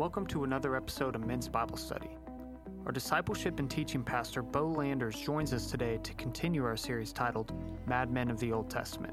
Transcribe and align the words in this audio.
Welcome 0.00 0.26
to 0.28 0.44
another 0.44 0.76
episode 0.76 1.14
of 1.14 1.26
Men's 1.26 1.46
Bible 1.46 1.76
Study. 1.76 2.08
Our 2.86 2.90
discipleship 2.90 3.58
and 3.58 3.70
teaching 3.70 4.02
pastor, 4.02 4.40
Bo 4.40 4.66
Landers, 4.66 5.14
joins 5.14 5.52
us 5.52 5.70
today 5.70 5.98
to 6.02 6.14
continue 6.14 6.64
our 6.64 6.74
series 6.74 7.12
titled 7.12 7.52
Mad 7.86 8.10
Men 8.10 8.30
of 8.30 8.40
the 8.40 8.50
Old 8.50 8.70
Testament. 8.70 9.12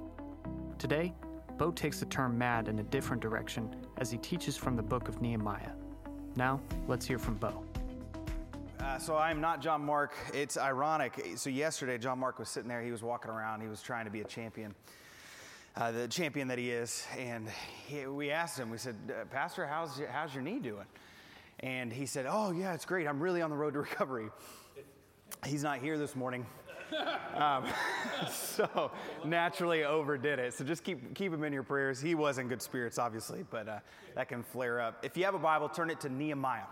Today, 0.79 1.13
Bo 1.57 1.71
takes 1.71 1.99
the 1.99 2.05
term 2.05 2.37
mad 2.37 2.69
in 2.69 2.79
a 2.79 2.83
different 2.83 3.21
direction 3.21 3.75
as 3.97 4.09
he 4.09 4.17
teaches 4.19 4.55
from 4.55 4.77
the 4.77 4.81
book 4.81 5.09
of 5.09 5.21
Nehemiah. 5.21 5.71
Now, 6.37 6.61
let's 6.87 7.05
hear 7.05 7.19
from 7.19 7.35
Bo. 7.35 7.65
Uh, 8.79 8.97
so 8.97 9.17
I'm 9.17 9.41
not 9.41 9.61
John 9.61 9.83
Mark. 9.83 10.15
It's 10.33 10.55
ironic. 10.55 11.21
So 11.35 11.49
yesterday, 11.49 11.97
John 11.97 12.17
Mark 12.17 12.39
was 12.39 12.47
sitting 12.47 12.69
there. 12.69 12.81
He 12.81 12.91
was 12.91 13.03
walking 13.03 13.29
around. 13.29 13.59
He 13.59 13.67
was 13.67 13.81
trying 13.81 14.05
to 14.05 14.11
be 14.11 14.21
a 14.21 14.25
champion 14.25 14.73
uh, 15.77 15.91
the 15.91 16.07
champion 16.07 16.47
that 16.47 16.57
he 16.57 16.71
is. 16.71 17.05
And 17.17 17.47
he, 17.87 18.07
we 18.07 18.31
asked 18.31 18.57
him, 18.57 18.69
we 18.69 18.77
said, 18.77 18.95
uh, 19.09 19.25
Pastor, 19.25 19.67
how's, 19.67 20.01
how's 20.11 20.33
your 20.33 20.43
knee 20.43 20.59
doing? 20.59 20.85
And 21.59 21.93
he 21.93 22.05
said, 22.05 22.25
Oh, 22.27 22.51
yeah, 22.51 22.73
it's 22.73 22.85
great. 22.85 23.07
I'm 23.07 23.19
really 23.19 23.41
on 23.41 23.49
the 23.49 23.55
road 23.55 23.73
to 23.73 23.79
recovery. 23.79 24.29
He's 25.45 25.63
not 25.63 25.79
here 25.79 25.97
this 25.97 26.15
morning. 26.15 26.45
um, 27.35 27.65
so 28.31 28.91
naturally 29.25 29.83
overdid 29.83 30.39
it. 30.39 30.53
So 30.53 30.63
just 30.63 30.83
keep, 30.83 31.13
keep 31.15 31.31
him 31.31 31.43
in 31.43 31.53
your 31.53 31.63
prayers. 31.63 31.99
He 31.99 32.15
was 32.15 32.37
in 32.37 32.47
good 32.47 32.61
spirits, 32.61 32.97
obviously, 32.97 33.43
but 33.49 33.67
uh, 33.67 33.79
that 34.15 34.29
can 34.29 34.43
flare 34.43 34.79
up. 34.79 35.03
If 35.03 35.17
you 35.17 35.25
have 35.25 35.35
a 35.35 35.39
Bible, 35.39 35.69
turn 35.69 35.89
it 35.89 35.99
to 36.01 36.09
Nehemiah. 36.09 36.63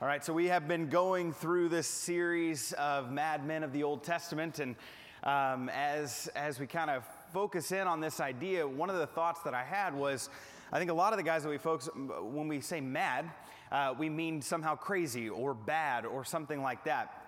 All 0.00 0.08
right, 0.08 0.24
so 0.24 0.32
we 0.32 0.46
have 0.46 0.66
been 0.66 0.88
going 0.88 1.32
through 1.32 1.68
this 1.68 1.86
series 1.86 2.72
of 2.72 3.12
mad 3.12 3.46
men 3.46 3.62
of 3.62 3.72
the 3.72 3.84
Old 3.84 4.02
Testament, 4.02 4.58
and 4.58 4.74
um, 5.22 5.68
as, 5.68 6.28
as 6.34 6.58
we 6.58 6.66
kind 6.66 6.90
of 6.90 7.04
focus 7.32 7.72
in 7.72 7.86
on 7.86 8.00
this 8.00 8.20
idea, 8.20 8.66
one 8.66 8.90
of 8.90 8.96
the 8.96 9.06
thoughts 9.06 9.40
that 9.42 9.54
I 9.54 9.64
had 9.64 9.94
was 9.94 10.28
I 10.72 10.78
think 10.78 10.90
a 10.90 10.94
lot 10.94 11.12
of 11.12 11.18
the 11.18 11.22
guys 11.22 11.42
that 11.42 11.50
we 11.50 11.58
focus, 11.58 11.90
when 11.94 12.48
we 12.48 12.60
say 12.60 12.80
mad, 12.80 13.30
uh, 13.70 13.94
we 13.98 14.08
mean 14.08 14.40
somehow 14.40 14.74
crazy 14.74 15.28
or 15.28 15.52
bad 15.52 16.06
or 16.06 16.24
something 16.24 16.62
like 16.62 16.84
that. 16.84 17.18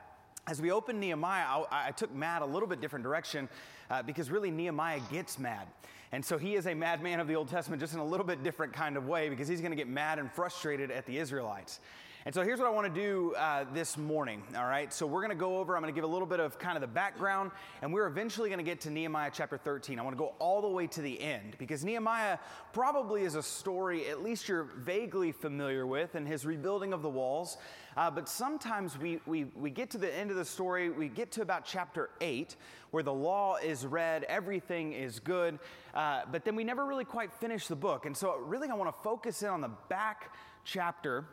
As 0.46 0.62
we 0.62 0.70
open 0.70 0.98
Nehemiah, 0.98 1.44
I, 1.70 1.88
I 1.88 1.91
took 1.91 2.14
mad 2.14 2.41
a 2.41 2.46
little 2.46 2.69
bit 2.69 2.80
different 2.80 3.02
direction 3.02 3.48
uh, 3.91 4.02
because 4.02 4.30
really 4.30 4.50
Nehemiah 4.50 5.00
gets 5.12 5.38
mad. 5.38 5.66
And 6.12 6.24
so 6.24 6.39
he 6.39 6.55
is 6.55 6.66
a 6.66 6.74
madman 6.74 7.20
of 7.20 7.28
the 7.28 7.34
Old 7.34 7.48
Testament, 7.48 7.80
just 7.80 7.92
in 7.92 8.00
a 8.00 8.05
little 8.05 8.27
bit 8.27 8.42
different 8.42 8.72
kind 8.72 8.96
of 8.96 9.08
way 9.08 9.28
because 9.28 9.48
he's 9.48 9.61
going 9.61 9.72
to 9.72 9.77
get 9.77 9.89
mad 9.89 10.18
and 10.18 10.33
frustrated 10.33 10.91
at 10.91 11.05
the 11.05 11.18
Israelites. 11.18 11.80
And 12.27 12.34
so 12.34 12.42
here's 12.42 12.58
what 12.58 12.67
I 12.67 12.70
want 12.70 12.92
to 12.92 13.00
do 13.00 13.34
uh, 13.34 13.67
this 13.75 13.98
morning, 13.98 14.42
all 14.56 14.64
right? 14.64 14.91
So 14.94 15.06
we're 15.06 15.20
going 15.20 15.28
to 15.28 15.36
go 15.36 15.58
over, 15.58 15.77
I'm 15.77 15.83
going 15.83 15.92
to 15.92 15.94
give 15.94 16.08
a 16.08 16.12
little 16.12 16.27
bit 16.27 16.41
of 16.41 16.58
kind 16.58 16.75
of 16.75 16.80
the 16.80 16.86
background, 16.86 17.50
and 17.83 17.92
we're 17.92 18.06
eventually 18.06 18.48
going 18.48 18.61
to 18.61 18.64
get 18.64 18.80
to 18.83 18.91
Nehemiah 18.91 19.30
chapter 19.30 19.58
13. 19.58 19.98
I 19.98 20.03
want 20.03 20.17
to 20.17 20.19
go 20.19 20.33
all 20.39 20.62
the 20.62 20.69
way 20.69 20.86
to 20.86 21.02
the 21.02 21.20
end 21.20 21.55
because 21.58 21.84
Nehemiah 21.84 22.39
probably 22.72 23.25
is 23.25 23.34
a 23.34 23.42
story 23.42 24.08
at 24.08 24.22
least 24.22 24.48
you're 24.48 24.70
vaguely 24.78 25.33
familiar 25.33 25.86
with 25.86 26.14
and 26.14 26.27
his 26.27 26.47
rebuilding 26.47 26.95
of 26.95 27.02
the 27.02 27.11
walls. 27.11 27.58
Uh, 27.95 28.11
but 28.11 28.27
sometimes 28.27 28.98
we, 28.98 29.20
we, 29.27 29.45
we 29.55 29.69
get 29.69 29.91
to 29.91 29.98
the 29.98 30.12
end 30.17 30.30
of 30.30 30.39
the 30.39 30.47
story, 30.47 30.89
we 30.89 31.11
get 31.11 31.30
to 31.33 31.42
about 31.42 31.67
chapter 31.67 32.08
8, 32.22 32.56
where 32.91 33.02
the 33.02 33.12
law 33.12 33.56
is 33.56 33.84
read, 33.84 34.25
everything 34.30 34.95
is 34.95 35.20
good, 35.20 35.58
uh, 35.92 36.22
but 36.33 36.47
then 36.47 36.56
we 36.56 36.64
never 36.64 36.86
really 36.86 37.05
quite 37.05 37.34
finish 37.34 37.67
the 37.67 37.77
book. 37.77 38.06
And 38.06 38.17
so, 38.17 38.39
really, 38.39 38.70
I 38.70 38.75
want 38.75 38.97
to 38.97 39.02
focus 39.02 39.42
in 39.42 39.50
on 39.50 39.61
the 39.61 39.72
back 39.91 40.34
chapter 40.64 41.27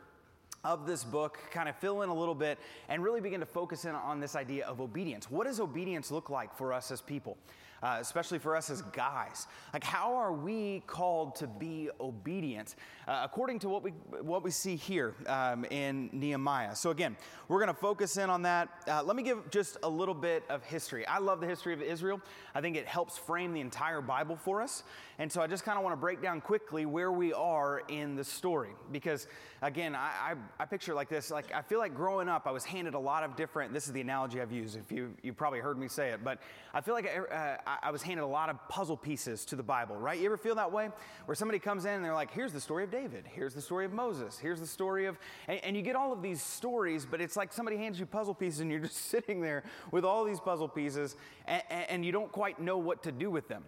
of 0.64 0.86
this 0.86 1.02
book, 1.02 1.38
kind 1.50 1.68
of 1.68 1.76
fill 1.76 2.02
in 2.02 2.08
a 2.08 2.14
little 2.14 2.34
bit, 2.34 2.58
and 2.88 3.02
really 3.02 3.20
begin 3.20 3.40
to 3.40 3.46
focus 3.46 3.84
in 3.84 3.94
on 3.94 4.20
this 4.20 4.36
idea 4.36 4.66
of 4.66 4.80
obedience. 4.80 5.30
What 5.30 5.46
does 5.46 5.58
obedience 5.58 6.10
look 6.10 6.30
like 6.30 6.56
for 6.56 6.72
us 6.72 6.90
as 6.90 7.00
people? 7.00 7.36
Uh, 7.82 7.98
especially 8.00 8.38
for 8.38 8.56
us 8.56 8.70
as 8.70 8.82
guys. 8.82 9.46
Like, 9.72 9.84
how 9.84 10.14
are 10.14 10.32
we 10.32 10.82
called 10.86 11.34
to 11.36 11.46
be 11.46 11.90
obedient 12.00 12.76
uh, 13.08 13.22
according 13.24 13.58
to 13.60 13.68
what 13.68 13.82
we, 13.82 13.90
what 14.20 14.42
we 14.42 14.50
see 14.50 14.76
here 14.76 15.14
um, 15.26 15.64
in 15.66 16.10
Nehemiah? 16.12 16.74
So, 16.76 16.90
again, 16.90 17.16
we're 17.48 17.58
going 17.58 17.74
to 17.74 17.80
focus 17.80 18.16
in 18.16 18.30
on 18.30 18.42
that. 18.42 18.68
Uh, 18.86 19.02
let 19.02 19.16
me 19.16 19.22
give 19.22 19.50
just 19.50 19.78
a 19.82 19.88
little 19.88 20.14
bit 20.14 20.44
of 20.48 20.62
history. 20.64 21.06
I 21.06 21.18
love 21.18 21.40
the 21.40 21.46
history 21.46 21.72
of 21.72 21.82
Israel, 21.82 22.20
I 22.54 22.60
think 22.60 22.76
it 22.76 22.86
helps 22.86 23.18
frame 23.18 23.52
the 23.52 23.60
entire 23.60 24.00
Bible 24.00 24.36
for 24.36 24.62
us. 24.62 24.84
And 25.18 25.30
so, 25.30 25.40
I 25.42 25.46
just 25.46 25.64
kind 25.64 25.78
of 25.78 25.84
want 25.84 25.94
to 25.94 26.00
break 26.00 26.22
down 26.22 26.40
quickly 26.40 26.86
where 26.86 27.12
we 27.12 27.32
are 27.32 27.82
in 27.88 28.16
the 28.16 28.24
story 28.24 28.70
because, 28.90 29.26
again, 29.60 29.94
I, 29.94 30.34
I, 30.58 30.62
I 30.62 30.64
picture 30.66 30.94
like 30.94 31.08
this. 31.08 31.30
Like, 31.30 31.52
I 31.52 31.62
feel 31.62 31.78
like 31.78 31.94
growing 31.94 32.28
up, 32.28 32.46
I 32.46 32.50
was 32.50 32.64
handed 32.64 32.94
a 32.94 32.98
lot 32.98 33.24
of 33.24 33.36
different, 33.36 33.72
this 33.72 33.86
is 33.86 33.92
the 33.92 34.00
analogy 34.00 34.40
I've 34.40 34.52
used, 34.52 34.76
if 34.76 34.90
you, 34.92 35.14
you 35.22 35.32
probably 35.32 35.60
heard 35.60 35.78
me 35.78 35.88
say 35.88 36.10
it, 36.10 36.24
but 36.24 36.38
I 36.74 36.80
feel 36.80 36.94
like 36.94 37.06
uh, 37.06 37.56
I, 37.72 37.88
I 37.88 37.90
was 37.90 38.02
handed 38.02 38.22
a 38.22 38.26
lot 38.26 38.48
of 38.48 38.56
puzzle 38.68 38.96
pieces 38.96 39.44
to 39.46 39.56
the 39.56 39.62
Bible, 39.62 39.96
right? 39.96 40.18
You 40.18 40.26
ever 40.26 40.36
feel 40.36 40.54
that 40.56 40.70
way? 40.70 40.90
Where 41.26 41.34
somebody 41.34 41.58
comes 41.58 41.84
in 41.84 41.92
and 41.92 42.04
they're 42.04 42.14
like, 42.14 42.32
here's 42.32 42.52
the 42.52 42.60
story 42.60 42.84
of 42.84 42.90
David, 42.90 43.24
here's 43.26 43.54
the 43.54 43.62
story 43.62 43.84
of 43.84 43.92
Moses, 43.92 44.38
here's 44.38 44.60
the 44.60 44.66
story 44.66 45.06
of, 45.06 45.18
and, 45.48 45.62
and 45.64 45.76
you 45.76 45.82
get 45.82 45.96
all 45.96 46.12
of 46.12 46.22
these 46.22 46.42
stories, 46.42 47.06
but 47.06 47.20
it's 47.20 47.36
like 47.36 47.52
somebody 47.52 47.76
hands 47.76 47.98
you 47.98 48.06
puzzle 48.06 48.34
pieces 48.34 48.60
and 48.60 48.70
you're 48.70 48.80
just 48.88 49.08
sitting 49.08 49.40
there 49.40 49.64
with 49.90 50.04
all 50.04 50.24
these 50.24 50.40
puzzle 50.40 50.68
pieces 50.68 51.16
and, 51.46 51.62
and 51.70 52.04
you 52.04 52.12
don't 52.12 52.30
quite 52.32 52.60
know 52.60 52.78
what 52.78 53.02
to 53.04 53.12
do 53.12 53.30
with 53.30 53.48
them. 53.48 53.64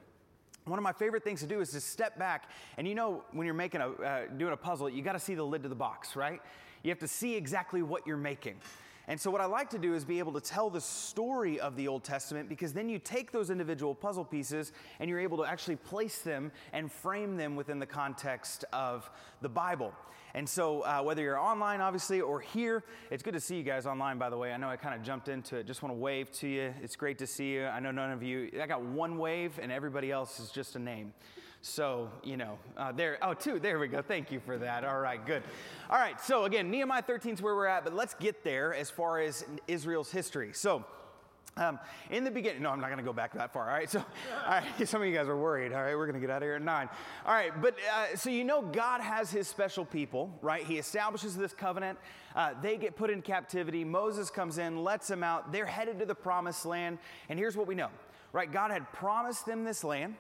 One 0.67 0.79
of 0.79 0.83
my 0.83 0.93
favorite 0.93 1.25
things 1.25 1.41
to 1.41 1.47
do 1.47 1.61
is 1.61 1.71
to 1.73 1.81
step 1.81 2.19
back, 2.19 2.49
and 2.79 2.89
you 2.89 2.95
know 2.95 3.23
when 3.33 3.45
you're 3.45 3.53
making 3.53 3.83
a 3.83 3.89
uh, 3.91 4.21
doing 4.39 4.55
a 4.55 4.57
puzzle, 4.57 4.89
you 4.89 5.03
got 5.03 5.13
to 5.13 5.19
see 5.19 5.35
the 5.35 5.45
lid 5.45 5.63
to 5.65 5.69
the 5.69 5.75
box, 5.75 6.17
right? 6.17 6.41
You 6.83 6.91
have 6.91 6.99
to 7.01 7.09
see 7.09 7.35
exactly 7.35 7.83
what 7.83 8.07
you're 8.07 8.17
making. 8.17 8.57
And 9.07 9.21
so, 9.21 9.31
what 9.31 9.41
I 9.41 9.45
like 9.45 9.69
to 9.71 9.79
do 9.79 9.95
is 9.95 10.05
be 10.05 10.19
able 10.19 10.33
to 10.33 10.41
tell 10.41 10.71
the 10.71 10.81
story 10.81 11.61
of 11.61 11.77
the 11.77 11.89
Old 11.89 12.05
Testament 12.05 12.49
because 12.49 12.73
then 12.73 12.89
you 12.89 12.99
take 12.99 13.33
those 13.33 13.51
individual 13.51 13.95
puzzle 13.95 14.25
pieces 14.25 14.73
and 14.99 15.11
you're 15.11 15.21
able 15.21 15.37
to 15.39 15.45
actually 15.45 15.77
place 15.77 16.19
them 16.19 16.51
and 16.73 16.91
frame 16.91 17.37
them 17.37 17.55
within 17.55 17.79
the 17.79 17.87
context 17.87 18.65
of 18.73 19.11
the 19.43 19.49
Bible. 19.49 19.93
And 20.37 20.49
so, 20.49 20.81
uh, 20.81 21.01
whether 21.03 21.23
you're 21.23 21.39
online, 21.39 21.81
obviously, 21.81 22.21
or 22.21 22.41
here, 22.41 22.83
it's 23.11 23.23
good 23.23 23.35
to 23.35 23.41
see 23.41 23.57
you 23.57 23.63
guys 23.63 23.87
online, 23.87 24.19
by 24.19 24.31
the 24.31 24.39
way. 24.39 24.53
I 24.53 24.57
know 24.57 24.69
I 24.69 24.77
kind 24.77 24.95
of 24.95 25.03
jumped 25.03 25.29
into 25.29 25.57
it. 25.57 25.67
Just 25.67 25.83
want 25.83 25.95
to 25.95 25.99
wave 25.99 26.33
to 26.33 26.49
you. 26.49 26.75
It's 26.83 26.97
great 26.97 27.19
to 27.19 27.27
see 27.27 27.53
you. 27.53 27.67
I 27.67 27.81
know 27.81 27.93
none 27.93 28.11
of 28.11 28.23
you, 28.23 28.51
I 28.61 28.67
got 28.67 28.83
one 28.83 29.19
wave, 29.19 29.61
and 29.63 29.71
everybody 29.71 30.11
else 30.11 30.41
is 30.41 30.51
just 30.51 30.77
a 30.77 30.81
name. 30.81 31.13
So, 31.67 32.11
you 32.23 32.37
know, 32.37 32.59
uh, 32.77 32.93
there, 32.93 33.17
oh, 33.23 33.33
two, 33.33 33.59
there 33.59 33.79
we 33.79 33.89
go. 33.89 34.03
Thank 34.03 34.31
you 34.31 34.39
for 34.39 34.59
that. 34.59 34.85
All 34.85 35.01
right, 35.01 35.25
good. 35.25 35.43
All 35.89 35.97
right, 35.97 36.21
so 36.21 36.45
again, 36.45 36.71
Nehemiah 36.71 37.01
13 37.01 37.33
is 37.33 37.41
where 37.41 37.57
we're 37.57 37.65
at, 37.65 37.85
but 37.85 37.95
let's 37.95 38.13
get 38.13 38.45
there 38.45 38.75
as 38.75 38.91
far 38.91 39.19
as 39.19 39.47
Israel's 39.67 40.11
history. 40.11 40.51
So, 40.53 40.85
um, 41.57 41.79
in 42.11 42.23
the 42.23 42.31
beginning, 42.31 42.61
no, 42.61 42.69
I'm 42.69 42.81
not 42.81 42.89
going 42.89 42.99
to 42.99 43.05
go 43.05 43.15
back 43.15 43.33
that 43.33 43.51
far. 43.55 43.71
All 43.71 43.75
right, 43.75 43.89
so 43.89 44.01
all 44.01 44.51
right, 44.51 44.65
some 44.89 45.01
of 45.01 45.09
you 45.09 45.15
guys 45.15 45.27
are 45.27 45.39
worried. 45.39 45.73
All 45.73 45.83
right, 45.83 45.97
we're 45.97 46.05
going 46.05 46.21
to 46.21 46.21
get 46.21 46.29
out 46.29 46.43
of 46.43 46.47
here 46.47 46.57
at 46.57 46.63
nine. 46.63 46.91
All 47.25 47.33
right, 47.33 47.59
but 47.63 47.75
uh, 47.97 48.15
so 48.15 48.29
you 48.29 48.45
know, 48.45 48.61
God 48.61 49.01
has 49.01 49.31
His 49.31 49.49
special 49.49 49.87
people, 49.87 50.39
right? 50.43 50.67
He 50.67 50.77
establishes 50.77 51.35
this 51.35 51.55
covenant. 51.55 51.99
Uh, 52.37 52.53
they 52.61 52.77
get 52.77 52.95
put 52.95 53.09
in 53.09 53.23
captivity. 53.23 53.85
Moses 53.85 54.29
comes 54.29 54.59
in, 54.59 54.85
lets 54.85 55.09
them 55.09 55.23
out. 55.23 55.51
They're 55.51 55.65
headed 55.65 55.99
to 56.01 56.05
the 56.05 56.15
promised 56.15 56.67
land, 56.67 56.99
and 57.31 57.39
here's 57.39 57.57
what 57.57 57.67
we 57.67 57.75
know, 57.75 57.89
right? 58.35 58.53
God 58.53 58.71
had 58.71 58.93
promised 58.93 59.47
them 59.47 59.65
this 59.65 59.83
land. 59.83 60.17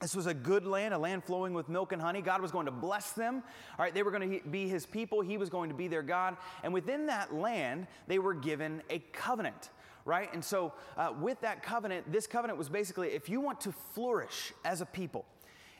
This 0.00 0.14
was 0.14 0.26
a 0.26 0.34
good 0.34 0.64
land, 0.64 0.94
a 0.94 0.98
land 0.98 1.24
flowing 1.24 1.54
with 1.54 1.68
milk 1.68 1.92
and 1.92 2.00
honey. 2.00 2.22
God 2.22 2.40
was 2.40 2.52
going 2.52 2.66
to 2.66 2.72
bless 2.72 3.12
them. 3.12 3.42
All 3.78 3.84
right, 3.84 3.92
they 3.92 4.04
were 4.04 4.12
going 4.12 4.40
to 4.40 4.48
be 4.48 4.68
his 4.68 4.86
people. 4.86 5.20
He 5.20 5.36
was 5.36 5.50
going 5.50 5.70
to 5.70 5.74
be 5.74 5.88
their 5.88 6.02
God. 6.02 6.36
And 6.62 6.72
within 6.72 7.06
that 7.06 7.34
land, 7.34 7.88
they 8.06 8.20
were 8.20 8.34
given 8.34 8.80
a 8.90 9.00
covenant, 9.12 9.70
right? 10.04 10.32
And 10.32 10.44
so, 10.44 10.72
uh, 10.96 11.12
with 11.20 11.40
that 11.40 11.64
covenant, 11.64 12.12
this 12.12 12.28
covenant 12.28 12.58
was 12.58 12.68
basically 12.68 13.08
if 13.08 13.28
you 13.28 13.40
want 13.40 13.60
to 13.62 13.72
flourish 13.72 14.52
as 14.64 14.80
a 14.80 14.86
people, 14.86 15.24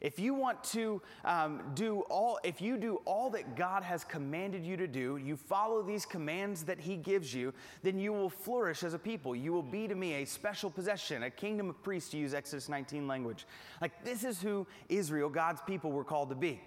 if 0.01 0.19
you 0.19 0.35
want 0.35 0.63
to 0.65 1.03
um, 1.25 1.63
do 1.75 2.01
all, 2.11 2.39
if 2.45 2.61
you 2.61 2.77
do 2.77 3.01
all 3.05 3.31
that 3.31 3.57
God 3.57 3.83
has 3.83 4.05
commanded 4.05 4.65
you 4.65 4.77
to 4.77 4.87
do, 4.87 5.17
you 5.17 5.37
follow 5.37 5.83
these 5.83 6.07
commands 6.07 6.65
that 6.65 6.79
He 6.79 6.97
gives 6.97 7.35
you, 7.35 7.53
then 7.83 7.99
you 7.99 8.13
will 8.13 8.31
flourish 8.31 8.83
as 8.83 8.95
a 8.95 8.99
people. 8.99 9.35
You 9.35 9.53
will 9.53 9.63
be 9.63 9.89
to 9.89 9.95
me 9.95 10.15
a 10.15 10.25
special 10.25 10.71
possession, 10.71 11.25
a 11.25 11.31
kingdom 11.31 11.69
of 11.69 11.83
priests, 11.83 12.11
to 12.11 12.19
use 12.19 12.35
Exodus 12.35 12.69
19 12.69 13.07
language. 13.07 13.47
Like 13.81 14.05
this 14.05 14.25
is 14.25 14.41
who 14.41 14.67
Israel, 14.89 15.29
God's 15.29 15.61
people, 15.63 15.91
were 15.93 16.05
called 16.05 16.31
to 16.31 16.37
be. 16.37 16.61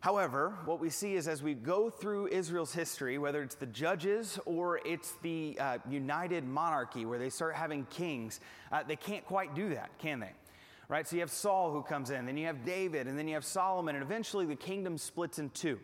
However, 0.00 0.54
what 0.64 0.78
we 0.78 0.90
see 0.90 1.16
is 1.16 1.26
as 1.26 1.42
we 1.42 1.54
go 1.54 1.90
through 1.90 2.28
Israel's 2.28 2.72
history, 2.72 3.18
whether 3.18 3.42
it's 3.42 3.56
the 3.56 3.66
judges 3.66 4.38
or 4.44 4.78
it's 4.86 5.14
the 5.22 5.56
uh, 5.58 5.78
united 5.90 6.44
monarchy 6.44 7.04
where 7.04 7.18
they 7.18 7.30
start 7.30 7.56
having 7.56 7.84
kings, 7.86 8.38
uh, 8.70 8.84
they 8.86 8.94
can't 8.94 9.26
quite 9.26 9.56
do 9.56 9.70
that, 9.70 9.90
can 9.98 10.20
they? 10.20 10.30
Right? 10.88 11.06
So 11.06 11.16
you 11.16 11.20
have 11.20 11.30
Saul 11.30 11.72
who 11.72 11.82
comes 11.82 12.10
in, 12.10 12.26
then 12.26 12.36
you 12.36 12.46
have 12.46 12.64
David, 12.64 13.06
and 13.06 13.18
then 13.18 13.28
you 13.28 13.34
have 13.34 13.44
Solomon, 13.44 13.94
and 13.94 14.02
eventually 14.02 14.46
the 14.46 14.56
kingdom 14.56 14.98
splits 14.98 15.38
in 15.38 15.50
two. 15.50 15.78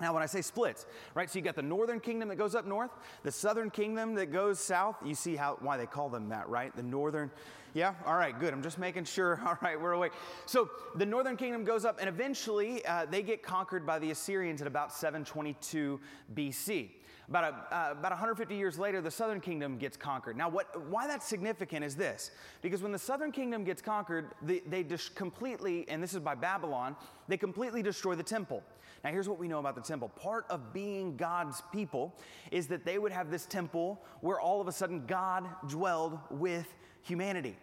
Now, 0.00 0.14
when 0.14 0.22
I 0.22 0.26
say 0.26 0.42
splits, 0.42 0.86
right, 1.14 1.28
so 1.28 1.38
you 1.38 1.44
got 1.44 1.56
the 1.56 1.62
northern 1.62 1.98
kingdom 1.98 2.28
that 2.28 2.36
goes 2.36 2.54
up 2.54 2.64
north, 2.64 2.92
the 3.24 3.32
southern 3.32 3.68
kingdom 3.68 4.14
that 4.14 4.26
goes 4.26 4.60
south. 4.60 4.96
You 5.04 5.14
see 5.14 5.34
how 5.34 5.58
why 5.60 5.76
they 5.76 5.86
call 5.86 6.08
them 6.08 6.28
that, 6.28 6.48
right? 6.48 6.74
The 6.76 6.84
northern 6.84 7.32
Yeah? 7.74 7.94
All 8.06 8.14
right, 8.14 8.38
good. 8.38 8.52
I'm 8.52 8.62
just 8.62 8.78
making 8.78 9.04
sure. 9.04 9.40
All 9.46 9.58
right, 9.60 9.80
we're 9.80 9.92
awake. 9.92 10.12
So 10.46 10.70
the 10.94 11.06
northern 11.06 11.36
kingdom 11.36 11.64
goes 11.64 11.84
up, 11.84 11.98
and 11.98 12.08
eventually 12.08 12.84
uh, 12.86 13.06
they 13.06 13.22
get 13.22 13.42
conquered 13.42 13.84
by 13.84 13.98
the 13.98 14.12
Assyrians 14.12 14.60
at 14.60 14.68
about 14.68 14.92
722 14.92 15.98
BC. 16.34 16.90
About, 17.28 17.44
a, 17.44 17.76
uh, 17.76 17.92
about 17.92 18.12
150 18.12 18.56
years 18.56 18.78
later, 18.78 19.02
the 19.02 19.10
southern 19.10 19.40
kingdom 19.40 19.76
gets 19.76 19.98
conquered. 19.98 20.36
Now, 20.36 20.48
what, 20.48 20.88
why 20.88 21.06
that's 21.06 21.26
significant 21.26 21.84
is 21.84 21.94
this 21.94 22.30
because 22.62 22.82
when 22.82 22.90
the 22.90 22.98
southern 22.98 23.32
kingdom 23.32 23.64
gets 23.64 23.82
conquered, 23.82 24.30
they, 24.40 24.60
they 24.60 24.82
completely, 25.14 25.86
and 25.88 26.02
this 26.02 26.14
is 26.14 26.20
by 26.20 26.34
Babylon, 26.34 26.96
they 27.28 27.36
completely 27.36 27.82
destroy 27.82 28.14
the 28.14 28.22
temple. 28.22 28.62
Now, 29.04 29.10
here's 29.10 29.28
what 29.28 29.38
we 29.38 29.46
know 29.46 29.58
about 29.58 29.74
the 29.74 29.82
temple. 29.82 30.08
Part 30.08 30.46
of 30.48 30.72
being 30.72 31.16
God's 31.16 31.62
people 31.70 32.14
is 32.50 32.66
that 32.68 32.84
they 32.84 32.98
would 32.98 33.12
have 33.12 33.30
this 33.30 33.44
temple 33.44 34.02
where 34.22 34.40
all 34.40 34.60
of 34.60 34.66
a 34.66 34.72
sudden 34.72 35.04
God 35.06 35.46
dwelled 35.68 36.18
with 36.30 36.66
humanity. 37.02 37.56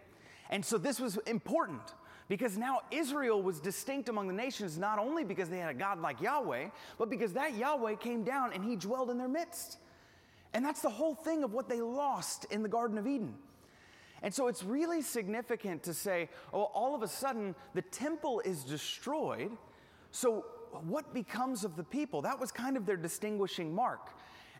And 0.50 0.64
so 0.64 0.78
this 0.78 1.00
was 1.00 1.16
important 1.26 1.82
because 2.28 2.58
now 2.58 2.80
Israel 2.90 3.42
was 3.42 3.60
distinct 3.60 4.08
among 4.08 4.26
the 4.28 4.34
nations 4.34 4.78
not 4.78 4.98
only 4.98 5.24
because 5.24 5.48
they 5.48 5.58
had 5.58 5.70
a 5.70 5.78
God 5.78 6.00
like 6.00 6.20
Yahweh, 6.20 6.68
but 6.98 7.08
because 7.08 7.32
that 7.34 7.54
Yahweh 7.54 7.94
came 7.96 8.24
down 8.24 8.52
and 8.52 8.64
he 8.64 8.76
dwelled 8.76 9.10
in 9.10 9.18
their 9.18 9.28
midst. 9.28 9.78
And 10.52 10.64
that's 10.64 10.80
the 10.80 10.90
whole 10.90 11.14
thing 11.14 11.44
of 11.44 11.52
what 11.52 11.68
they 11.68 11.80
lost 11.80 12.46
in 12.50 12.62
the 12.62 12.68
Garden 12.68 12.98
of 12.98 13.06
Eden. 13.06 13.34
And 14.22 14.34
so 14.34 14.48
it's 14.48 14.64
really 14.64 15.02
significant 15.02 15.82
to 15.84 15.94
say, 15.94 16.28
oh, 16.52 16.62
all 16.62 16.94
of 16.94 17.02
a 17.02 17.08
sudden 17.08 17.54
the 17.74 17.82
temple 17.82 18.40
is 18.44 18.64
destroyed. 18.64 19.50
So 20.10 20.46
what 20.84 21.14
becomes 21.14 21.64
of 21.64 21.76
the 21.76 21.84
people? 21.84 22.22
That 22.22 22.40
was 22.40 22.50
kind 22.50 22.76
of 22.76 22.86
their 22.86 22.96
distinguishing 22.96 23.74
mark. 23.74 24.10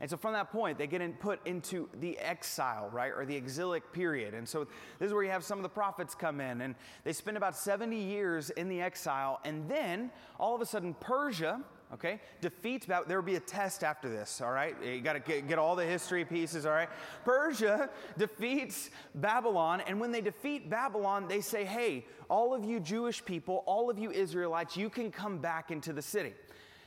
And 0.01 0.11
so 0.11 0.17
from 0.17 0.35
that 0.35 0.51
point, 0.51 0.79
they 0.79 0.87
get 0.87 1.01
in, 1.01 1.15
put 1.15 1.45
into 1.47 1.89
the 2.01 2.19
exile, 2.19 2.91
right, 2.93 3.13
or 3.15 3.25
the 3.25 3.37
exilic 3.37 3.93
period. 3.93 4.35
And 4.35 4.49
so 4.49 4.67
this 4.99 5.09
is 5.09 5.13
where 5.13 5.23
you 5.23 5.31
have 5.31 5.45
some 5.45 5.59
of 5.59 5.63
the 5.63 5.69
prophets 5.69 6.15
come 6.15 6.41
in, 6.41 6.61
and 6.61 6.75
they 7.05 7.13
spend 7.13 7.37
about 7.37 7.57
70 7.57 7.97
years 7.97 8.51
in 8.51 8.69
the 8.69 8.81
exile. 8.81 9.41
And 9.45 9.69
then 9.69 10.11
all 10.39 10.55
of 10.55 10.61
a 10.61 10.67
sudden, 10.67 10.95
Persia, 11.01 11.63
okay, 11.95 12.21
defeats, 12.41 12.87
there 12.87 13.05
will 13.19 13.23
be 13.27 13.37
a 13.37 13.41
test 13.41 13.85
after 13.85 14.09
this, 14.09 14.41
all 14.41 14.53
right? 14.53 14.77
You 14.85 15.01
got 15.01 15.15
to 15.15 15.21
get, 15.21 15.49
get 15.49 15.59
all 15.59 15.77
the 15.77 15.87
history 15.87 16.25
pieces, 16.25 16.67
all 16.67 16.73
right? 16.73 16.91
Persia 17.25 17.89
defeats 18.19 18.91
Babylon, 19.15 19.83
and 19.87 19.99
when 19.99 20.13
they 20.13 20.21
defeat 20.21 20.69
Babylon, 20.69 21.27
they 21.29 21.41
say, 21.41 21.65
hey, 21.65 22.05
all 22.29 22.55
of 22.55 22.65
you 22.65 22.81
Jewish 22.81 23.25
people, 23.25 23.63
all 23.67 23.89
of 23.89 23.99
you 23.99 24.11
Israelites, 24.11 24.77
you 24.77 24.91
can 24.91 25.11
come 25.11 25.39
back 25.39 25.71
into 25.71 25.93
the 25.93 26.03
city. 26.03 26.35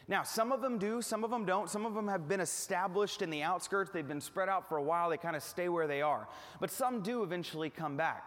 Now, 0.09 0.23
some 0.23 0.51
of 0.51 0.61
them 0.61 0.79
do, 0.79 1.03
some 1.03 1.23
of 1.23 1.29
them 1.29 1.45
don't. 1.45 1.69
Some 1.69 1.85
of 1.85 1.93
them 1.93 2.07
have 2.07 2.27
been 2.27 2.39
established 2.39 3.21
in 3.21 3.29
the 3.29 3.43
outskirts. 3.43 3.91
They've 3.91 4.07
been 4.07 4.19
spread 4.19 4.49
out 4.49 4.67
for 4.67 4.77
a 4.77 4.83
while. 4.83 5.11
They 5.11 5.17
kind 5.17 5.35
of 5.35 5.43
stay 5.43 5.69
where 5.69 5.85
they 5.85 6.01
are. 6.01 6.27
But 6.59 6.71
some 6.71 7.03
do 7.03 7.21
eventually 7.21 7.69
come 7.69 7.95
back. 7.95 8.23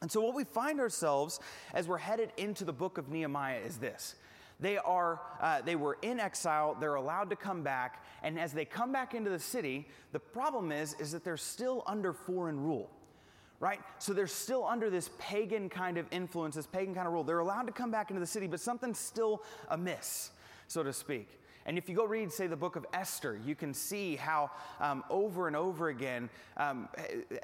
And 0.00 0.10
so, 0.10 0.20
what 0.20 0.36
we 0.36 0.44
find 0.44 0.78
ourselves 0.78 1.40
as 1.74 1.88
we're 1.88 1.98
headed 1.98 2.30
into 2.36 2.64
the 2.64 2.72
book 2.72 2.98
of 2.98 3.08
Nehemiah 3.08 3.58
is 3.58 3.78
this. 3.78 4.14
They, 4.60 4.78
are, 4.78 5.20
uh, 5.40 5.62
they 5.62 5.74
were 5.74 5.98
in 6.02 6.20
exile, 6.20 6.76
they're 6.78 6.94
allowed 6.94 7.30
to 7.30 7.36
come 7.36 7.64
back, 7.64 8.04
and 8.22 8.38
as 8.38 8.52
they 8.52 8.64
come 8.64 8.92
back 8.92 9.12
into 9.12 9.28
the 9.28 9.40
city, 9.40 9.88
the 10.12 10.20
problem 10.20 10.70
is, 10.70 10.94
is 11.00 11.10
that 11.10 11.24
they're 11.24 11.36
still 11.36 11.82
under 11.86 12.12
foreign 12.12 12.60
rule 12.60 12.90
right? 13.58 13.78
So 14.00 14.12
they're 14.12 14.26
still 14.26 14.66
under 14.66 14.90
this 14.90 15.10
pagan 15.20 15.68
kind 15.68 15.96
of 15.96 16.06
influence, 16.10 16.56
this 16.56 16.66
pagan 16.66 16.96
kind 16.96 17.06
of 17.06 17.12
rule. 17.12 17.22
They're 17.22 17.38
allowed 17.38 17.68
to 17.68 17.72
come 17.72 17.92
back 17.92 18.10
into 18.10 18.18
the 18.18 18.26
city, 18.26 18.48
but 18.48 18.58
something's 18.58 18.98
still 18.98 19.44
amiss 19.68 20.32
so 20.72 20.82
to 20.82 20.92
speak. 20.92 21.28
And 21.64 21.78
if 21.78 21.88
you 21.88 21.94
go 21.94 22.04
read, 22.04 22.32
say, 22.32 22.46
the 22.48 22.56
book 22.56 22.76
of 22.76 22.84
Esther, 22.92 23.40
you 23.46 23.54
can 23.54 23.72
see 23.72 24.16
how 24.16 24.50
um, 24.80 25.04
over 25.10 25.46
and 25.46 25.54
over 25.54 25.90
again, 25.90 26.28
um, 26.56 26.88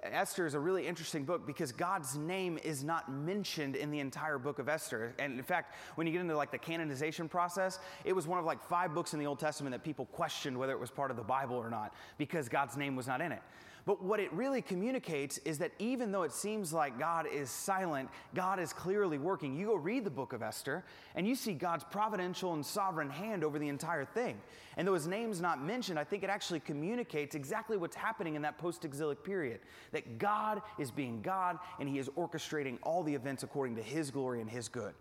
Esther 0.03 0.47
is 0.47 0.55
a 0.55 0.59
really 0.59 0.87
interesting 0.87 1.25
book 1.25 1.47
because 1.47 1.71
God's 1.71 2.17
name 2.17 2.59
is 2.65 2.83
not 2.83 3.11
mentioned 3.13 3.77
in 3.77 3.91
the 3.91 4.01
entire 4.01 4.39
book 4.39 4.59
of 4.59 4.69
Esther. 4.69 5.15
And 5.19 5.39
in 5.39 5.45
fact, 5.45 5.75
when 5.95 6.07
you 6.07 6.13
get 6.13 6.23
into 6.23 6.37
like 6.37 6.51
the 6.51 6.59
canonization 6.59 7.29
process, 7.29 7.79
it 8.05 8.13
was 8.13 8.27
one 8.27 8.39
of 8.39 8.45
like 8.45 8.63
five 8.65 8.93
books 8.93 9.13
in 9.13 9.21
the 9.21 9.27
Old 9.27 9.39
Testament 9.39 9.73
that 9.73 9.85
people 9.85 10.07
questioned 10.07 10.59
whether 10.59 10.73
it 10.73 10.81
was 10.81 10.91
part 10.91 11.11
of 11.11 11.17
the 11.17 11.23
Bible 11.23 11.57
or 11.57 11.71
not 11.71 11.95
because 12.19 12.49
God's 12.49 12.77
name 12.77 12.97
was 12.97 13.07
not 13.07 13.21
in 13.21 13.31
it. 13.31 13.43
But 13.89 14.05
what 14.05 14.21
it 14.21 14.31
really 14.35 14.61
communicates 14.61 15.39
is 15.47 15.57
that 15.61 15.73
even 15.79 16.13
though 16.13 16.25
it 16.25 16.33
seems 16.35 16.75
like 16.75 16.99
God 16.99 17.27
is 17.27 17.49
silent, 17.49 18.11
God 18.35 18.61
is 18.61 18.71
clearly 18.71 19.17
working. 19.17 19.57
You 19.57 19.69
go 19.69 19.77
read 19.77 20.05
the 20.05 20.11
book 20.11 20.35
of 20.35 20.43
Esther, 20.43 20.85
and 21.15 21.27
you 21.27 21.35
see 21.35 21.55
God's 21.55 21.85
providential 21.85 22.53
and 22.53 22.67
sovereign 22.67 23.09
hand 23.09 23.43
over 23.43 23.59
the 23.59 23.69
entire 23.69 24.05
thing. 24.05 24.43
And 24.77 24.87
though 24.87 24.93
his 24.93 25.07
name's 25.07 25.41
not 25.41 25.65
mentioned, 25.65 25.99
I 25.99 26.05
think 26.05 26.23
it 26.23 26.29
actually 26.29 26.61
communicates 26.61 27.35
exactly 27.35 27.79
what's 27.79 27.97
happening 27.97 28.35
in 28.35 28.43
that 28.43 28.59
post 28.59 28.85
exilic 28.85 29.25
period 29.25 29.61
that 29.93 30.19
God 30.19 30.61
is 30.79 30.91
being 30.91 31.23
God, 31.23 31.59
and 31.81 31.89
he 31.89 31.99
is 31.99 32.11
orchestrating 32.11 32.77
all 32.83 33.03
the 33.03 33.15
events 33.15 33.43
according 33.43 33.77
to 33.77 33.83
his 33.83 34.11
glory 34.11 34.43
and 34.43 34.51
his 34.51 34.69
good. 34.69 34.93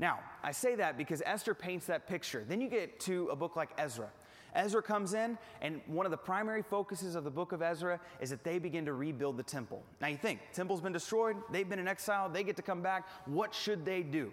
Now, 0.00 0.18
I 0.42 0.50
say 0.50 0.74
that 0.74 0.98
because 0.98 1.22
Esther 1.24 1.54
paints 1.54 1.86
that 1.86 2.08
picture. 2.08 2.44
Then 2.48 2.60
you 2.60 2.68
get 2.68 2.98
to 3.00 3.28
a 3.28 3.36
book 3.36 3.54
like 3.54 3.70
Ezra. 3.78 4.10
Ezra 4.54 4.82
comes 4.82 5.14
in, 5.14 5.38
and 5.60 5.80
one 5.86 6.06
of 6.06 6.10
the 6.10 6.18
primary 6.18 6.62
focuses 6.62 7.14
of 7.14 7.24
the 7.24 7.30
book 7.30 7.52
of 7.52 7.62
Ezra 7.62 8.00
is 8.20 8.30
that 8.30 8.44
they 8.44 8.58
begin 8.58 8.84
to 8.86 8.92
rebuild 8.92 9.36
the 9.36 9.42
temple. 9.42 9.82
Now 10.00 10.08
you 10.08 10.16
think, 10.16 10.40
temple's 10.52 10.80
been 10.80 10.92
destroyed, 10.92 11.36
they've 11.50 11.68
been 11.68 11.78
in 11.78 11.88
exile, 11.88 12.28
they 12.28 12.42
get 12.42 12.56
to 12.56 12.62
come 12.62 12.82
back. 12.82 13.08
What 13.26 13.54
should 13.54 13.84
they 13.84 14.02
do? 14.02 14.32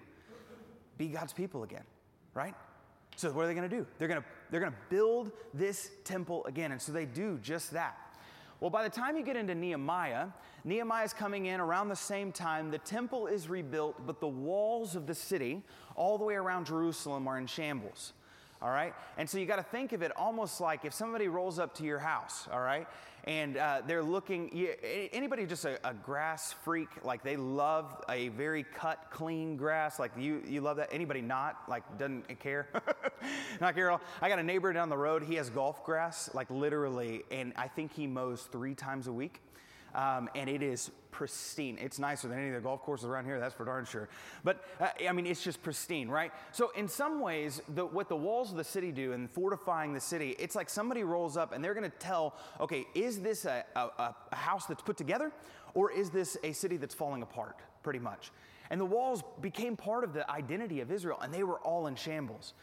Be 0.97 1.07
God's 1.07 1.33
people 1.33 1.63
again, 1.63 1.83
right? 2.33 2.55
So 3.15 3.31
what 3.31 3.45
are 3.45 3.47
they 3.47 3.53
going 3.53 3.69
to 3.69 3.75
do? 3.75 3.85
They're 3.97 4.07
going 4.07 4.21
to 4.21 4.27
they're 4.49 4.59
going 4.59 4.71
to 4.71 4.77
build 4.89 5.31
this 5.53 5.91
temple 6.03 6.45
again, 6.45 6.71
and 6.71 6.81
so 6.81 6.91
they 6.91 7.05
do 7.05 7.37
just 7.41 7.71
that. 7.71 7.97
Well, 8.59 8.69
by 8.69 8.83
the 8.83 8.89
time 8.89 9.15
you 9.15 9.23
get 9.23 9.35
into 9.35 9.53
Nehemiah, 9.53 10.27
Nehemiah 10.63 11.05
is 11.05 11.13
coming 11.13 11.47
in 11.47 11.59
around 11.59 11.89
the 11.89 11.95
same 11.95 12.31
time. 12.31 12.71
The 12.71 12.79
temple 12.79 13.27
is 13.27 13.49
rebuilt, 13.49 14.07
but 14.07 14.19
the 14.19 14.27
walls 14.27 14.95
of 14.95 15.05
the 15.05 15.13
city, 15.13 15.61
all 15.95 16.17
the 16.17 16.23
way 16.23 16.35
around 16.35 16.65
Jerusalem, 16.65 17.27
are 17.27 17.37
in 17.37 17.45
shambles 17.45 18.13
all 18.61 18.69
right? 18.69 18.93
And 19.17 19.29
so 19.29 19.37
you 19.37 19.45
got 19.45 19.57
to 19.57 19.63
think 19.63 19.93
of 19.93 20.01
it 20.01 20.11
almost 20.15 20.59
like 20.61 20.85
if 20.85 20.93
somebody 20.93 21.27
rolls 21.27 21.59
up 21.59 21.75
to 21.75 21.83
your 21.83 21.99
house, 21.99 22.47
all 22.51 22.61
right, 22.61 22.87
and 23.27 23.57
uh, 23.57 23.81
they're 23.85 24.03
looking, 24.03 24.49
anybody 25.11 25.45
just 25.45 25.65
a, 25.65 25.77
a, 25.85 25.93
grass 25.93 26.53
freak, 26.63 26.87
like 27.03 27.23
they 27.23 27.35
love 27.35 28.01
a 28.07 28.29
very 28.29 28.63
cut, 28.63 29.07
clean 29.09 29.57
grass, 29.57 29.99
like 29.99 30.11
you, 30.17 30.41
you 30.47 30.61
love 30.61 30.77
that? 30.77 30.87
Anybody 30.93 31.19
not, 31.19 31.61
like 31.67 31.83
doesn't 31.97 32.39
care? 32.39 32.69
not 33.61 33.75
care 33.75 33.89
at 33.89 33.93
all? 33.93 34.01
I 34.21 34.29
got 34.29 34.39
a 34.39 34.43
neighbor 34.43 34.71
down 34.71 34.87
the 34.87 34.97
road, 34.97 35.23
he 35.23 35.35
has 35.35 35.49
golf 35.49 35.83
grass, 35.83 36.29
like 36.33 36.49
literally, 36.49 37.23
and 37.29 37.51
I 37.57 37.67
think 37.67 37.93
he 37.93 38.07
mows 38.07 38.47
three 38.49 38.75
times 38.75 39.07
a 39.07 39.13
week. 39.13 39.41
Um, 39.93 40.29
and 40.35 40.49
it 40.49 40.61
is 40.61 40.91
pristine. 41.17 41.79
It's 41.81 41.97
nicer 41.97 42.27
than 42.27 42.37
any 42.37 42.49
of 42.49 42.53
the 42.53 42.61
golf 42.61 42.83
courses 42.83 43.07
around 43.07 43.25
here, 43.25 43.39
that's 43.39 43.55
for 43.55 43.65
darn 43.65 43.85
sure. 43.85 44.07
But 44.43 44.63
uh, 44.79 44.89
I 45.09 45.11
mean, 45.13 45.25
it's 45.25 45.43
just 45.43 45.63
pristine, 45.63 46.09
right? 46.09 46.31
So, 46.51 46.69
in 46.77 46.87
some 46.87 47.21
ways, 47.21 47.59
the, 47.73 47.87
what 47.87 48.07
the 48.07 48.15
walls 48.15 48.51
of 48.51 48.57
the 48.57 48.63
city 48.63 48.91
do 48.91 49.13
in 49.13 49.27
fortifying 49.27 49.93
the 49.93 49.99
city, 49.99 50.35
it's 50.37 50.55
like 50.55 50.69
somebody 50.69 51.03
rolls 51.03 51.35
up 51.35 51.53
and 51.53 51.63
they're 51.65 51.73
going 51.73 51.89
to 51.89 51.97
tell, 51.97 52.35
okay, 52.59 52.85
is 52.93 53.19
this 53.19 53.45
a, 53.45 53.65
a, 53.75 54.13
a 54.29 54.35
house 54.35 54.67
that's 54.67 54.83
put 54.83 54.95
together 54.95 55.31
or 55.73 55.91
is 55.91 56.11
this 56.11 56.37
a 56.43 56.51
city 56.51 56.77
that's 56.77 56.93
falling 56.93 57.23
apart, 57.23 57.57
pretty 57.81 57.99
much? 57.99 58.31
And 58.69 58.79
the 58.79 58.85
walls 58.85 59.23
became 59.41 59.75
part 59.75 60.03
of 60.03 60.13
the 60.13 60.29
identity 60.29 60.81
of 60.81 60.91
Israel, 60.91 61.17
and 61.19 61.33
they 61.33 61.43
were 61.43 61.57
all 61.61 61.87
in 61.87 61.95
shambles. 61.95 62.53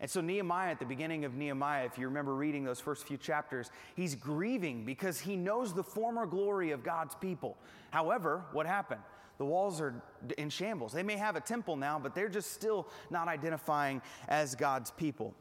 And 0.00 0.10
so, 0.10 0.20
Nehemiah, 0.20 0.70
at 0.70 0.78
the 0.78 0.84
beginning 0.84 1.24
of 1.24 1.34
Nehemiah, 1.34 1.86
if 1.86 1.98
you 1.98 2.06
remember 2.06 2.34
reading 2.34 2.64
those 2.64 2.80
first 2.80 3.06
few 3.06 3.16
chapters, 3.16 3.70
he's 3.94 4.14
grieving 4.14 4.84
because 4.84 5.20
he 5.20 5.36
knows 5.36 5.72
the 5.72 5.84
former 5.84 6.26
glory 6.26 6.72
of 6.72 6.82
God's 6.82 7.14
people. 7.14 7.56
However, 7.90 8.42
what 8.52 8.66
happened? 8.66 9.00
The 9.38 9.44
walls 9.44 9.80
are 9.80 9.94
in 10.38 10.50
shambles. 10.50 10.92
They 10.92 11.02
may 11.02 11.16
have 11.16 11.36
a 11.36 11.40
temple 11.40 11.76
now, 11.76 11.98
but 11.98 12.14
they're 12.14 12.28
just 12.28 12.52
still 12.52 12.88
not 13.10 13.28
identifying 13.28 14.02
as 14.28 14.54
God's 14.54 14.90
people. 14.90 15.34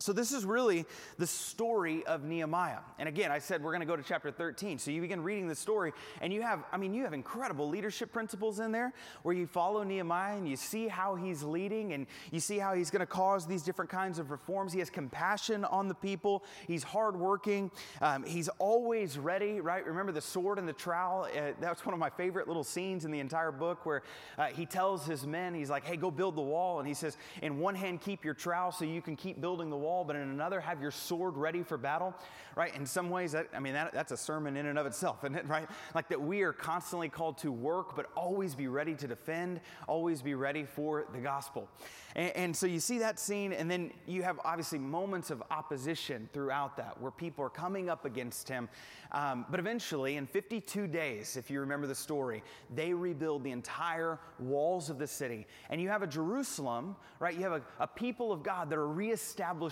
So, 0.00 0.12
this 0.12 0.32
is 0.32 0.44
really 0.44 0.86
the 1.18 1.26
story 1.26 2.04
of 2.04 2.24
Nehemiah. 2.24 2.80
And 2.98 3.08
again, 3.08 3.30
I 3.30 3.38
said 3.38 3.62
we're 3.62 3.70
going 3.70 3.80
to 3.80 3.86
go 3.86 3.94
to 3.94 4.02
chapter 4.02 4.32
13. 4.32 4.78
So, 4.78 4.90
you 4.90 5.00
begin 5.00 5.22
reading 5.22 5.46
the 5.46 5.54
story, 5.54 5.92
and 6.20 6.32
you 6.32 6.42
have, 6.42 6.64
I 6.72 6.78
mean, 6.78 6.92
you 6.94 7.04
have 7.04 7.12
incredible 7.12 7.68
leadership 7.68 8.12
principles 8.12 8.58
in 8.58 8.72
there 8.72 8.92
where 9.22 9.34
you 9.34 9.46
follow 9.46 9.84
Nehemiah 9.84 10.36
and 10.36 10.48
you 10.48 10.56
see 10.56 10.88
how 10.88 11.14
he's 11.14 11.44
leading 11.44 11.92
and 11.92 12.06
you 12.32 12.40
see 12.40 12.58
how 12.58 12.74
he's 12.74 12.90
going 12.90 13.00
to 13.00 13.06
cause 13.06 13.46
these 13.46 13.62
different 13.62 13.90
kinds 13.90 14.18
of 14.18 14.32
reforms. 14.32 14.72
He 14.72 14.80
has 14.80 14.90
compassion 14.90 15.64
on 15.64 15.86
the 15.86 15.94
people, 15.94 16.44
he's 16.66 16.82
hardworking, 16.82 17.70
um, 18.02 18.24
he's 18.24 18.48
always 18.58 19.16
ready, 19.16 19.60
right? 19.60 19.86
Remember 19.86 20.12
the 20.12 20.20
sword 20.20 20.58
and 20.58 20.68
the 20.68 20.72
trowel? 20.72 21.28
Uh, 21.34 21.52
that's 21.60 21.86
one 21.86 21.94
of 21.94 22.00
my 22.00 22.10
favorite 22.10 22.48
little 22.48 22.64
scenes 22.64 23.04
in 23.04 23.12
the 23.12 23.20
entire 23.20 23.52
book 23.52 23.86
where 23.86 24.02
uh, 24.38 24.46
he 24.46 24.66
tells 24.66 25.06
his 25.06 25.24
men, 25.24 25.54
he's 25.54 25.70
like, 25.70 25.84
hey, 25.84 25.96
go 25.96 26.10
build 26.10 26.34
the 26.34 26.42
wall. 26.42 26.80
And 26.80 26.88
he 26.88 26.94
says, 26.94 27.16
in 27.42 27.58
one 27.58 27.76
hand, 27.76 28.00
keep 28.00 28.24
your 28.24 28.34
trowel 28.34 28.72
so 28.72 28.84
you 28.84 29.00
can 29.00 29.14
keep 29.14 29.40
building 29.40 29.70
the 29.70 29.76
wall 29.76 29.83
wall, 29.84 30.04
but 30.04 30.16
in 30.16 30.22
another, 30.22 30.60
have 30.60 30.80
your 30.80 30.90
sword 30.90 31.36
ready 31.36 31.62
for 31.62 31.76
battle, 31.76 32.14
right? 32.56 32.74
In 32.74 32.86
some 32.86 33.10
ways, 33.10 33.32
that, 33.32 33.48
I 33.54 33.60
mean, 33.60 33.74
that, 33.74 33.92
that's 33.92 34.12
a 34.12 34.16
sermon 34.16 34.56
in 34.56 34.66
and 34.66 34.78
of 34.78 34.86
itself, 34.86 35.24
isn't 35.24 35.36
it, 35.36 35.46
right? 35.48 35.68
Like 35.94 36.08
that 36.08 36.20
we 36.20 36.42
are 36.42 36.52
constantly 36.52 37.08
called 37.08 37.38
to 37.38 37.52
work, 37.52 37.94
but 37.94 38.06
always 38.16 38.54
be 38.54 38.68
ready 38.68 38.94
to 38.94 39.06
defend, 39.06 39.60
always 39.86 40.22
be 40.22 40.34
ready 40.34 40.64
for 40.64 41.06
the 41.12 41.20
gospel. 41.20 41.68
And, 42.16 42.36
and 42.36 42.56
so 42.56 42.66
you 42.66 42.80
see 42.80 42.98
that 42.98 43.18
scene, 43.18 43.52
and 43.52 43.70
then 43.70 43.92
you 44.06 44.22
have 44.22 44.40
obviously 44.44 44.78
moments 44.78 45.30
of 45.30 45.42
opposition 45.50 46.28
throughout 46.32 46.76
that 46.76 47.00
where 47.00 47.10
people 47.10 47.44
are 47.44 47.50
coming 47.50 47.88
up 47.90 48.04
against 48.04 48.48
him. 48.48 48.68
Um, 49.12 49.46
but 49.50 49.60
eventually, 49.60 50.16
in 50.16 50.26
52 50.26 50.86
days, 50.86 51.36
if 51.36 51.50
you 51.50 51.60
remember 51.60 51.86
the 51.86 51.94
story, 51.94 52.42
they 52.74 52.92
rebuild 52.92 53.44
the 53.44 53.52
entire 53.52 54.18
walls 54.40 54.90
of 54.90 54.98
the 54.98 55.06
city. 55.06 55.46
And 55.70 55.80
you 55.80 55.88
have 55.88 56.02
a 56.02 56.06
Jerusalem, 56.06 56.96
right? 57.20 57.34
You 57.34 57.42
have 57.42 57.52
a, 57.52 57.62
a 57.80 57.86
people 57.86 58.32
of 58.32 58.42
God 58.42 58.70
that 58.70 58.78
are 58.78 58.88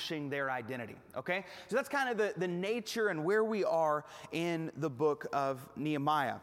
reestablishing 0.02 0.30
their 0.30 0.50
identity, 0.50 0.96
okay? 1.16 1.44
So 1.68 1.76
that's 1.76 1.88
kind 1.88 2.08
of 2.08 2.16
the, 2.16 2.34
the 2.36 2.48
nature 2.48 3.08
and 3.08 3.24
where 3.24 3.44
we 3.44 3.64
are 3.64 4.04
in 4.32 4.70
the 4.76 4.90
book 4.90 5.26
of 5.32 5.66
Nehemiah. 5.76 6.36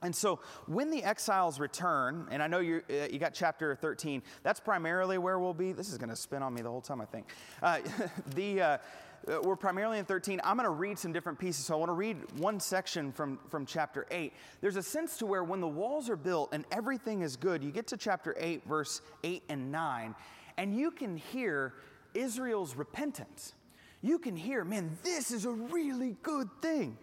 And 0.00 0.14
so 0.14 0.38
when 0.66 0.90
the 0.90 1.02
exiles 1.02 1.58
return, 1.58 2.28
and 2.30 2.40
I 2.40 2.46
know 2.46 2.60
you 2.60 2.82
uh, 2.88 3.08
you 3.10 3.18
got 3.18 3.34
chapter 3.34 3.74
13, 3.74 4.22
that's 4.44 4.60
primarily 4.60 5.18
where 5.18 5.40
we'll 5.40 5.54
be. 5.54 5.72
This 5.72 5.90
is 5.90 5.98
going 5.98 6.10
to 6.10 6.16
spin 6.16 6.40
on 6.40 6.54
me 6.54 6.62
the 6.62 6.70
whole 6.70 6.80
time, 6.80 7.00
I 7.00 7.04
think. 7.04 7.26
Uh, 7.60 7.80
the, 8.36 8.60
uh, 8.60 8.78
uh, 9.26 9.40
we're 9.42 9.56
primarily 9.56 9.98
in 9.98 10.04
13. 10.04 10.40
I'm 10.44 10.56
going 10.56 10.66
to 10.66 10.70
read 10.70 11.00
some 11.00 11.12
different 11.12 11.36
pieces. 11.40 11.64
So 11.64 11.74
I 11.74 11.78
want 11.78 11.88
to 11.88 11.94
read 11.94 12.16
one 12.38 12.60
section 12.60 13.10
from, 13.10 13.40
from 13.48 13.66
chapter 13.66 14.06
8. 14.12 14.32
There's 14.60 14.76
a 14.76 14.82
sense 14.84 15.16
to 15.16 15.26
where 15.26 15.42
when 15.42 15.60
the 15.60 15.66
walls 15.66 16.08
are 16.08 16.16
built 16.16 16.50
and 16.52 16.64
everything 16.70 17.22
is 17.22 17.34
good, 17.34 17.64
you 17.64 17.72
get 17.72 17.88
to 17.88 17.96
chapter 17.96 18.36
8, 18.38 18.68
verse 18.68 19.02
8 19.24 19.42
and 19.48 19.72
9, 19.72 20.14
and 20.58 20.76
you 20.76 20.92
can 20.92 21.16
hear 21.16 21.74
Israel's 22.14 22.74
repentance. 22.74 23.54
You 24.00 24.18
can 24.18 24.36
hear, 24.36 24.64
man, 24.64 24.96
this 25.02 25.30
is 25.30 25.44
a 25.44 25.50
really 25.50 26.16
good 26.22 26.48
thing. 26.62 26.98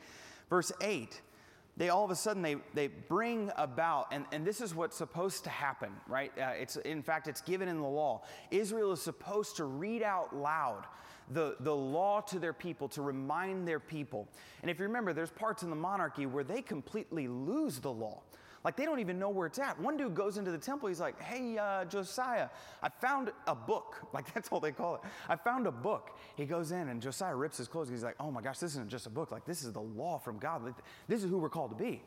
Verse 0.50 0.71
8 0.81 1.21
they 1.77 1.89
all 1.89 2.05
of 2.05 2.12
a 2.12 2.15
sudden 2.15 2.41
they, 2.41 2.55
they 2.74 2.88
bring 2.88 3.51
about 3.57 4.07
and, 4.12 4.25
and 4.31 4.45
this 4.45 4.62
is 4.62 4.74
what's 4.74 4.95
supposed 4.95 5.43
to 5.43 5.50
happen 5.50 5.91
right 6.07 6.31
uh, 6.39 6.51
it's 6.57 6.77
in 6.77 7.01
fact 7.01 7.27
it's 7.27 7.41
given 7.41 7.67
in 7.67 7.79
the 7.79 7.88
law 7.88 8.21
israel 8.51 8.91
is 8.91 9.01
supposed 9.01 9.57
to 9.57 9.65
read 9.65 10.01
out 10.01 10.35
loud 10.35 10.85
the, 11.31 11.55
the 11.62 11.75
law 11.75 12.21
to 12.21 12.38
their 12.38 12.53
people 12.53 12.88
to 12.88 13.01
remind 13.01 13.67
their 13.67 13.79
people 13.79 14.27
and 14.62 14.71
if 14.71 14.79
you 14.79 14.85
remember 14.85 15.12
there's 15.12 15.31
parts 15.31 15.63
in 15.63 15.69
the 15.69 15.75
monarchy 15.75 16.25
where 16.25 16.43
they 16.43 16.62
completely 16.62 17.27
lose 17.27 17.79
the 17.79 17.91
law 17.91 18.21
like 18.65 18.75
they 18.75 18.84
don't 18.84 19.00
even 19.00 19.17
know 19.19 19.29
where 19.29 19.48
it's 19.48 19.60
at. 19.60 19.79
One 19.79 19.95
dude 19.95 20.15
goes 20.15 20.38
into 20.38 20.51
the 20.51 20.57
temple. 20.57 20.89
He's 20.89 21.00
like, 21.00 21.22
"Hey, 21.22 21.57
uh, 21.57 21.86
Josiah, 21.86 22.50
I 22.84 22.89
found 22.89 23.31
a 23.48 23.55
book." 23.55 23.95
Like 24.15 24.34
that's 24.34 24.48
all 24.50 24.62
they 24.62 24.72
call 24.72 24.95
it. 24.95 25.01
I 25.27 25.36
found 25.36 25.67
a 25.67 25.72
book. 25.72 26.17
He 26.36 26.45
goes 26.45 26.72
in 26.72 26.88
and 26.88 27.01
Josiah 27.01 27.36
rips 27.36 27.57
his 27.57 27.67
clothes. 27.67 27.89
He's 27.89 28.03
like, 28.03 28.15
"Oh 28.19 28.31
my 28.31 28.41
gosh, 28.41 28.60
this 28.60 28.72
isn't 28.72 28.89
just 28.89 29.05
a 29.07 29.10
book. 29.10 29.31
Like 29.31 29.45
this 29.45 29.63
is 29.63 29.74
the 29.74 29.81
law 29.81 30.17
from 30.17 30.39
God. 30.39 30.63
Like, 30.63 30.75
this 31.07 31.24
is 31.24 31.29
who 31.29 31.38
we're 31.38 31.50
called 31.50 31.77
to 31.77 31.84
be." 31.84 32.01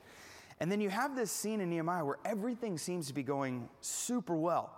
And 0.60 0.72
then 0.72 0.80
you 0.80 0.88
have 0.90 1.14
this 1.14 1.30
scene 1.30 1.60
in 1.60 1.70
Nehemiah 1.70 2.04
where 2.04 2.18
everything 2.24 2.78
seems 2.78 3.06
to 3.08 3.14
be 3.14 3.22
going 3.22 3.68
super 3.80 4.36
well. 4.36 4.72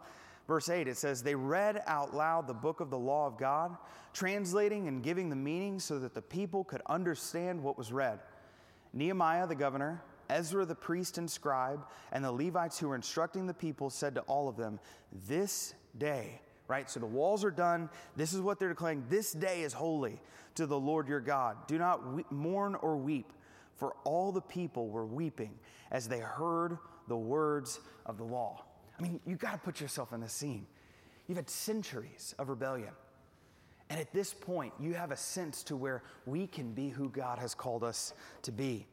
Verse 0.46 0.68
8, 0.68 0.88
it 0.88 0.96
says, 0.96 1.22
They 1.22 1.34
read 1.34 1.82
out 1.86 2.12
loud 2.14 2.46
the 2.46 2.54
book 2.54 2.80
of 2.80 2.90
the 2.90 2.98
law 2.98 3.26
of 3.26 3.38
God, 3.38 3.76
translating 4.12 4.88
and 4.88 5.02
giving 5.02 5.30
the 5.30 5.36
meaning 5.36 5.78
so 5.78 5.98
that 6.00 6.12
the 6.12 6.20
people 6.20 6.64
could 6.64 6.82
understand 6.86 7.62
what 7.62 7.78
was 7.78 7.92
read. 7.92 8.18
Nehemiah, 8.92 9.46
the 9.46 9.54
governor, 9.54 10.02
Ezra 10.30 10.64
the 10.64 10.74
priest 10.74 11.18
and 11.18 11.30
scribe, 11.30 11.84
and 12.12 12.24
the 12.24 12.32
Levites 12.32 12.78
who 12.78 12.88
were 12.88 12.94
instructing 12.94 13.46
the 13.46 13.54
people 13.54 13.90
said 13.90 14.14
to 14.14 14.20
all 14.22 14.48
of 14.48 14.56
them, 14.56 14.78
This 15.26 15.74
day, 15.98 16.40
right? 16.68 16.88
So 16.88 17.00
the 17.00 17.06
walls 17.06 17.44
are 17.44 17.50
done. 17.50 17.90
This 18.16 18.32
is 18.32 18.40
what 18.40 18.58
they're 18.58 18.68
declaring. 18.68 19.04
This 19.08 19.32
day 19.32 19.62
is 19.62 19.72
holy 19.72 20.20
to 20.54 20.66
the 20.66 20.78
Lord 20.78 21.08
your 21.08 21.20
God. 21.20 21.56
Do 21.66 21.78
not 21.78 22.12
we- 22.12 22.24
mourn 22.30 22.76
or 22.76 22.96
weep, 22.96 23.32
for 23.76 23.94
all 24.04 24.32
the 24.32 24.40
people 24.40 24.88
were 24.88 25.06
weeping 25.06 25.58
as 25.90 26.08
they 26.08 26.20
heard 26.20 26.78
the 27.08 27.16
words 27.16 27.80
of 28.06 28.18
the 28.18 28.24
law. 28.24 28.64
I 28.98 29.02
mean, 29.02 29.20
you've 29.26 29.38
got 29.38 29.52
to 29.52 29.58
put 29.58 29.80
yourself 29.80 30.12
in 30.12 30.20
the 30.20 30.28
scene. 30.28 30.66
You've 31.26 31.38
had 31.38 31.50
centuries 31.50 32.34
of 32.38 32.48
rebellion. 32.48 32.92
And 33.88 33.98
at 33.98 34.12
this 34.12 34.32
point, 34.32 34.72
you 34.78 34.94
have 34.94 35.10
a 35.10 35.16
sense 35.16 35.64
to 35.64 35.76
where 35.76 36.04
we 36.24 36.46
can 36.46 36.72
be 36.72 36.90
who 36.90 37.08
God 37.08 37.38
has 37.40 37.54
called 37.54 37.82
us 37.82 38.14
to 38.42 38.52
be. 38.52 38.86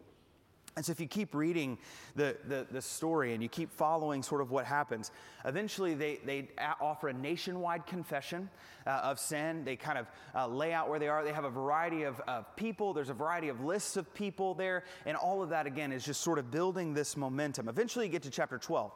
And 0.77 0.85
so, 0.85 0.91
if 0.91 0.99
you 0.99 1.07
keep 1.07 1.33
reading 1.33 1.79
the, 2.15 2.37
the, 2.47 2.67
the, 2.69 2.83
story 2.83 3.33
and 3.33 3.41
you 3.41 3.49
keep 3.49 3.71
following 3.71 4.21
sort 4.21 4.41
of 4.41 4.51
what 4.51 4.63
happens, 4.67 5.09
eventually 5.43 5.95
they, 5.95 6.19
they 6.23 6.49
offer 6.79 7.07
a 7.07 7.13
nationwide 7.13 7.87
confession 7.87 8.47
uh, 8.85 8.91
of 9.03 9.19
sin. 9.19 9.65
They 9.65 9.75
kind 9.75 9.97
of 9.97 10.05
uh, 10.35 10.45
lay 10.47 10.73
out 10.73 10.87
where 10.87 10.99
they 10.99 11.07
are. 11.07 11.23
They 11.23 11.33
have 11.33 11.45
a 11.45 11.49
variety 11.49 12.03
of, 12.03 12.19
of 12.27 12.55
people, 12.55 12.93
there's 12.93 13.09
a 13.09 13.15
variety 13.15 13.49
of 13.49 13.65
lists 13.65 13.97
of 13.97 14.13
people 14.13 14.53
there. 14.53 14.83
And 15.07 15.17
all 15.17 15.41
of 15.41 15.49
that, 15.49 15.65
again, 15.65 15.91
is 15.91 16.05
just 16.05 16.21
sort 16.21 16.37
of 16.37 16.51
building 16.51 16.93
this 16.93 17.17
momentum. 17.17 17.69
Eventually, 17.69 18.05
you 18.05 18.11
get 18.11 18.21
to 18.23 18.29
chapter 18.29 18.59
12. 18.59 18.91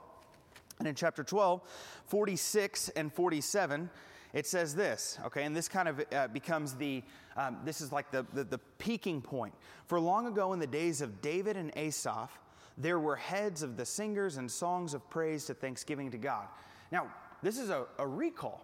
And 0.77 0.87
in 0.87 0.93
chapter 0.93 1.23
12, 1.23 1.61
46 2.05 2.89
and 2.89 3.11
47, 3.11 3.89
it 4.33 4.47
says 4.47 4.73
this, 4.73 5.19
okay, 5.25 5.43
and 5.43 5.55
this 5.55 5.67
kind 5.67 5.89
of 5.89 6.03
uh, 6.13 6.27
becomes 6.29 6.73
the, 6.73 7.03
um, 7.35 7.57
this 7.65 7.81
is 7.81 7.91
like 7.91 8.11
the, 8.11 8.25
the, 8.33 8.43
the 8.43 8.57
peaking 8.77 9.21
point. 9.21 9.53
For 9.87 9.99
long 9.99 10.27
ago 10.27 10.53
in 10.53 10.59
the 10.59 10.67
days 10.67 11.01
of 11.01 11.21
David 11.21 11.57
and 11.57 11.71
Asaph, 11.75 12.29
there 12.77 12.99
were 12.99 13.17
heads 13.17 13.61
of 13.61 13.75
the 13.75 13.85
singers 13.85 14.37
and 14.37 14.49
songs 14.49 14.93
of 14.93 15.07
praise 15.09 15.45
to 15.45 15.53
thanksgiving 15.53 16.11
to 16.11 16.17
God. 16.17 16.47
Now, 16.91 17.11
this 17.43 17.57
is 17.57 17.69
a, 17.69 17.85
a 17.97 18.07
recall. 18.07 18.61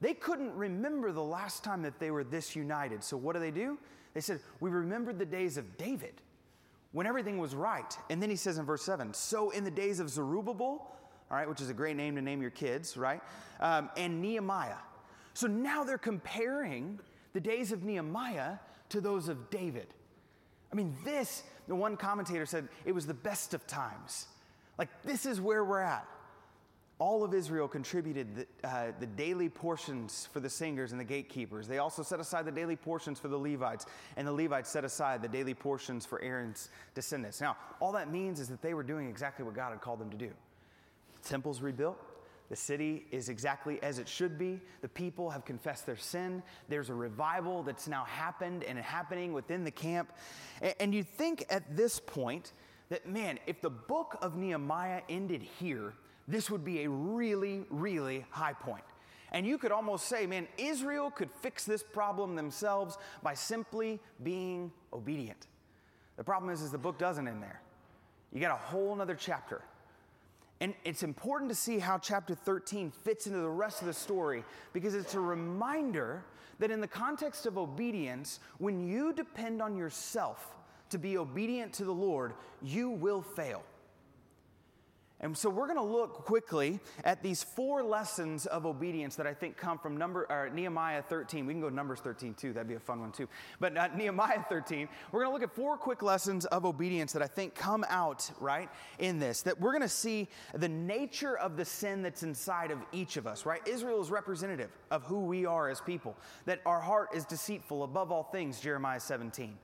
They 0.00 0.14
couldn't 0.14 0.54
remember 0.54 1.12
the 1.12 1.22
last 1.22 1.64
time 1.64 1.82
that 1.82 1.98
they 1.98 2.10
were 2.10 2.24
this 2.24 2.54
united. 2.54 3.02
So 3.02 3.16
what 3.16 3.34
do 3.34 3.40
they 3.40 3.50
do? 3.50 3.78
They 4.14 4.20
said, 4.20 4.40
We 4.60 4.70
remembered 4.70 5.18
the 5.18 5.26
days 5.26 5.56
of 5.56 5.76
David 5.76 6.14
when 6.92 7.06
everything 7.06 7.38
was 7.38 7.54
right. 7.54 7.96
And 8.10 8.22
then 8.22 8.30
he 8.30 8.36
says 8.36 8.58
in 8.58 8.64
verse 8.64 8.82
7 8.82 9.14
So 9.14 9.50
in 9.50 9.64
the 9.64 9.70
days 9.70 10.00
of 10.00 10.10
Zerubbabel, 10.10 10.66
all 11.32 11.38
right, 11.38 11.48
which 11.48 11.60
is 11.60 11.70
a 11.70 11.74
great 11.74 11.96
name 11.96 12.16
to 12.16 12.22
name 12.22 12.42
your 12.42 12.50
kids, 12.50 12.96
right? 12.96 13.22
Um, 13.60 13.90
and 13.96 14.20
Nehemiah. 14.20 14.76
So 15.34 15.46
now 15.46 15.84
they're 15.84 15.98
comparing 15.98 17.00
the 17.32 17.40
days 17.40 17.72
of 17.72 17.82
Nehemiah 17.82 18.56
to 18.90 19.00
those 19.00 19.28
of 19.28 19.50
David. 19.50 19.86
I 20.72 20.74
mean, 20.74 20.94
this, 21.04 21.42
the 21.68 21.74
one 21.74 21.96
commentator 21.96 22.46
said, 22.46 22.68
it 22.84 22.92
was 22.92 23.06
the 23.06 23.14
best 23.14 23.54
of 23.54 23.66
times. 23.66 24.26
Like, 24.78 24.88
this 25.02 25.26
is 25.26 25.40
where 25.40 25.64
we're 25.64 25.80
at. 25.80 26.06
All 26.98 27.24
of 27.24 27.34
Israel 27.34 27.66
contributed 27.66 28.46
the, 28.62 28.68
uh, 28.68 28.92
the, 29.00 29.06
daily 29.06 29.48
portions 29.48 30.28
for 30.32 30.40
the 30.40 30.48
singers 30.48 30.92
and 30.92 31.00
the 31.00 31.04
gatekeepers. 31.04 31.66
They 31.66 31.78
also 31.78 32.02
set 32.02 32.20
aside 32.20 32.44
the 32.44 32.52
daily 32.52 32.76
portions 32.76 33.18
for 33.18 33.28
the 33.28 33.36
Levites, 33.36 33.86
and 34.16 34.26
the 34.26 34.32
Levites 34.32 34.70
set 34.70 34.84
aside 34.84 35.20
the 35.20 35.28
daily 35.28 35.52
portions 35.52 36.06
for 36.06 36.22
Aaron's 36.22 36.68
descendants. 36.94 37.40
Now, 37.40 37.56
all 37.80 37.92
that 37.92 38.10
means 38.10 38.38
is 38.38 38.48
that 38.48 38.62
they 38.62 38.72
were 38.72 38.84
doing 38.84 39.08
exactly 39.08 39.44
what 39.44 39.54
God 39.54 39.70
had 39.70 39.80
called 39.80 39.98
them 39.98 40.10
to 40.10 40.16
do. 40.16 40.30
The 41.22 41.28
temple's 41.28 41.60
rebuilt, 41.60 41.98
the 42.48 42.56
city 42.56 43.06
is 43.10 43.28
exactly 43.28 43.82
as 43.82 43.98
it 43.98 44.08
should 44.08 44.38
be. 44.38 44.60
The 44.82 44.88
people 44.88 45.30
have 45.30 45.44
confessed 45.44 45.86
their 45.86 45.96
sin. 45.96 46.42
There's 46.68 46.90
a 46.90 46.94
revival 46.94 47.62
that's 47.62 47.88
now 47.88 48.04
happened 48.04 48.62
and 48.64 48.78
happening 48.78 49.32
within 49.32 49.64
the 49.64 49.70
camp. 49.70 50.12
And 50.78 50.94
you 50.94 51.02
think 51.02 51.46
at 51.48 51.76
this 51.76 51.98
point 51.98 52.52
that, 52.90 53.08
man, 53.08 53.38
if 53.46 53.60
the 53.60 53.70
book 53.70 54.18
of 54.20 54.36
Nehemiah 54.36 55.00
ended 55.08 55.42
here, 55.42 55.94
this 56.28 56.50
would 56.50 56.64
be 56.64 56.84
a 56.84 56.90
really, 56.90 57.64
really 57.70 58.26
high 58.30 58.52
point. 58.52 58.84
And 59.32 59.46
you 59.46 59.56
could 59.56 59.72
almost 59.72 60.06
say, 60.06 60.26
man, 60.26 60.46
Israel 60.58 61.10
could 61.10 61.30
fix 61.40 61.64
this 61.64 61.82
problem 61.82 62.36
themselves 62.36 62.98
by 63.22 63.32
simply 63.32 63.98
being 64.22 64.70
obedient. 64.92 65.46
The 66.16 66.24
problem 66.24 66.52
is, 66.52 66.60
is 66.60 66.70
the 66.70 66.78
book 66.78 66.98
doesn't 66.98 67.26
end 67.26 67.42
there. 67.42 67.62
You 68.30 68.40
got 68.40 68.52
a 68.52 68.62
whole 68.62 69.00
other 69.00 69.14
chapter. 69.14 69.62
And 70.62 70.74
it's 70.84 71.02
important 71.02 71.50
to 71.50 71.56
see 71.56 71.80
how 71.80 71.98
chapter 71.98 72.36
13 72.36 72.92
fits 72.92 73.26
into 73.26 73.40
the 73.40 73.48
rest 73.48 73.80
of 73.80 73.88
the 73.88 73.92
story 73.92 74.44
because 74.72 74.94
it's 74.94 75.14
a 75.14 75.20
reminder 75.20 76.22
that 76.60 76.70
in 76.70 76.80
the 76.80 76.86
context 76.86 77.46
of 77.46 77.58
obedience, 77.58 78.38
when 78.58 78.86
you 78.86 79.12
depend 79.12 79.60
on 79.60 79.76
yourself 79.76 80.54
to 80.90 80.98
be 80.98 81.18
obedient 81.18 81.72
to 81.72 81.84
the 81.84 81.92
Lord, 81.92 82.34
you 82.62 82.90
will 82.90 83.22
fail. 83.22 83.64
And 85.24 85.38
so 85.38 85.48
we're 85.48 85.68
going 85.68 85.78
to 85.78 85.84
look 85.84 86.24
quickly 86.24 86.80
at 87.04 87.22
these 87.22 87.44
four 87.44 87.84
lessons 87.84 88.46
of 88.46 88.66
obedience 88.66 89.14
that 89.14 89.26
I 89.26 89.32
think 89.32 89.56
come 89.56 89.78
from 89.78 89.96
number 89.96 90.26
or 90.28 90.50
Nehemiah 90.50 91.00
13. 91.00 91.46
We 91.46 91.52
can 91.54 91.60
go 91.60 91.68
Numbers 91.68 92.00
13 92.00 92.34
too. 92.34 92.52
That'd 92.52 92.66
be 92.66 92.74
a 92.74 92.80
fun 92.80 93.00
one 93.00 93.12
too. 93.12 93.28
But 93.60 93.76
uh, 93.76 93.88
Nehemiah 93.96 94.42
13, 94.48 94.88
we're 95.12 95.20
going 95.20 95.30
to 95.30 95.32
look 95.32 95.48
at 95.48 95.54
four 95.54 95.76
quick 95.76 96.02
lessons 96.02 96.44
of 96.46 96.64
obedience 96.64 97.12
that 97.12 97.22
I 97.22 97.28
think 97.28 97.54
come 97.54 97.84
out 97.88 98.28
right 98.40 98.68
in 98.98 99.20
this. 99.20 99.42
That 99.42 99.60
we're 99.60 99.70
going 99.70 99.82
to 99.82 99.88
see 99.88 100.26
the 100.54 100.68
nature 100.68 101.38
of 101.38 101.56
the 101.56 101.64
sin 101.64 102.02
that's 102.02 102.24
inside 102.24 102.72
of 102.72 102.80
each 102.90 103.16
of 103.16 103.28
us. 103.28 103.46
Right? 103.46 103.60
Israel 103.64 104.02
is 104.02 104.10
representative 104.10 104.70
of 104.90 105.04
who 105.04 105.20
we 105.20 105.46
are 105.46 105.68
as 105.68 105.80
people. 105.80 106.16
That 106.46 106.60
our 106.66 106.80
heart 106.80 107.10
is 107.14 107.24
deceitful 107.24 107.84
above 107.84 108.10
all 108.10 108.24
things. 108.24 108.58
Jeremiah 108.58 108.98
17. 108.98 109.56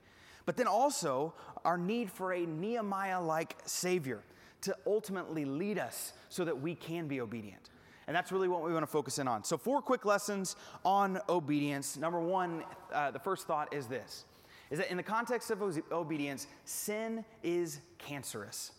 But 0.46 0.56
then 0.56 0.68
also 0.68 1.34
our 1.64 1.76
need 1.76 2.12
for 2.12 2.32
a 2.32 2.46
Nehemiah-like 2.46 3.56
Savior 3.66 4.22
to 4.62 4.76
ultimately 4.86 5.44
lead 5.44 5.78
us 5.78 6.12
so 6.28 6.44
that 6.44 6.60
we 6.60 6.74
can 6.74 7.06
be 7.06 7.20
obedient. 7.20 7.70
And 8.06 8.16
that's 8.16 8.32
really 8.32 8.48
what 8.48 8.64
we 8.64 8.72
want 8.72 8.82
to 8.82 8.90
focus 8.90 9.18
in 9.18 9.28
on. 9.28 9.44
So, 9.44 9.58
four 9.58 9.82
quick 9.82 10.04
lessons 10.06 10.56
on 10.84 11.20
obedience. 11.28 11.96
Number 11.98 12.20
one, 12.20 12.64
uh, 12.92 13.10
the 13.10 13.18
first 13.18 13.46
thought 13.46 13.74
is 13.74 13.86
this 13.86 14.24
is 14.70 14.78
that 14.78 14.90
in 14.90 14.96
the 14.96 15.02
context 15.02 15.50
of 15.50 15.62
obedience, 15.92 16.46
sin 16.64 17.24
is 17.42 17.80
cancerous. 17.98 18.72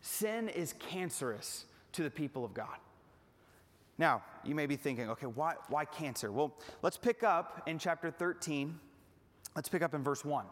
Sin 0.00 0.48
is 0.48 0.74
cancerous 0.78 1.64
to 1.92 2.02
the 2.02 2.10
people 2.10 2.44
of 2.44 2.54
God. 2.54 2.76
Now, 3.98 4.22
you 4.44 4.54
may 4.54 4.66
be 4.66 4.76
thinking, 4.76 5.10
okay, 5.10 5.26
why, 5.26 5.54
why 5.68 5.86
cancer? 5.86 6.30
Well, 6.30 6.54
let's 6.82 6.96
pick 6.96 7.24
up 7.24 7.62
in 7.66 7.78
chapter 7.78 8.10
13. 8.10 8.78
Let's 9.54 9.68
pick 9.68 9.82
up 9.82 9.94
in 9.94 10.02
verse 10.02 10.24
1. 10.24 10.44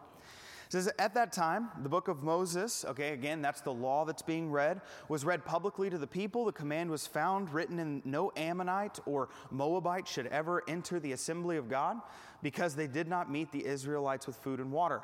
Says, 0.75 0.91
At 0.99 1.13
that 1.13 1.31
time, 1.31 1.69
the 1.83 1.87
book 1.87 2.09
of 2.09 2.21
Moses, 2.21 2.83
okay, 2.83 3.13
again, 3.13 3.41
that's 3.41 3.61
the 3.61 3.71
law 3.71 4.03
that's 4.03 4.21
being 4.21 4.51
read, 4.51 4.81
was 5.07 5.23
read 5.23 5.45
publicly 5.45 5.89
to 5.89 5.97
the 5.97 6.05
people. 6.05 6.43
The 6.43 6.51
command 6.51 6.91
was 6.91 7.07
found 7.07 7.53
written 7.53 7.79
in 7.79 8.01
no 8.03 8.33
Ammonite 8.35 8.99
or 9.05 9.29
Moabite 9.51 10.05
should 10.05 10.27
ever 10.27 10.63
enter 10.67 10.99
the 10.99 11.13
assembly 11.13 11.55
of 11.55 11.69
God 11.69 12.01
because 12.43 12.75
they 12.75 12.87
did 12.87 13.07
not 13.07 13.31
meet 13.31 13.53
the 13.53 13.65
Israelites 13.65 14.27
with 14.27 14.35
food 14.35 14.59
and 14.59 14.69
water. 14.69 15.01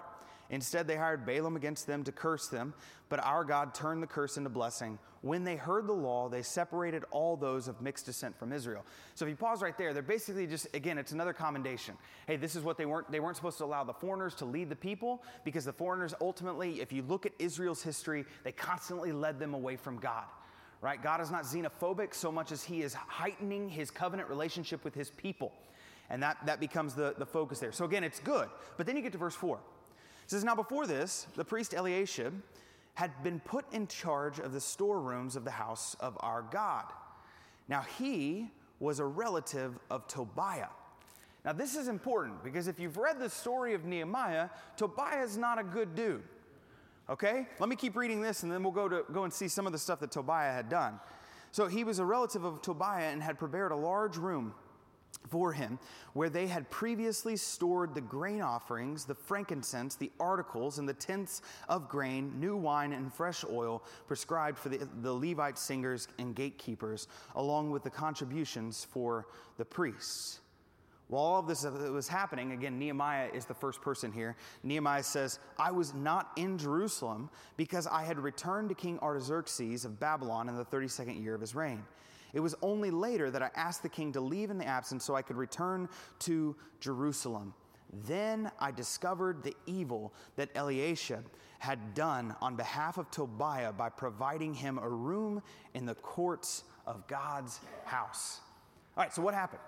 Instead, 0.51 0.86
they 0.86 0.98
hired 0.98 1.25
Balaam 1.25 1.55
against 1.55 1.88
them 1.88 2.03
to 2.03 2.12
curse 2.12 2.50
them, 2.50 2.74
but 3.08 3.24
our 3.24 3.46
God 3.46 3.74
turned 3.74 4.03
the 4.03 4.08
curse 4.08 4.36
into 4.36 4.50
blessing. 4.50 5.00
When 5.22 5.46
they 5.46 5.55
heard 5.55 5.88
the 5.88 5.93
law, 5.93 6.27
they 6.27 6.41
separated 6.41 7.03
all 7.10 7.38
those 7.38 7.70
of 7.70 7.81
mixed 7.81 8.05
descent 8.05 8.38
from 8.38 8.51
Israel. 8.51 8.86
So 9.15 9.25
if 9.25 9.29
you 9.29 9.38
pause 9.38 9.62
right 9.62 9.77
there, 9.77 9.93
they're 9.93 10.03
basically 10.03 10.46
just 10.46 10.67
again, 10.75 10.98
it's 10.98 11.13
another 11.13 11.31
commendation. 11.31 11.96
Hey, 12.27 12.36
this 12.36 12.58
is 12.58 12.63
what 12.63 12.77
they 12.77 12.86
weren't 12.86 13.10
they 13.10 13.22
weren't 13.22 13.38
supposed 13.38 13.58
to 13.60 13.65
allow 13.65 13.86
the 13.86 13.93
foreigners 13.93 14.36
to 14.36 14.46
lead 14.46 14.70
the 14.70 14.75
people 14.75 15.24
because 15.46 15.63
the 15.63 15.74
foreigners 15.74 16.13
ultimately, 16.20 16.81
if 16.81 16.91
you 16.91 17.01
look 17.03 17.25
at 17.25 17.31
Israel's 17.39 17.81
history, 17.81 18.25
they 18.43 18.51
constantly 18.51 19.13
led 19.13 19.39
them 19.39 19.53
away 19.53 19.77
from 19.77 19.98
God 19.98 20.25
right? 20.81 21.03
God 21.03 21.22
is 21.22 21.29
not 21.29 21.43
xenophobic 21.43 22.12
so 22.13 22.31
much 22.31 22.51
as 22.51 22.63
he 22.63 22.81
is 22.81 22.96
heightening 22.96 23.70
his 23.70 23.91
covenant 23.91 24.27
relationship 24.29 24.84
with 24.84 24.96
his 24.96 25.12
people. 25.12 25.53
And 26.10 26.24
that, 26.24 26.38
that 26.48 26.60
becomes 26.60 26.96
the, 26.96 27.13
the 27.17 27.25
focus 27.25 27.60
there. 27.60 27.72
So 27.72 27.86
again, 27.86 28.03
it's 28.03 28.20
good. 28.20 28.50
But 28.77 28.88
then 28.88 28.98
you 28.98 29.03
get 29.03 29.12
to 29.12 29.20
verse 29.20 29.36
4 29.36 29.60
says, 30.32 30.44
Now 30.44 30.56
before 30.56 30.88
this, 30.88 31.28
the 31.36 31.46
priest 31.46 31.74
Eliashib 31.74 32.34
had 32.96 33.12
been 33.24 33.40
put 33.40 33.66
in 33.74 33.88
charge 33.88 34.40
of 34.40 34.54
the 34.54 34.62
storerooms 34.62 35.36
of 35.36 35.44
the 35.44 35.52
house 35.52 35.96
of 36.00 36.18
our 36.22 36.44
God. 36.52 36.86
Now 37.68 37.82
he 37.98 38.50
was 38.80 39.00
a 39.00 39.06
relative 39.06 39.78
of 39.90 40.08
Tobiah. 40.08 40.68
Now 41.44 41.54
this 41.54 41.76
is 41.76 41.88
important 41.88 42.44
because 42.44 42.68
if 42.68 42.80
you've 42.80 42.98
read 42.98 43.20
the 43.20 43.30
story 43.30 43.74
of 43.74 43.86
Nehemiah, 43.86 44.50
Tobiah 44.78 45.24
is 45.24 45.38
not 45.38 45.60
a 45.60 45.64
good 45.64 45.96
dude. 45.96 46.24
Okay? 47.10 47.48
Let 47.60 47.70
me 47.70 47.76
keep 47.76 47.96
reading 47.96 48.22
this 48.22 48.44
and 48.44 48.52
then 48.52 48.64
we'll 48.64 48.72
go 48.72 48.88
to 48.88 49.04
go 49.12 49.24
and 49.24 49.34
see 49.34 49.48
some 49.48 49.66
of 49.66 49.74
the 49.74 49.80
stuff 49.80 50.00
that 50.00 50.12
Tobiah 50.12 50.54
had 50.54 50.70
done. 50.70 51.00
So 51.52 51.68
he 51.68 51.84
was 51.84 52.00
a 52.00 52.06
relative 52.06 52.46
of 52.46 52.62
Tobiah 52.62 53.12
and 53.12 53.22
had 53.22 53.38
prepared 53.38 53.72
a 53.72 53.76
large 53.76 54.16
room 54.16 54.54
for 55.30 55.54
him, 55.54 55.80
where 56.13 56.30
they 56.30 56.48
had 56.48 56.70
previously 56.70 57.36
stored 57.36 57.96
the 57.96 58.01
grain 58.01 58.42
offerings, 58.42 59.06
the 59.06 59.16
frankincense, 59.16 59.96
the 59.96 60.12
articles, 60.20 60.80
and 60.80 60.88
the 60.88 60.94
tenths 60.94 61.42
of 61.70 61.88
grain, 61.88 62.40
new 62.40 62.56
wine, 62.56 62.94
and 62.94 63.13
fresh 63.13 63.44
oil 63.50 63.84
prescribed 64.08 64.58
for 64.58 64.70
the, 64.70 64.88
the 65.01 65.13
Levite 65.13 65.58
singers 65.58 66.08
and 66.20 66.36
gatekeepers, 66.36 67.08
along 67.36 67.72
with 67.72 67.84
the 67.84 67.90
contributions 67.90 68.86
for 68.92 69.28
the 69.58 69.66
priests. 69.66 70.42
While 71.12 71.24
all 71.24 71.40
of 71.40 71.48
this 71.48 71.66
was 71.66 72.08
happening, 72.08 72.54
again, 72.54 72.80
Nehemiah 72.80 73.28
is 73.34 73.44
the 73.44 73.54
first 73.54 73.82
person 73.82 74.13
here. 74.13 74.38
Nehemiah 74.63 75.04
says, 75.04 75.40
I 75.60 75.70
was 75.70 75.94
not 75.94 76.32
in 76.38 76.58
Jerusalem 76.58 77.30
because 77.58 77.86
I 77.86 78.04
had 78.04 78.18
returned 78.18 78.70
to 78.70 78.75
King 78.75 78.98
Artaxerxes 79.00 79.84
of 79.84 80.00
Babylon 80.00 80.48
in 80.48 80.56
the 80.56 80.63
32nd 80.63 81.22
year 81.22 81.36
of 81.36 81.42
his 81.42 81.54
reign. 81.54 81.84
It 82.34 82.40
was 82.40 82.56
only 82.62 82.92
later 82.92 83.30
that 83.32 83.42
I 83.42 83.50
asked 83.56 83.84
the 83.84 83.90
king 83.90 84.14
to 84.14 84.22
leave 84.22 84.50
in 84.50 84.58
the 84.58 84.66
absence 84.66 85.04
so 85.04 85.16
I 85.16 85.22
could 85.22 85.38
return 85.38 85.90
to 86.20 86.56
Jerusalem. 86.80 87.54
Then 88.06 88.52
I 88.60 88.72
discovered 88.72 89.44
the 89.44 89.56
evil 89.66 90.14
that 90.38 90.50
Eliashib 90.56 91.26
had 91.60 91.94
done 91.94 92.36
on 92.42 92.56
behalf 92.56 92.98
of 92.98 93.12
Tobiah 93.12 93.74
by 93.74 93.90
providing 93.90 94.54
him 94.54 94.78
a 94.78 94.90
room 94.90 95.42
in 95.74 95.86
the 95.86 95.96
courts 95.96 96.64
of 96.88 97.06
God's 97.08 97.60
house. 97.86 98.40
All 98.98 99.04
right, 99.04 99.14
so 99.14 99.22
what 99.22 99.34
happened? 99.34 99.62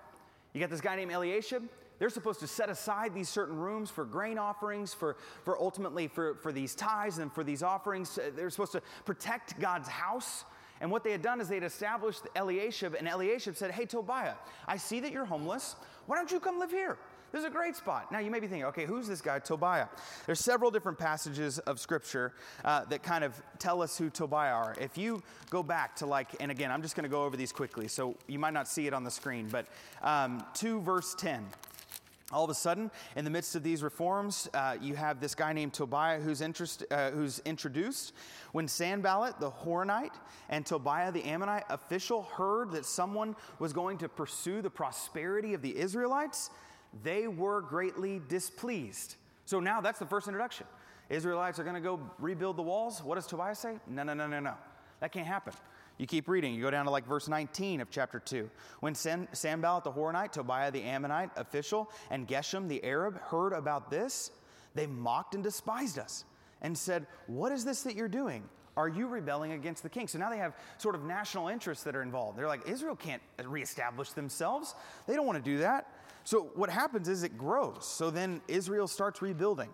You 0.52 0.60
got 0.60 0.70
this 0.70 0.80
guy 0.80 0.96
named 0.96 1.12
Eliashib. 1.12 1.62
They're 1.98 2.10
supposed 2.10 2.40
to 2.40 2.46
set 2.46 2.68
aside 2.68 3.14
these 3.14 3.28
certain 3.28 3.56
rooms 3.56 3.90
for 3.90 4.04
grain 4.04 4.38
offerings, 4.38 4.92
for, 4.92 5.16
for 5.44 5.60
ultimately 5.60 6.08
for, 6.08 6.34
for 6.36 6.50
these 6.50 6.74
tithes 6.74 7.18
and 7.18 7.32
for 7.32 7.44
these 7.44 7.62
offerings. 7.62 8.18
They're 8.34 8.50
supposed 8.50 8.72
to 8.72 8.82
protect 9.04 9.60
God's 9.60 9.88
house. 9.88 10.44
And 10.84 10.90
what 10.90 11.02
they 11.02 11.12
had 11.12 11.22
done 11.22 11.40
is 11.40 11.48
they 11.48 11.54
had 11.54 11.64
established 11.64 12.24
Eliashib, 12.36 12.94
and 12.94 13.08
Eliashib 13.08 13.56
said, 13.56 13.70
Hey, 13.70 13.86
Tobiah, 13.86 14.34
I 14.68 14.76
see 14.76 15.00
that 15.00 15.12
you're 15.12 15.24
homeless. 15.24 15.76
Why 16.04 16.16
don't 16.16 16.30
you 16.30 16.38
come 16.38 16.58
live 16.58 16.70
here? 16.70 16.98
This 17.32 17.40
is 17.40 17.46
a 17.46 17.50
great 17.50 17.74
spot. 17.74 18.12
Now, 18.12 18.18
you 18.18 18.30
may 18.30 18.38
be 18.38 18.46
thinking, 18.46 18.66
okay, 18.66 18.84
who's 18.84 19.08
this 19.08 19.22
guy, 19.22 19.38
Tobiah? 19.38 19.86
There's 20.26 20.40
several 20.40 20.70
different 20.70 20.98
passages 20.98 21.58
of 21.60 21.80
scripture 21.80 22.34
uh, 22.66 22.84
that 22.84 23.02
kind 23.02 23.24
of 23.24 23.32
tell 23.58 23.80
us 23.80 23.96
who 23.96 24.10
Tobiah 24.10 24.52
are. 24.52 24.76
If 24.78 24.98
you 24.98 25.22
go 25.48 25.62
back 25.62 25.96
to, 25.96 26.06
like, 26.06 26.28
and 26.38 26.50
again, 26.50 26.70
I'm 26.70 26.82
just 26.82 26.96
going 26.96 27.04
to 27.04 27.08
go 27.08 27.24
over 27.24 27.34
these 27.34 27.50
quickly, 27.50 27.88
so 27.88 28.14
you 28.26 28.38
might 28.38 28.52
not 28.52 28.68
see 28.68 28.86
it 28.86 28.92
on 28.92 29.04
the 29.04 29.10
screen, 29.10 29.48
but 29.50 29.66
um, 30.02 30.44
2 30.52 30.82
verse 30.82 31.14
10. 31.14 31.46
All 32.34 32.42
of 32.42 32.50
a 32.50 32.54
sudden, 32.54 32.90
in 33.14 33.24
the 33.24 33.30
midst 33.30 33.54
of 33.54 33.62
these 33.62 33.80
reforms, 33.80 34.48
uh, 34.54 34.76
you 34.80 34.96
have 34.96 35.20
this 35.20 35.36
guy 35.36 35.52
named 35.52 35.72
Tobiah 35.72 36.18
who's, 36.18 36.40
interest, 36.40 36.84
uh, 36.90 37.12
who's 37.12 37.38
introduced. 37.44 38.12
When 38.50 38.66
Sanballat, 38.66 39.38
the 39.38 39.52
Horonite, 39.52 40.14
and 40.48 40.66
Tobiah, 40.66 41.12
the 41.12 41.22
Ammonite 41.22 41.62
official, 41.70 42.24
heard 42.24 42.72
that 42.72 42.86
someone 42.86 43.36
was 43.60 43.72
going 43.72 43.98
to 43.98 44.08
pursue 44.08 44.62
the 44.62 44.70
prosperity 44.70 45.54
of 45.54 45.62
the 45.62 45.76
Israelites, 45.76 46.50
they 47.04 47.28
were 47.28 47.60
greatly 47.60 48.20
displeased. 48.28 49.14
So 49.44 49.60
now 49.60 49.80
that's 49.80 50.00
the 50.00 50.06
first 50.06 50.26
introduction. 50.26 50.66
Israelites 51.08 51.60
are 51.60 51.64
going 51.64 51.76
to 51.76 51.80
go 51.80 52.00
rebuild 52.18 52.56
the 52.56 52.62
walls. 52.62 53.00
What 53.00 53.14
does 53.14 53.28
Tobiah 53.28 53.54
say? 53.54 53.76
No, 53.86 54.02
no, 54.02 54.12
no, 54.12 54.26
no, 54.26 54.40
no. 54.40 54.54
That 54.98 55.12
can't 55.12 55.26
happen. 55.26 55.52
You 55.98 56.06
keep 56.06 56.28
reading. 56.28 56.54
You 56.54 56.62
go 56.62 56.70
down 56.70 56.86
to 56.86 56.90
like 56.90 57.06
verse 57.06 57.28
19 57.28 57.80
of 57.80 57.90
chapter 57.90 58.18
2. 58.18 58.50
When 58.80 58.94
San, 58.94 59.28
the 59.30 59.38
Horonite, 59.38 60.32
Tobiah 60.32 60.70
the 60.70 60.82
Ammonite 60.82 61.30
official, 61.36 61.90
and 62.10 62.26
Geshem 62.26 62.68
the 62.68 62.82
Arab 62.84 63.20
heard 63.20 63.52
about 63.52 63.90
this, 63.90 64.30
they 64.74 64.86
mocked 64.86 65.34
and 65.34 65.44
despised 65.44 65.98
us 65.98 66.24
and 66.62 66.76
said, 66.76 67.06
What 67.26 67.52
is 67.52 67.64
this 67.64 67.82
that 67.82 67.94
you're 67.94 68.08
doing? 68.08 68.42
Are 68.76 68.88
you 68.88 69.06
rebelling 69.06 69.52
against 69.52 69.84
the 69.84 69.88
king? 69.88 70.08
So 70.08 70.18
now 70.18 70.30
they 70.30 70.38
have 70.38 70.56
sort 70.78 70.96
of 70.96 71.04
national 71.04 71.48
interests 71.48 71.84
that 71.84 71.94
are 71.94 72.02
involved. 72.02 72.36
They're 72.36 72.48
like, 72.48 72.68
Israel 72.68 72.96
can't 72.96 73.22
reestablish 73.44 74.10
themselves. 74.10 74.74
They 75.06 75.14
don't 75.14 75.26
want 75.26 75.42
to 75.42 75.48
do 75.48 75.58
that. 75.58 75.86
So 76.24 76.50
what 76.54 76.70
happens 76.70 77.08
is 77.08 77.22
it 77.22 77.38
grows. 77.38 77.86
So 77.86 78.10
then 78.10 78.40
Israel 78.48 78.88
starts 78.88 79.22
rebuilding. 79.22 79.68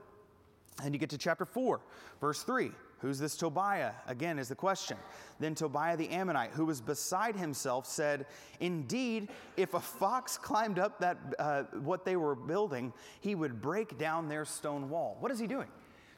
And 0.83 0.95
you 0.95 0.99
get 0.99 1.11
to 1.11 1.19
chapter 1.19 1.47
4, 1.47 1.81
verse 2.21 2.43
3. 2.43 2.73
Who's 3.01 3.19
this 3.19 3.35
Tobiah? 3.35 3.93
Again, 4.07 4.39
is 4.39 4.49
the 4.49 4.55
question. 4.55 4.99
Then 5.39 5.55
Tobiah 5.55 5.97
the 5.97 6.11
Ammonite, 6.11 6.51
who 6.51 6.67
was 6.67 6.83
beside 6.83 7.35
himself, 7.35 7.87
said, 7.87 8.27
Indeed, 8.61 9.29
if 9.57 9.73
a 9.73 9.81
fox 9.81 10.37
climbed 10.43 10.79
up 10.79 11.01
that 11.01 11.19
uh, 11.39 11.63
what 11.81 12.05
they 12.05 12.17
were 12.17 12.35
building, 12.35 12.93
he 13.21 13.35
would 13.35 13.61
break 13.63 13.97
down 13.97 14.29
their 14.29 14.45
stone 14.45 14.91
wall. 14.91 15.17
What 15.21 15.33
is 15.33 15.39
he 15.39 15.47
doing? 15.47 15.69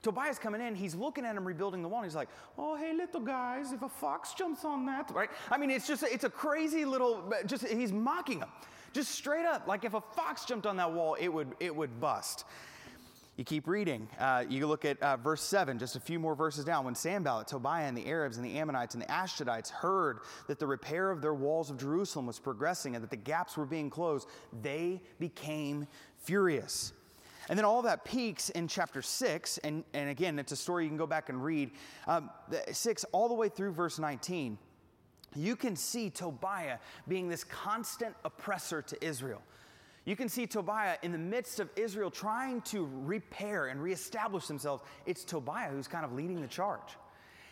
Tobiah's 0.02 0.40
coming 0.40 0.60
in, 0.60 0.74
he's 0.74 0.96
looking 0.96 1.24
at 1.24 1.36
him 1.36 1.46
rebuilding 1.46 1.80
the 1.80 1.88
wall, 1.88 2.00
and 2.00 2.10
he's 2.10 2.16
like, 2.16 2.28
Oh, 2.58 2.76
hey, 2.76 2.92
little 2.92 3.20
guys, 3.20 3.70
if 3.70 3.82
a 3.82 3.88
fox 3.88 4.34
jumps 4.34 4.64
on 4.64 4.84
that, 4.86 5.08
right? 5.12 5.30
I 5.50 5.58
mean, 5.58 5.70
it's 5.70 5.86
just, 5.86 6.02
it's 6.02 6.24
a 6.24 6.30
crazy 6.30 6.84
little, 6.84 7.32
just, 7.46 7.66
he's 7.68 7.92
mocking 7.92 8.40
him. 8.40 8.48
Just 8.92 9.12
straight 9.12 9.46
up, 9.46 9.68
like 9.68 9.84
if 9.84 9.94
a 9.94 10.00
fox 10.00 10.44
jumped 10.44 10.66
on 10.66 10.76
that 10.76 10.92
wall, 10.92 11.14
it 11.14 11.28
would, 11.28 11.54
it 11.60 11.74
would 11.74 12.00
bust. 12.00 12.44
You 13.36 13.44
keep 13.44 13.66
reading. 13.66 14.08
Uh, 14.18 14.44
you 14.46 14.66
look 14.66 14.84
at 14.84 15.02
uh, 15.02 15.16
verse 15.16 15.40
7, 15.42 15.78
just 15.78 15.96
a 15.96 16.00
few 16.00 16.18
more 16.18 16.34
verses 16.34 16.66
down. 16.66 16.84
When 16.84 16.94
Sanballat, 16.94 17.48
Tobiah, 17.48 17.86
and 17.86 17.96
the 17.96 18.06
Arabs, 18.06 18.36
and 18.36 18.44
the 18.44 18.58
Ammonites, 18.58 18.94
and 18.94 19.02
the 19.02 19.06
Ashdodites 19.06 19.70
heard 19.70 20.18
that 20.48 20.58
the 20.58 20.66
repair 20.66 21.10
of 21.10 21.22
their 21.22 21.32
walls 21.32 21.70
of 21.70 21.78
Jerusalem 21.78 22.26
was 22.26 22.38
progressing 22.38 22.94
and 22.94 23.02
that 23.02 23.10
the 23.10 23.16
gaps 23.16 23.56
were 23.56 23.64
being 23.64 23.88
closed, 23.88 24.28
they 24.60 25.00
became 25.18 25.86
furious. 26.18 26.92
And 27.48 27.58
then 27.58 27.64
all 27.64 27.80
that 27.82 28.04
peaks 28.04 28.50
in 28.50 28.68
chapter 28.68 29.00
6, 29.00 29.58
and, 29.58 29.82
and 29.94 30.10
again, 30.10 30.38
it's 30.38 30.52
a 30.52 30.56
story 30.56 30.84
you 30.84 30.90
can 30.90 30.98
go 30.98 31.06
back 31.06 31.30
and 31.30 31.42
read. 31.42 31.70
Um, 32.06 32.28
6 32.70 33.04
all 33.12 33.28
the 33.28 33.34
way 33.34 33.48
through 33.48 33.72
verse 33.72 33.98
19. 33.98 34.58
You 35.34 35.56
can 35.56 35.74
see 35.74 36.10
Tobiah 36.10 36.76
being 37.08 37.28
this 37.28 37.44
constant 37.44 38.14
oppressor 38.26 38.82
to 38.82 39.04
Israel. 39.04 39.40
You 40.04 40.16
can 40.16 40.28
see 40.28 40.46
Tobiah 40.46 40.96
in 41.02 41.12
the 41.12 41.18
midst 41.18 41.60
of 41.60 41.70
Israel 41.76 42.10
trying 42.10 42.60
to 42.62 42.88
repair 43.04 43.66
and 43.66 43.80
reestablish 43.80 44.46
themselves. 44.46 44.82
It's 45.06 45.22
Tobiah 45.22 45.70
who's 45.70 45.86
kind 45.86 46.04
of 46.04 46.12
leading 46.12 46.40
the 46.40 46.48
charge. 46.48 46.96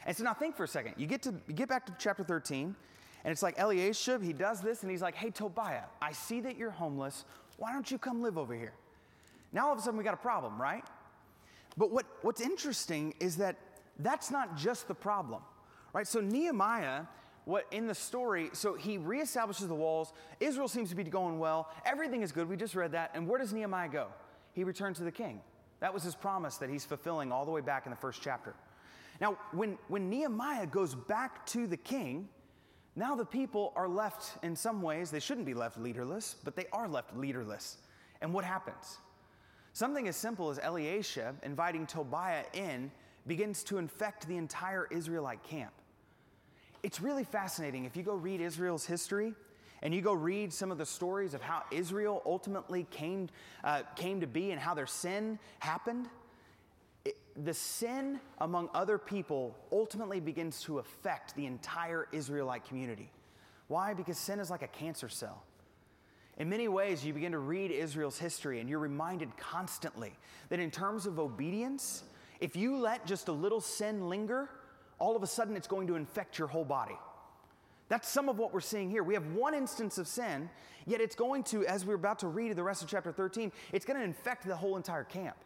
And 0.05 0.17
so 0.17 0.25
now 0.25 0.35
think 0.35 0.57
for 0.57 0.65
a 0.65 0.69
second. 0.69 0.95
You 0.97 1.07
get 1.07 1.23
to 1.23 1.35
you 1.47 1.55
get 1.55 1.69
back 1.69 1.87
to 1.87 1.95
chapter 1.99 2.25
13, 2.25 2.75
and 3.25 3.33
it's 3.33 3.43
like 3.43 3.59
Eliashib, 3.59 4.23
he 4.23 4.33
does 4.33 4.61
this, 4.61 4.83
and 4.83 4.91
he's 4.91 5.03
like, 5.03 5.15
Hey, 5.15 5.31
Tobiah, 5.31 5.85
I 6.03 6.13
see 6.13 6.41
that 6.41 6.57
you're 6.57 6.71
homeless. 6.71 7.25
Why 7.59 7.73
don't 7.73 7.89
you 7.91 7.99
come 7.99 8.23
live 8.23 8.39
over 8.39 8.55
here? 8.55 8.73
Now 9.53 9.67
all 9.67 9.73
of 9.73 9.79
a 9.79 9.83
sudden 9.83 9.99
we 9.99 10.05
got 10.05 10.15
a 10.15 10.19
problem, 10.19 10.61
right? 10.61 10.85
But 11.77 11.91
what, 11.91 12.07
what's 12.23 12.41
interesting 12.41 13.15
is 13.21 13.37
that 13.37 13.57
that's 13.99 14.31
not 14.31 14.57
just 14.57 14.89
the 14.89 14.95
problem, 14.95 15.43
right? 15.93 16.07
So 16.07 16.21
Nehemiah 16.21 17.03
what 17.45 17.67
in 17.71 17.87
the 17.87 17.95
story, 17.95 18.51
so 18.53 18.75
he 18.75 18.99
reestablishes 18.99 19.67
the 19.67 19.75
walls. 19.75 20.13
Israel 20.41 20.69
seems 20.69 20.91
to 20.91 20.95
be 20.95 21.05
going 21.05 21.39
well. 21.39 21.71
Everything 21.85 22.23
is 22.23 22.33
good. 22.33 22.49
We 22.49 22.57
just 22.57 22.75
read 22.75 22.93
that. 22.93 23.11
And 23.15 23.27
where 23.27 23.39
does 23.39 23.53
Nehemiah 23.53 23.89
go? 23.89 24.09
He 24.53 24.65
returns 24.65 24.99
to 24.99 25.05
the 25.05 25.13
king. 25.13 25.41
That 25.81 25.95
was 25.95 26.03
his 26.03 26.15
promise 26.15 26.57
that 26.59 26.69
he's 26.69 26.85
fulfilling 26.85 27.33
all 27.33 27.45
the 27.45 27.51
way 27.51 27.61
back 27.63 27.87
in 27.87 27.91
the 27.91 27.97
first 27.97 28.21
chapter. 28.23 28.55
Now, 29.21 29.37
when, 29.53 29.79
when 29.89 30.09
Nehemiah 30.09 30.67
goes 30.67 30.95
back 30.95 31.45
to 31.47 31.67
the 31.67 31.77
king, 31.77 32.29
now 32.97 33.15
the 33.15 33.25
people 33.25 33.73
are 33.77 33.89
left 33.89 34.43
in 34.43 34.57
some 34.57 34.83
ways, 34.83 35.11
they 35.11 35.21
shouldn't 35.21 35.47
be 35.47 35.55
left 35.55 35.79
leaderless, 35.79 36.37
but 36.45 36.57
they 36.57 36.67
are 36.73 36.89
left 36.89 37.17
leaderless. 37.17 37.79
And 38.21 38.33
what 38.35 38.45
happens? 38.45 38.99
Something 39.73 40.09
as 40.09 40.17
simple 40.17 40.51
as 40.51 40.59
Eliashib 40.59 41.37
inviting 41.43 41.87
Tobiah 41.87 42.45
in 42.53 42.91
begins 43.27 43.63
to 43.65 43.79
infect 43.79 44.27
the 44.27 44.37
entire 44.37 44.87
Israelite 44.91 45.43
camp. 45.45 45.73
It's 46.83 47.01
really 47.01 47.25
fascinating. 47.25 47.85
If 47.85 47.97
you 47.97 48.03
go 48.03 48.15
read 48.15 48.41
Israel's 48.41 48.87
history 48.87 49.35
and 49.83 49.95
you 49.95 50.01
go 50.01 50.13
read 50.13 50.53
some 50.53 50.71
of 50.71 50.79
the 50.79 50.87
stories 50.87 51.35
of 51.35 51.43
how 51.43 51.63
Israel 51.71 52.23
ultimately 52.25 52.87
came, 52.91 53.29
uh, 53.65 53.83
came 53.97 54.21
to 54.21 54.27
be 54.27 54.51
and 54.51 54.61
how 54.61 54.75
their 54.75 54.87
sin 54.87 55.39
happened, 55.59 56.09
it, 57.05 57.17
the 57.45 57.55
sin 57.55 58.21
among 58.39 58.71
other 58.73 58.97
people 58.99 59.57
ultimately 59.73 60.21
begins 60.21 60.63
to 60.63 60.79
affect 60.79 61.35
the 61.37 61.47
entire 61.47 62.09
Israelite 62.13 62.65
community. 62.67 63.11
Why? 63.69 63.95
Because 63.95 64.19
sin 64.19 64.41
is 64.41 64.51
like 64.51 64.63
a 64.63 64.69
cancer 64.69 65.09
cell. 65.09 65.45
In 66.39 66.49
many 66.49 66.69
ways, 66.69 67.05
you 67.05 67.13
begin 67.13 67.33
to 67.33 67.39
read 67.39 67.71
Israel's 67.71 68.19
history 68.19 68.61
and 68.61 68.71
you're 68.71 68.79
reminded 68.79 69.37
constantly 69.37 70.15
that 70.49 70.59
in 70.59 70.71
terms 70.71 71.05
of 71.05 71.19
obedience, 71.19 72.05
if 72.41 72.57
you 72.57 72.79
let 72.79 73.07
just 73.07 73.29
a 73.29 73.33
little 73.33 73.61
sin 73.61 74.09
linger, 74.09 74.49
all 75.01 75.17
of 75.17 75.25
a 75.25 75.27
sudden 75.27 75.57
it's 75.57 75.67
going 75.67 75.89
to 75.89 75.97
infect 75.97 76.39
your 76.39 76.47
whole 76.47 76.65
body. 76.65 76.97
That's 77.89 78.09
some 78.09 78.29
of 78.29 78.39
what 78.39 78.55
we're 78.55 78.61
seeing 78.61 78.89
here. 78.89 79.03
We 79.03 79.15
have 79.15 79.27
one 79.33 79.53
instance 79.53 79.99
of 79.99 80.07
sin, 80.07 80.49
yet 80.87 81.01
it's 81.01 81.17
going 81.17 81.43
to, 81.45 81.67
as 81.67 81.85
we're 81.85 81.97
about 81.97 82.21
to 82.21 82.29
read 82.29 82.53
in 82.53 82.57
the 82.57 82.63
rest 82.63 82.83
of 82.83 82.89
chapter 82.89 83.11
13, 83.11 83.51
it's 83.73 83.85
going 83.85 83.99
to 83.99 84.05
infect 84.05 84.47
the 84.47 84.55
whole 84.55 84.77
entire 84.77 85.03
camp. 85.03 85.37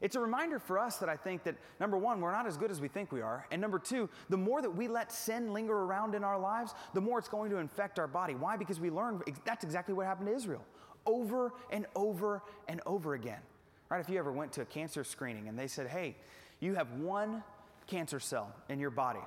It's 0.00 0.16
a 0.16 0.20
reminder 0.20 0.58
for 0.58 0.80
us 0.80 0.96
that 0.96 1.08
I 1.08 1.16
think 1.16 1.44
that 1.44 1.54
number 1.78 1.96
one, 1.96 2.20
we're 2.20 2.32
not 2.32 2.48
as 2.48 2.56
good 2.56 2.72
as 2.72 2.80
we 2.80 2.88
think 2.88 3.12
we 3.12 3.20
are. 3.20 3.46
And 3.52 3.62
number 3.62 3.78
two, 3.78 4.10
the 4.28 4.36
more 4.36 4.60
that 4.60 4.74
we 4.74 4.88
let 4.88 5.12
sin 5.12 5.52
linger 5.52 5.76
around 5.76 6.16
in 6.16 6.24
our 6.24 6.40
lives, 6.40 6.74
the 6.92 7.00
more 7.00 7.20
it's 7.20 7.28
going 7.28 7.50
to 7.50 7.58
infect 7.58 8.00
our 8.00 8.08
body. 8.08 8.34
Why? 8.34 8.56
Because 8.56 8.80
we 8.80 8.90
learn 8.90 9.22
that's 9.44 9.62
exactly 9.62 9.94
what 9.94 10.06
happened 10.06 10.26
to 10.26 10.34
Israel 10.34 10.64
over 11.06 11.52
and 11.70 11.86
over 11.94 12.42
and 12.66 12.80
over 12.84 13.14
again. 13.14 13.40
Right? 13.88 14.00
If 14.00 14.08
you 14.08 14.18
ever 14.18 14.32
went 14.32 14.52
to 14.54 14.62
a 14.62 14.64
cancer 14.64 15.04
screening 15.04 15.46
and 15.46 15.56
they 15.56 15.68
said, 15.68 15.86
hey, 15.86 16.16
you 16.58 16.74
have 16.74 16.90
one 16.94 17.44
cancer 17.92 18.18
cell 18.18 18.54
in 18.70 18.80
your 18.80 18.90
body, 18.90 19.20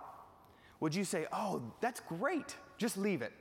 would 0.79 0.95
you 0.95 1.03
say, 1.03 1.27
oh, 1.31 1.61
that's 1.81 2.01
great, 2.01 2.55
just 2.77 2.97
leave 2.97 3.21
it? 3.21 3.31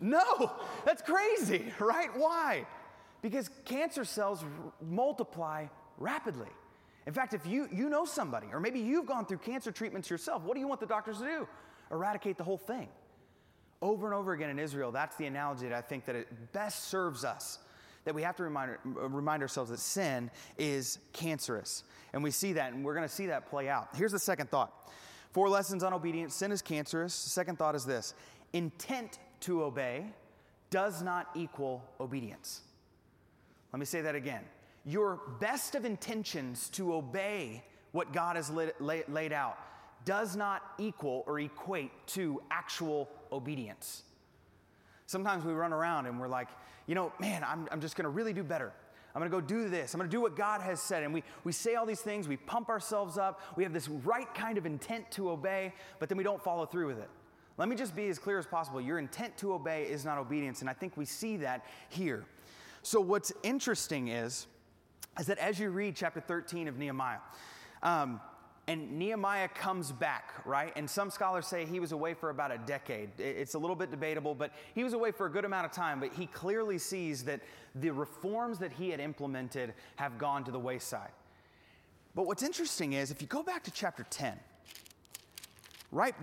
No, 0.00 0.50
that's 0.84 1.02
crazy, 1.02 1.72
right? 1.78 2.08
Why? 2.16 2.66
Because 3.22 3.50
cancer 3.64 4.04
cells 4.04 4.42
r- 4.42 4.72
multiply 4.80 5.66
rapidly. 5.98 6.48
In 7.06 7.12
fact, 7.12 7.34
if 7.34 7.46
you, 7.46 7.68
you 7.70 7.88
know 7.88 8.04
somebody, 8.04 8.48
or 8.52 8.58
maybe 8.58 8.80
you've 8.80 9.06
gone 9.06 9.26
through 9.26 9.38
cancer 9.38 9.70
treatments 9.70 10.10
yourself, 10.10 10.42
what 10.42 10.54
do 10.54 10.60
you 10.60 10.68
want 10.68 10.80
the 10.80 10.86
doctors 10.86 11.18
to 11.18 11.24
do? 11.24 11.48
Eradicate 11.90 12.36
the 12.36 12.44
whole 12.44 12.58
thing. 12.58 12.88
Over 13.82 14.06
and 14.06 14.14
over 14.14 14.32
again 14.32 14.50
in 14.50 14.58
Israel, 14.58 14.90
that's 14.90 15.16
the 15.16 15.26
analogy 15.26 15.68
that 15.68 15.76
I 15.76 15.82
think 15.82 16.06
that 16.06 16.16
it 16.16 16.52
best 16.52 16.84
serves 16.84 17.24
us. 17.24 17.58
That 18.06 18.14
we 18.14 18.22
have 18.22 18.36
to 18.36 18.44
remind, 18.44 18.78
remind 18.84 19.42
ourselves 19.42 19.70
that 19.70 19.80
sin 19.80 20.30
is 20.56 20.98
cancerous. 21.12 21.84
And 22.14 22.24
we 22.24 22.30
see 22.30 22.54
that, 22.54 22.72
and 22.72 22.82
we're 22.82 22.94
going 22.94 23.06
to 23.06 23.14
see 23.14 23.26
that 23.26 23.50
play 23.50 23.68
out. 23.68 23.88
Here's 23.94 24.12
the 24.12 24.18
second 24.18 24.50
thought 24.50 24.72
Four 25.36 25.50
lessons 25.50 25.82
on 25.82 25.92
obedience 25.92 26.34
sin 26.34 26.50
is 26.50 26.62
cancerous. 26.62 27.24
The 27.24 27.28
second 27.28 27.58
thought 27.58 27.74
is 27.74 27.84
this 27.84 28.14
intent 28.54 29.18
to 29.40 29.64
obey 29.64 30.06
does 30.70 31.02
not 31.02 31.28
equal 31.34 31.84
obedience. 32.00 32.62
Let 33.70 33.80
me 33.80 33.84
say 33.84 34.00
that 34.00 34.14
again. 34.14 34.44
Your 34.86 35.20
best 35.38 35.74
of 35.74 35.84
intentions 35.84 36.70
to 36.70 36.94
obey 36.94 37.62
what 37.92 38.14
God 38.14 38.36
has 38.36 38.50
laid, 38.50 38.72
laid 38.80 39.32
out 39.34 39.58
does 40.06 40.36
not 40.36 40.62
equal 40.78 41.22
or 41.26 41.38
equate 41.38 41.90
to 42.06 42.40
actual 42.50 43.10
obedience. 43.30 44.04
Sometimes 45.06 45.44
we 45.44 45.52
run 45.52 45.72
around 45.72 46.06
and 46.06 46.20
we're 46.20 46.28
like, 46.28 46.48
you 46.86 46.94
know, 46.94 47.12
man, 47.18 47.44
I'm, 47.44 47.68
I'm 47.70 47.80
just 47.80 47.96
going 47.96 48.04
to 48.04 48.10
really 48.10 48.32
do 48.32 48.42
better. 48.42 48.72
I'm 49.14 49.20
going 49.20 49.30
to 49.30 49.40
go 49.40 49.40
do 49.40 49.70
this. 49.70 49.94
I'm 49.94 49.98
going 49.98 50.10
to 50.10 50.14
do 50.14 50.20
what 50.20 50.36
God 50.36 50.60
has 50.60 50.80
said. 50.80 51.02
And 51.02 51.14
we, 51.14 51.22
we 51.42 51.50
say 51.50 51.74
all 51.74 51.86
these 51.86 52.02
things, 52.02 52.28
we 52.28 52.36
pump 52.36 52.68
ourselves 52.68 53.16
up, 53.16 53.40
we 53.56 53.62
have 53.62 53.72
this 53.72 53.88
right 53.88 54.32
kind 54.34 54.58
of 54.58 54.66
intent 54.66 55.10
to 55.12 55.30
obey, 55.30 55.72
but 55.98 56.08
then 56.08 56.18
we 56.18 56.24
don't 56.24 56.42
follow 56.42 56.66
through 56.66 56.88
with 56.88 56.98
it. 56.98 57.08
Let 57.56 57.68
me 57.68 57.76
just 57.76 57.96
be 57.96 58.08
as 58.08 58.18
clear 58.18 58.38
as 58.38 58.46
possible. 58.46 58.80
Your 58.80 58.98
intent 58.98 59.38
to 59.38 59.54
obey 59.54 59.84
is 59.84 60.04
not 60.04 60.18
obedience. 60.18 60.60
And 60.60 60.68
I 60.68 60.74
think 60.74 60.96
we 60.96 61.06
see 61.06 61.38
that 61.38 61.64
here. 61.88 62.26
So, 62.82 63.00
what's 63.00 63.32
interesting 63.42 64.08
is, 64.08 64.46
is 65.18 65.26
that 65.26 65.38
as 65.38 65.58
you 65.58 65.70
read 65.70 65.96
chapter 65.96 66.20
13 66.20 66.68
of 66.68 66.76
Nehemiah, 66.76 67.18
um, 67.82 68.20
and 68.68 68.98
Nehemiah 68.98 69.48
comes 69.48 69.92
back, 69.92 70.34
right? 70.44 70.72
And 70.74 70.90
some 70.90 71.08
scholars 71.10 71.46
say 71.46 71.64
he 71.64 71.78
was 71.78 71.92
away 71.92 72.14
for 72.14 72.30
about 72.30 72.50
a 72.50 72.58
decade. 72.58 73.10
It's 73.18 73.54
a 73.54 73.58
little 73.58 73.76
bit 73.76 73.92
debatable, 73.92 74.34
but 74.34 74.52
he 74.74 74.82
was 74.82 74.92
away 74.92 75.12
for 75.12 75.26
a 75.26 75.30
good 75.30 75.44
amount 75.44 75.66
of 75.66 75.72
time. 75.72 76.00
But 76.00 76.12
he 76.12 76.26
clearly 76.26 76.78
sees 76.78 77.24
that 77.24 77.40
the 77.76 77.90
reforms 77.90 78.58
that 78.58 78.72
he 78.72 78.90
had 78.90 78.98
implemented 78.98 79.72
have 79.96 80.18
gone 80.18 80.42
to 80.44 80.50
the 80.50 80.58
wayside. 80.58 81.12
But 82.16 82.26
what's 82.26 82.42
interesting 82.42 82.94
is 82.94 83.12
if 83.12 83.22
you 83.22 83.28
go 83.28 83.44
back 83.44 83.62
to 83.64 83.70
chapter 83.70 84.04
10, 84.10 84.36
right, 85.92 86.14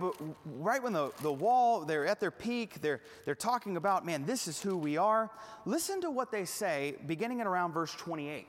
right 0.44 0.82
when 0.82 0.92
the, 0.92 1.12
the 1.22 1.32
wall, 1.32 1.86
they're 1.86 2.04
at 2.04 2.20
their 2.20 2.30
peak, 2.30 2.82
they're, 2.82 3.00
they're 3.24 3.34
talking 3.34 3.78
about, 3.78 4.04
man, 4.04 4.26
this 4.26 4.48
is 4.48 4.60
who 4.60 4.76
we 4.76 4.98
are. 4.98 5.30
Listen 5.64 6.02
to 6.02 6.10
what 6.10 6.30
they 6.30 6.44
say 6.44 6.96
beginning 7.06 7.40
at 7.40 7.46
around 7.46 7.72
verse 7.72 7.92
28. 7.92 8.40
It 8.40 8.46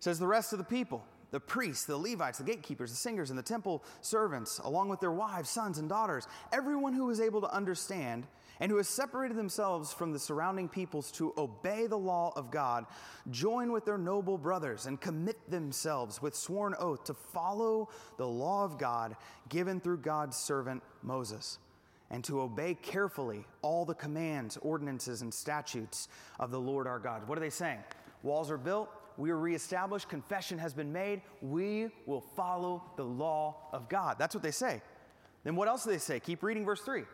says, 0.00 0.18
The 0.18 0.26
rest 0.26 0.52
of 0.52 0.58
the 0.58 0.64
people, 0.64 1.02
the 1.30 1.40
priests, 1.40 1.84
the 1.84 1.96
Levites, 1.96 2.38
the 2.38 2.44
gatekeepers, 2.44 2.90
the 2.90 2.96
singers, 2.96 3.30
and 3.30 3.38
the 3.38 3.42
temple 3.42 3.82
servants, 4.00 4.58
along 4.60 4.88
with 4.88 5.00
their 5.00 5.12
wives, 5.12 5.50
sons, 5.50 5.78
and 5.78 5.88
daughters, 5.88 6.26
everyone 6.52 6.92
who 6.92 7.06
was 7.06 7.20
able 7.20 7.40
to 7.40 7.52
understand 7.52 8.26
and 8.60 8.70
who 8.70 8.78
has 8.78 8.88
separated 8.88 9.36
themselves 9.36 9.92
from 9.92 10.12
the 10.12 10.18
surrounding 10.18 10.68
peoples 10.68 11.10
to 11.12 11.32
obey 11.36 11.86
the 11.86 11.98
law 11.98 12.32
of 12.36 12.50
God, 12.50 12.86
join 13.30 13.70
with 13.70 13.84
their 13.84 13.98
noble 13.98 14.38
brothers 14.38 14.86
and 14.86 15.00
commit 15.00 15.50
themselves 15.50 16.22
with 16.22 16.34
sworn 16.34 16.74
oath 16.78 17.04
to 17.04 17.14
follow 17.14 17.90
the 18.16 18.26
law 18.26 18.64
of 18.64 18.78
God 18.78 19.16
given 19.48 19.80
through 19.80 19.98
God's 19.98 20.36
servant 20.36 20.82
Moses, 21.02 21.58
and 22.10 22.24
to 22.24 22.40
obey 22.40 22.74
carefully 22.74 23.44
all 23.62 23.84
the 23.84 23.94
commands, 23.94 24.56
ordinances, 24.62 25.22
and 25.22 25.34
statutes 25.34 26.08
of 26.38 26.50
the 26.50 26.60
Lord 26.60 26.86
our 26.86 26.98
God. 26.98 27.28
What 27.28 27.36
are 27.36 27.42
they 27.42 27.50
saying? 27.50 27.80
Walls 28.22 28.50
are 28.50 28.56
built, 28.56 28.88
we 29.18 29.30
are 29.30 29.38
reestablished, 29.38 30.08
confession 30.08 30.58
has 30.58 30.74
been 30.74 30.92
made, 30.92 31.22
we 31.40 31.88
will 32.06 32.20
follow 32.20 32.82
the 32.96 33.04
law 33.04 33.68
of 33.72 33.88
God. 33.88 34.16
That's 34.18 34.34
what 34.34 34.42
they 34.42 34.50
say. 34.50 34.82
Then 35.44 35.56
what 35.56 35.68
else 35.68 35.84
do 35.84 35.90
they 35.90 35.98
say? 35.98 36.20
Keep 36.20 36.42
reading 36.42 36.64
verse 36.64 36.80
3. 36.80 37.04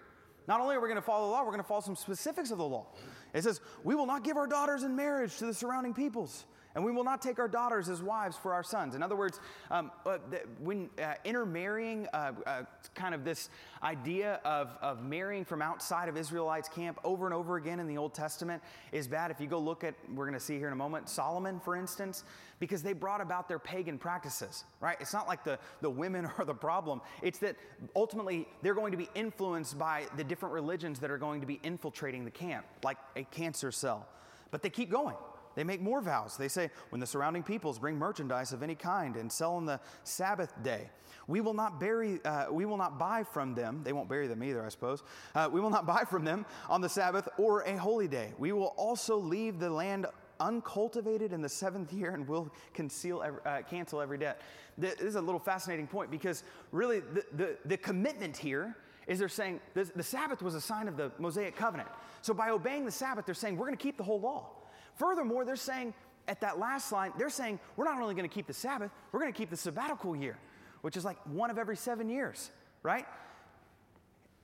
Not 0.49 0.61
only 0.61 0.75
are 0.75 0.81
we 0.81 0.89
going 0.89 0.97
to 0.97 1.03
follow 1.03 1.27
the 1.27 1.33
law, 1.33 1.41
we're 1.41 1.51
going 1.51 1.63
to 1.63 1.69
follow 1.69 1.83
some 1.83 1.97
specifics 1.97 2.51
of 2.51 2.59
the 2.59 2.65
law. 2.65 2.87
It 3.33 3.43
says, 3.43 3.61
We 3.85 3.95
will 3.95 4.07
not 4.07 4.25
give 4.25 4.37
our 4.37 4.47
daughters 4.47 4.83
in 4.83 4.97
marriage 4.97 5.37
to 5.39 5.47
the 5.47 5.55
surrounding 5.55 5.95
peoples, 5.95 6.47
and 6.75 6.85
we 6.85 6.93
will 6.93 7.05
not 7.05 7.21
take 7.21 7.39
our 7.39 7.49
daughters 7.49 7.89
as 7.89 8.03
wives 8.03 8.37
for 8.37 8.53
our 8.53 8.63
sons. 8.63 8.95
In 8.95 9.03
other 9.03 9.17
words, 9.17 9.41
um, 9.71 9.91
uh, 10.07 10.19
when 10.61 10.89
uh, 11.03 11.15
intermarrying, 11.25 12.07
uh, 12.13 12.33
uh, 12.47 12.63
kind 12.95 13.15
of 13.15 13.25
this 13.25 13.51
idea 13.83 14.41
of, 14.45 14.77
of 14.81 15.03
marrying 15.03 15.45
from 15.45 15.61
outside 15.61 16.09
of 16.09 16.17
Israelites' 16.17 16.69
camp 16.69 16.99
over 17.05 17.27
and 17.27 17.35
over 17.35 17.57
again 17.57 17.81
in 17.81 17.87
the 17.87 17.99
Old 17.99 18.15
Testament 18.15 18.63
is 18.93 19.07
bad. 19.07 19.31
If 19.31 19.41
you 19.41 19.47
go 19.47 19.59
look 19.59 19.85
at, 19.85 19.95
we're 20.15 20.27
going 20.27 20.39
to 20.39 20.45
see 20.45 20.57
here 20.59 20.69
in 20.69 20.73
a 20.73 20.77
moment, 20.77 21.09
Solomon, 21.09 21.61
for 21.61 21.77
instance, 21.77 22.25
because 22.59 22.83
they 22.83 22.93
brought 22.93 23.21
about 23.21 23.49
their 23.49 23.59
pagan 23.59 23.99
practices, 23.99 24.65
right? 24.81 24.97
It's 25.01 25.13
not 25.13 25.27
like 25.27 25.45
the, 25.45 25.59
the 25.81 25.91
women 25.91 26.31
are 26.39 26.45
the 26.45 26.55
problem. 26.55 27.01
It's 27.21 27.39
that 27.41 27.57
ultimately 27.95 28.49
they're 28.63 28.75
going 28.75 28.93
to 28.93 28.99
be 28.99 29.11
influenced 29.15 29.79
by 29.79 30.07
the 30.17 30.25
different 30.25 30.55
religions 30.55 31.01
that 31.01 31.11
are 31.11 31.19
going 31.19 31.41
to 31.41 31.47
be 31.47 31.61
infiltrating 31.63 32.25
the 32.25 32.31
camp, 32.31 32.65
like 32.83 32.99
a 33.17 33.25
cancer 33.25 33.73
cell. 33.73 34.07
But 34.51 34.63
they 34.63 34.71
keep 34.71 34.91
going. 34.91 35.17
They 35.55 35.65
make 35.65 35.81
more 35.81 36.01
vows. 36.01 36.37
They 36.37 36.49
say, 36.49 36.71
when 36.91 37.01
the 37.01 37.07
surrounding 37.07 37.43
peoples 37.43 37.79
bring 37.79 37.99
merchandise 37.99 38.53
of 38.53 38.63
any 38.63 38.75
kind 38.75 39.17
and 39.17 39.31
sell 39.31 39.55
on 39.55 39.67
the 39.67 39.81
Sabbath 40.05 40.53
day, 40.63 40.91
we 41.27 41.41
will 41.41 41.55
not 41.55 41.79
bury, 41.79 42.21
uh, 42.25 42.47
we 42.51 42.65
will 42.65 42.77
not 42.77 42.99
buy 42.99 43.23
from 43.23 43.55
them. 43.55 43.83
They 43.85 43.93
won't 43.93 44.09
bury 44.09 44.27
them 44.27 44.43
either, 44.43 44.65
I 44.65 44.69
suppose. 44.69 45.03
Uh, 45.35 45.49
we 45.53 45.61
will 45.61 45.71
not 45.71 45.87
buy 45.87 46.05
from 46.05 46.25
them 46.25 46.47
on 46.69 46.81
the 46.81 46.89
Sabbath 46.89 47.29
or 47.39 47.63
a 47.63 47.77
holy 47.77 48.09
day. 48.09 48.33
We 48.39 48.53
will 48.53 48.75
also 48.77 49.17
leave 49.17 49.59
the 49.59 49.71
land 49.71 50.07
uncultivated 50.41 51.33
in 51.33 51.41
the 51.41 51.49
seventh 51.49 51.93
year 51.93 52.15
and 52.15 52.27
will 52.27 52.53
conceal, 52.75 53.23
uh, 53.47 53.63
cancel 53.69 54.01
every 54.01 54.19
debt. 54.19 54.41
This 54.77 54.95
is 54.95 55.15
a 55.15 55.21
little 55.21 55.39
fascinating 55.39 55.87
point 55.87 56.11
because 56.11 56.43
really 56.73 57.01
the, 57.01 57.25
the, 57.37 57.57
the 57.67 57.77
commitment 57.77 58.37
here 58.37 58.77
is 59.07 59.19
they're 59.19 59.29
saying 59.29 59.61
the, 59.75 59.85
the 59.97 60.03
Sabbath 60.03 60.43
was 60.43 60.55
a 60.55 60.61
sign 60.61 60.89
of 60.89 60.97
the 60.97 61.13
Mosaic 61.19 61.57
covenant. 61.57 61.89
So 62.23 62.35
by 62.35 62.51
obeying 62.51 62.85
the 62.85 62.93
Sabbath, 62.93 63.27
they're 63.27 63.35
saying 63.35 63.57
we're 63.57 63.67
going 63.67 63.77
to 63.77 63.83
keep 63.83 63.97
the 63.97 64.05
whole 64.05 64.21
law. 64.21 64.51
Furthermore, 64.97 65.45
they're 65.45 65.57
saying 65.57 65.95
at 66.29 66.41
that 66.41 66.59
last 66.59 66.93
line, 66.93 67.13
they're 67.19 67.31
saying 67.31 67.59
we're 67.77 67.85
not 67.85 68.01
only 68.01 68.15
going 68.15 68.29
to 68.29 68.35
keep 68.35 68.47
the 68.47 68.53
Sabbath, 68.53 68.91
we're 69.11 69.21
going 69.21 69.33
to 69.33 69.37
keep 69.37 69.51
the 69.51 69.57
sabbatical 69.57 70.15
year, 70.15 70.39
which 70.83 70.97
is 70.97 71.05
like 71.05 71.19
one 71.27 71.51
of 71.51 71.59
every 71.59 71.77
seven 71.77 72.09
years. 72.09 72.51
right? 72.83 73.07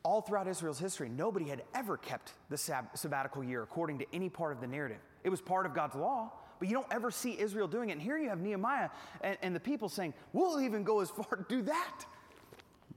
All 0.02 0.20
throughout 0.20 0.48
Israel's 0.48 0.78
history, 0.78 1.08
nobody 1.08 1.48
had 1.48 1.62
ever 1.74 1.96
kept 1.96 2.32
the 2.50 2.56
sab- 2.56 2.96
sabbatical 2.96 3.44
year 3.44 3.62
according 3.62 3.98
to 3.98 4.06
any 4.12 4.28
part 4.28 4.52
of 4.52 4.61
the 4.61 4.66
narrative. 4.66 4.98
It 5.24 5.28
was 5.28 5.40
part 5.40 5.66
of 5.66 5.74
God's 5.74 5.96
law, 5.96 6.32
but 6.58 6.68
you 6.68 6.74
don't 6.74 6.87
ever 6.90 7.11
see 7.11 7.38
Israel 7.38 7.68
doing 7.68 7.90
it. 7.90 7.92
And 7.92 8.02
here 8.02 8.16
you 8.16 8.28
have 8.28 8.40
Nehemiah 8.40 8.90
and, 9.20 9.37
and 9.42 9.54
the 9.54 9.61
people 9.61 9.88
saying, 9.88 10.14
We'll 10.32 10.61
even 10.61 10.82
go 10.84 11.00
as 11.00 11.11
far 11.11 11.37
to 11.37 11.44
do 11.48 11.62
that. 11.62 12.04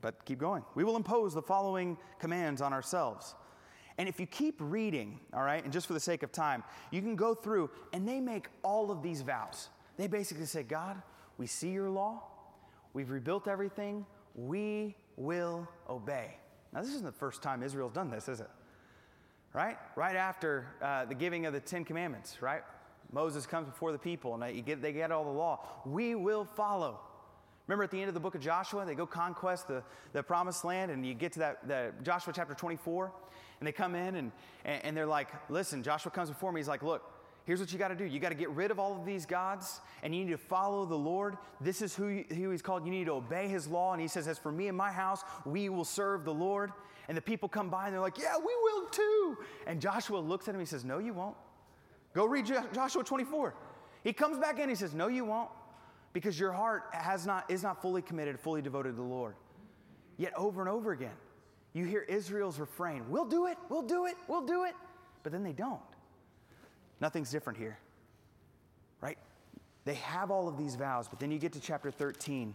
But 0.01 0.25
keep 0.25 0.39
going. 0.39 0.63
We 0.73 0.83
will 0.83 0.95
impose 0.95 1.33
the 1.33 1.41
following 1.41 1.97
commands 2.19 2.61
on 2.61 2.73
ourselves. 2.73 3.35
And 3.97 4.07
if 4.07 4.19
you 4.19 4.25
keep 4.25 4.55
reading, 4.59 5.19
all 5.33 5.43
right, 5.43 5.63
and 5.63 5.71
just 5.71 5.87
for 5.87 5.93
the 5.93 5.99
sake 5.99 6.23
of 6.23 6.31
time, 6.31 6.63
you 6.91 7.01
can 7.01 7.15
go 7.15 7.33
through 7.33 7.69
and 7.93 8.07
they 8.07 8.19
make 8.19 8.47
all 8.63 8.91
of 8.91 9.01
these 9.03 9.21
vows. 9.21 9.69
They 9.97 10.07
basically 10.07 10.45
say, 10.45 10.63
God, 10.63 11.01
we 11.37 11.47
see 11.47 11.69
your 11.69 11.89
law, 11.89 12.23
we've 12.93 13.11
rebuilt 13.11 13.47
everything, 13.47 14.05
we 14.35 14.95
will 15.17 15.67
obey. 15.89 16.37
Now, 16.73 16.81
this 16.81 16.91
isn't 16.91 17.05
the 17.05 17.11
first 17.11 17.41
time 17.41 17.63
Israel's 17.63 17.93
done 17.93 18.09
this, 18.09 18.29
is 18.29 18.39
it? 18.39 18.49
Right? 19.53 19.77
Right 19.95 20.15
after 20.15 20.67
uh, 20.81 21.05
the 21.05 21.15
giving 21.15 21.45
of 21.45 21.53
the 21.53 21.59
Ten 21.59 21.83
Commandments, 21.83 22.41
right? 22.41 22.61
Moses 23.11 23.45
comes 23.45 23.67
before 23.67 23.91
the 23.91 23.99
people 23.99 24.33
and 24.33 24.41
they 24.41 24.61
get, 24.61 24.81
they 24.81 24.93
get 24.93 25.11
all 25.11 25.25
the 25.25 25.29
law. 25.29 25.65
We 25.85 26.15
will 26.15 26.45
follow. 26.45 27.01
Remember 27.71 27.85
at 27.85 27.91
the 27.91 28.01
end 28.01 28.09
of 28.09 28.13
the 28.13 28.19
book 28.19 28.35
of 28.35 28.41
Joshua, 28.41 28.85
they 28.85 28.95
go 28.95 29.05
conquest 29.05 29.69
the, 29.69 29.81
the 30.11 30.21
promised 30.21 30.65
land, 30.65 30.91
and 30.91 31.05
you 31.05 31.13
get 31.13 31.31
to 31.31 31.39
that 31.39 31.65
the 31.69 31.93
Joshua 32.03 32.33
chapter 32.35 32.53
24, 32.53 33.13
and 33.61 33.65
they 33.65 33.71
come 33.71 33.95
in 33.95 34.17
and, 34.17 34.31
and 34.65 34.97
they're 34.97 35.05
like, 35.05 35.29
listen, 35.49 35.81
Joshua 35.81 36.11
comes 36.11 36.27
before 36.27 36.51
me, 36.51 36.59
he's 36.59 36.67
like, 36.67 36.83
look, 36.83 37.01
here's 37.45 37.61
what 37.61 37.71
you 37.71 37.79
got 37.79 37.87
to 37.87 37.95
do. 37.95 38.03
You 38.03 38.19
got 38.19 38.27
to 38.27 38.35
get 38.35 38.49
rid 38.49 38.71
of 38.71 38.79
all 38.79 38.99
of 38.99 39.05
these 39.05 39.25
gods 39.25 39.79
and 40.03 40.13
you 40.13 40.25
need 40.25 40.31
to 40.31 40.37
follow 40.37 40.85
the 40.85 40.97
Lord. 40.97 41.37
This 41.61 41.81
is 41.81 41.95
who, 41.95 42.23
who 42.27 42.51
he's 42.51 42.61
called. 42.61 42.83
You 42.85 42.91
need 42.91 43.05
to 43.05 43.13
obey 43.13 43.47
his 43.47 43.69
law. 43.69 43.93
And 43.93 44.01
he 44.01 44.09
says, 44.09 44.27
As 44.27 44.37
for 44.37 44.51
me 44.51 44.67
and 44.67 44.75
my 44.75 44.91
house, 44.91 45.23
we 45.45 45.69
will 45.69 45.85
serve 45.85 46.25
the 46.25 46.33
Lord. 46.33 46.73
And 47.07 47.15
the 47.15 47.21
people 47.21 47.47
come 47.47 47.69
by 47.69 47.85
and 47.85 47.93
they're 47.93 48.01
like, 48.01 48.17
Yeah, 48.17 48.35
we 48.37 48.53
will 48.63 48.89
too. 48.89 49.37
And 49.65 49.79
Joshua 49.79 50.17
looks 50.17 50.49
at 50.49 50.55
him. 50.55 50.59
He 50.59 50.65
says, 50.65 50.83
No, 50.83 50.97
you 50.97 51.13
won't. 51.13 51.37
Go 52.13 52.25
read 52.25 52.51
Joshua 52.73 53.01
24. 53.01 53.55
He 54.03 54.11
comes 54.11 54.37
back 54.37 54.59
in. 54.59 54.67
He 54.67 54.75
says, 54.75 54.93
No, 54.93 55.07
you 55.07 55.23
won't. 55.23 55.49
Because 56.13 56.39
your 56.39 56.51
heart 56.51 56.83
has 56.91 57.25
not, 57.25 57.49
is 57.49 57.63
not 57.63 57.81
fully 57.81 58.01
committed, 58.01 58.39
fully 58.39 58.61
devoted 58.61 58.89
to 58.89 58.95
the 58.95 59.01
Lord. 59.01 59.35
Yet 60.17 60.33
over 60.35 60.61
and 60.61 60.69
over 60.69 60.91
again, 60.91 61.15
you 61.73 61.85
hear 61.85 62.01
Israel's 62.01 62.59
refrain 62.59 63.09
We'll 63.09 63.25
do 63.25 63.47
it, 63.47 63.57
we'll 63.69 63.81
do 63.81 64.05
it, 64.05 64.15
we'll 64.27 64.45
do 64.45 64.65
it. 64.65 64.75
But 65.23 65.31
then 65.31 65.43
they 65.43 65.53
don't. 65.53 65.79
Nothing's 66.99 67.31
different 67.31 67.57
here, 67.57 67.79
right? 69.01 69.17
They 69.85 69.95
have 69.95 70.29
all 70.29 70.47
of 70.47 70.57
these 70.57 70.75
vows, 70.75 71.07
but 71.07 71.19
then 71.19 71.31
you 71.31 71.39
get 71.39 71.53
to 71.53 71.59
chapter 71.59 71.89
13, 71.89 72.53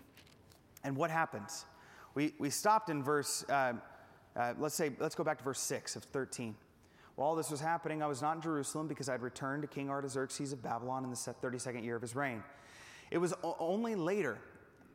and 0.85 0.97
what 0.97 1.11
happens? 1.11 1.65
We, 2.15 2.33
we 2.39 2.51
stopped 2.51 2.89
in 2.89 3.03
verse, 3.03 3.45
uh, 3.49 3.73
uh, 4.37 4.55
let's 4.59 4.75
say, 4.75 4.93
let's 5.01 5.15
go 5.17 5.25
back 5.25 5.39
to 5.39 5.45
verse 5.45 5.61
6 5.61 5.97
of 5.97 6.05
13. 6.05 6.55
While 7.17 7.35
this 7.35 7.51
was 7.51 7.61
happening, 7.61 8.03
I 8.03 8.07
was 8.07 8.23
not 8.23 8.37
in 8.37 8.43
Jerusalem 8.43 8.87
because 8.87 9.09
I 9.09 9.13
had 9.13 9.23
returned 9.23 9.63
to 9.63 9.69
King 9.69 9.91
Artaxerxes 9.91 10.53
of 10.53 10.63
Babylon 10.63 11.03
in 11.03 11.11
the 11.11 11.17
32nd 11.17 11.83
year 11.83 11.97
of 11.97 12.03
his 12.03 12.15
reign. 12.15 12.43
It 13.11 13.19
was 13.19 13.35
only 13.43 13.95
later 13.95 14.39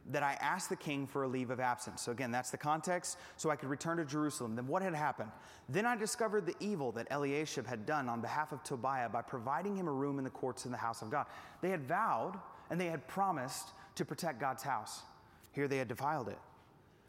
that 0.09 0.23
I 0.23 0.33
asked 0.41 0.69
the 0.69 0.75
king 0.75 1.05
for 1.05 1.23
a 1.23 1.27
leave 1.27 1.51
of 1.51 1.59
absence. 1.59 2.01
So, 2.01 2.11
again, 2.11 2.31
that's 2.31 2.49
the 2.49 2.57
context, 2.57 3.17
so 3.37 3.49
I 3.49 3.55
could 3.55 3.69
return 3.69 3.97
to 3.97 4.05
Jerusalem. 4.05 4.55
Then, 4.55 4.67
what 4.67 4.81
had 4.81 4.95
happened? 4.95 5.31
Then 5.69 5.85
I 5.85 5.95
discovered 5.95 6.45
the 6.45 6.55
evil 6.59 6.91
that 6.93 7.07
Eliashib 7.11 7.67
had 7.67 7.85
done 7.85 8.09
on 8.09 8.19
behalf 8.19 8.51
of 8.51 8.63
Tobiah 8.63 9.09
by 9.09 9.21
providing 9.21 9.75
him 9.75 9.87
a 9.87 9.91
room 9.91 10.17
in 10.17 10.23
the 10.23 10.29
courts 10.29 10.65
in 10.65 10.71
the 10.71 10.77
house 10.77 11.01
of 11.01 11.11
God. 11.11 11.27
They 11.61 11.69
had 11.69 11.83
vowed 11.87 12.39
and 12.69 12.81
they 12.81 12.87
had 12.87 13.07
promised 13.07 13.69
to 13.95 14.05
protect 14.05 14.39
God's 14.39 14.63
house. 14.63 15.01
Here 15.53 15.67
they 15.67 15.77
had 15.77 15.87
defiled 15.87 16.29
it. 16.29 16.39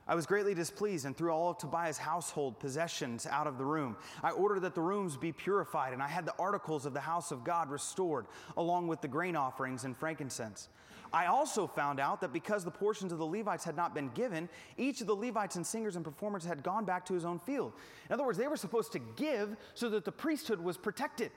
I 0.07 0.17
was 0.17 0.27
greatly 0.27 0.53
displeased 0.53 1.07
and 1.07 1.17
threw 1.17 1.31
all 1.31 1.51
of 1.51 1.59
Tobiah's 1.59 1.97
household 1.97 2.59
possessions 2.59 3.25
out 3.25 3.47
of 3.47 3.57
the 3.57 3.65
room. 3.65 3.97
I 4.23 4.33
ordered 4.33 4.63
that 4.63 4.75
the 4.75 4.81
rooms 4.81 5.17
be 5.17 5.31
purified, 5.31 5.93
and 5.93 6.03
I 6.03 6.09
had 6.09 6.27
the 6.27 6.35
articles 6.41 6.87
of 6.87 6.93
the 6.93 7.01
house 7.01 7.31
of 7.31 7.45
God 7.45 7.71
restored, 7.71 8.27
along 8.57 8.89
with 8.89 9.01
the 9.01 9.07
grain 9.07 9.37
offerings 9.37 9.85
and 9.85 9.97
frankincense. 9.97 10.69
I 11.13 11.27
also 11.27 11.67
found 11.67 12.01
out 12.01 12.21
that 12.23 12.33
because 12.33 12.65
the 12.65 12.71
portions 12.71 13.13
of 13.13 13.19
the 13.19 13.27
Levites 13.27 13.65
had 13.65 13.77
not 13.77 13.95
been 13.95 14.09
given, 14.11 14.49
each 14.79 15.01
of 15.01 15.07
the 15.07 15.15
Levites 15.15 15.57
and 15.57 15.67
singers 15.67 15.97
and 15.97 16.05
performers 16.05 16.45
had 16.45 16.63
gone 16.63 16.85
back 16.85 17.05
to 17.07 17.15
his 17.15 17.25
own 17.25 17.39
field. 17.39 17.73
In 18.09 18.15
other 18.15 18.25
words, 18.25 18.39
they 18.39 18.49
were 18.49 18.57
supposed 18.57 18.93
to 18.93 18.99
give 19.17 19.57
so 19.75 19.91
that 19.91 20.05
the 20.05 20.13
priesthood 20.13 20.61
was 20.61 20.77
protected. 20.77 21.31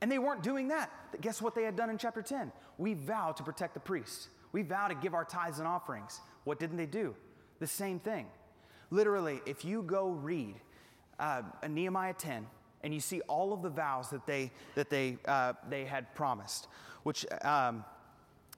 And 0.00 0.12
they 0.12 0.18
weren't 0.18 0.42
doing 0.42 0.68
that. 0.68 0.90
Guess 1.20 1.42
what 1.42 1.54
they 1.54 1.64
had 1.64 1.74
done 1.74 1.90
in 1.90 1.98
chapter 1.98 2.22
10? 2.22 2.52
We 2.76 2.94
vow 2.94 3.32
to 3.32 3.42
protect 3.42 3.74
the 3.74 3.80
priests. 3.80 4.28
We 4.52 4.62
vow 4.62 4.88
to 4.88 4.94
give 4.94 5.14
our 5.14 5.24
tithes 5.24 5.58
and 5.58 5.66
offerings. 5.66 6.20
What 6.44 6.60
didn't 6.60 6.76
they 6.76 6.86
do? 6.86 7.16
The 7.58 7.66
same 7.66 7.98
thing. 7.98 8.26
Literally, 8.90 9.40
if 9.44 9.64
you 9.64 9.82
go 9.82 10.10
read 10.10 10.56
uh, 11.18 11.42
Nehemiah 11.68 12.14
10 12.14 12.46
and 12.82 12.94
you 12.94 13.00
see 13.00 13.20
all 13.22 13.52
of 13.52 13.62
the 13.62 13.70
vows 13.70 14.10
that 14.10 14.26
they, 14.26 14.52
that 14.74 14.88
they, 14.88 15.18
uh, 15.24 15.54
they 15.68 15.84
had 15.84 16.14
promised, 16.14 16.68
which 17.02 17.26
um, 17.42 17.84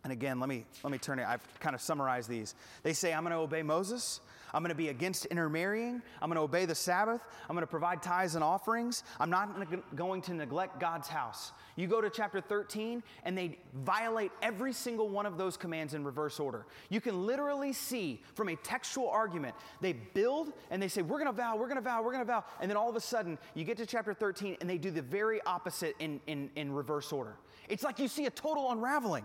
and 0.02 0.12
again, 0.12 0.40
let 0.40 0.48
me, 0.48 0.64
let 0.82 0.90
me 0.90 0.98
turn 0.98 1.18
it, 1.18 1.26
I've 1.26 1.46
kind 1.60 1.74
of 1.74 1.80
summarized 1.80 2.28
these. 2.28 2.54
They 2.82 2.92
say, 2.92 3.12
I'm 3.12 3.22
going 3.22 3.32
to 3.32 3.38
obey 3.38 3.62
Moses. 3.62 4.20
I'm 4.52 4.62
going 4.62 4.70
to 4.70 4.76
be 4.76 4.88
against 4.88 5.26
intermarrying. 5.26 6.02
I'm 6.20 6.28
going 6.28 6.36
to 6.36 6.42
obey 6.42 6.64
the 6.64 6.74
Sabbath. 6.74 7.20
I'm 7.48 7.54
going 7.54 7.62
to 7.62 7.70
provide 7.70 8.02
tithes 8.02 8.34
and 8.34 8.42
offerings. 8.42 9.04
I'm 9.18 9.30
not 9.30 9.68
going 9.94 10.22
to 10.22 10.34
neglect 10.34 10.80
God's 10.80 11.08
house. 11.08 11.52
You 11.76 11.86
go 11.86 12.00
to 12.00 12.10
chapter 12.10 12.40
13, 12.40 13.02
and 13.24 13.36
they 13.36 13.58
violate 13.74 14.32
every 14.42 14.72
single 14.72 15.08
one 15.08 15.26
of 15.26 15.38
those 15.38 15.56
commands 15.56 15.94
in 15.94 16.04
reverse 16.04 16.40
order. 16.40 16.66
You 16.88 17.00
can 17.00 17.26
literally 17.26 17.72
see 17.72 18.22
from 18.34 18.48
a 18.48 18.56
textual 18.56 19.08
argument, 19.08 19.54
they 19.80 19.92
build 19.92 20.52
and 20.70 20.82
they 20.82 20.88
say, 20.88 21.02
We're 21.02 21.18
going 21.18 21.26
to 21.26 21.32
vow, 21.32 21.56
we're 21.56 21.68
going 21.68 21.76
to 21.76 21.82
vow, 21.82 22.02
we're 22.02 22.12
going 22.12 22.24
to 22.24 22.30
vow. 22.32 22.44
And 22.60 22.68
then 22.68 22.76
all 22.76 22.90
of 22.90 22.96
a 22.96 23.00
sudden, 23.00 23.38
you 23.54 23.64
get 23.64 23.76
to 23.78 23.86
chapter 23.86 24.14
13, 24.14 24.56
and 24.60 24.68
they 24.68 24.78
do 24.78 24.90
the 24.90 25.02
very 25.02 25.40
opposite 25.46 25.94
in, 26.00 26.20
in, 26.26 26.50
in 26.56 26.72
reverse 26.72 27.12
order. 27.12 27.36
It's 27.68 27.84
like 27.84 27.98
you 27.98 28.08
see 28.08 28.26
a 28.26 28.30
total 28.30 28.72
unraveling. 28.72 29.24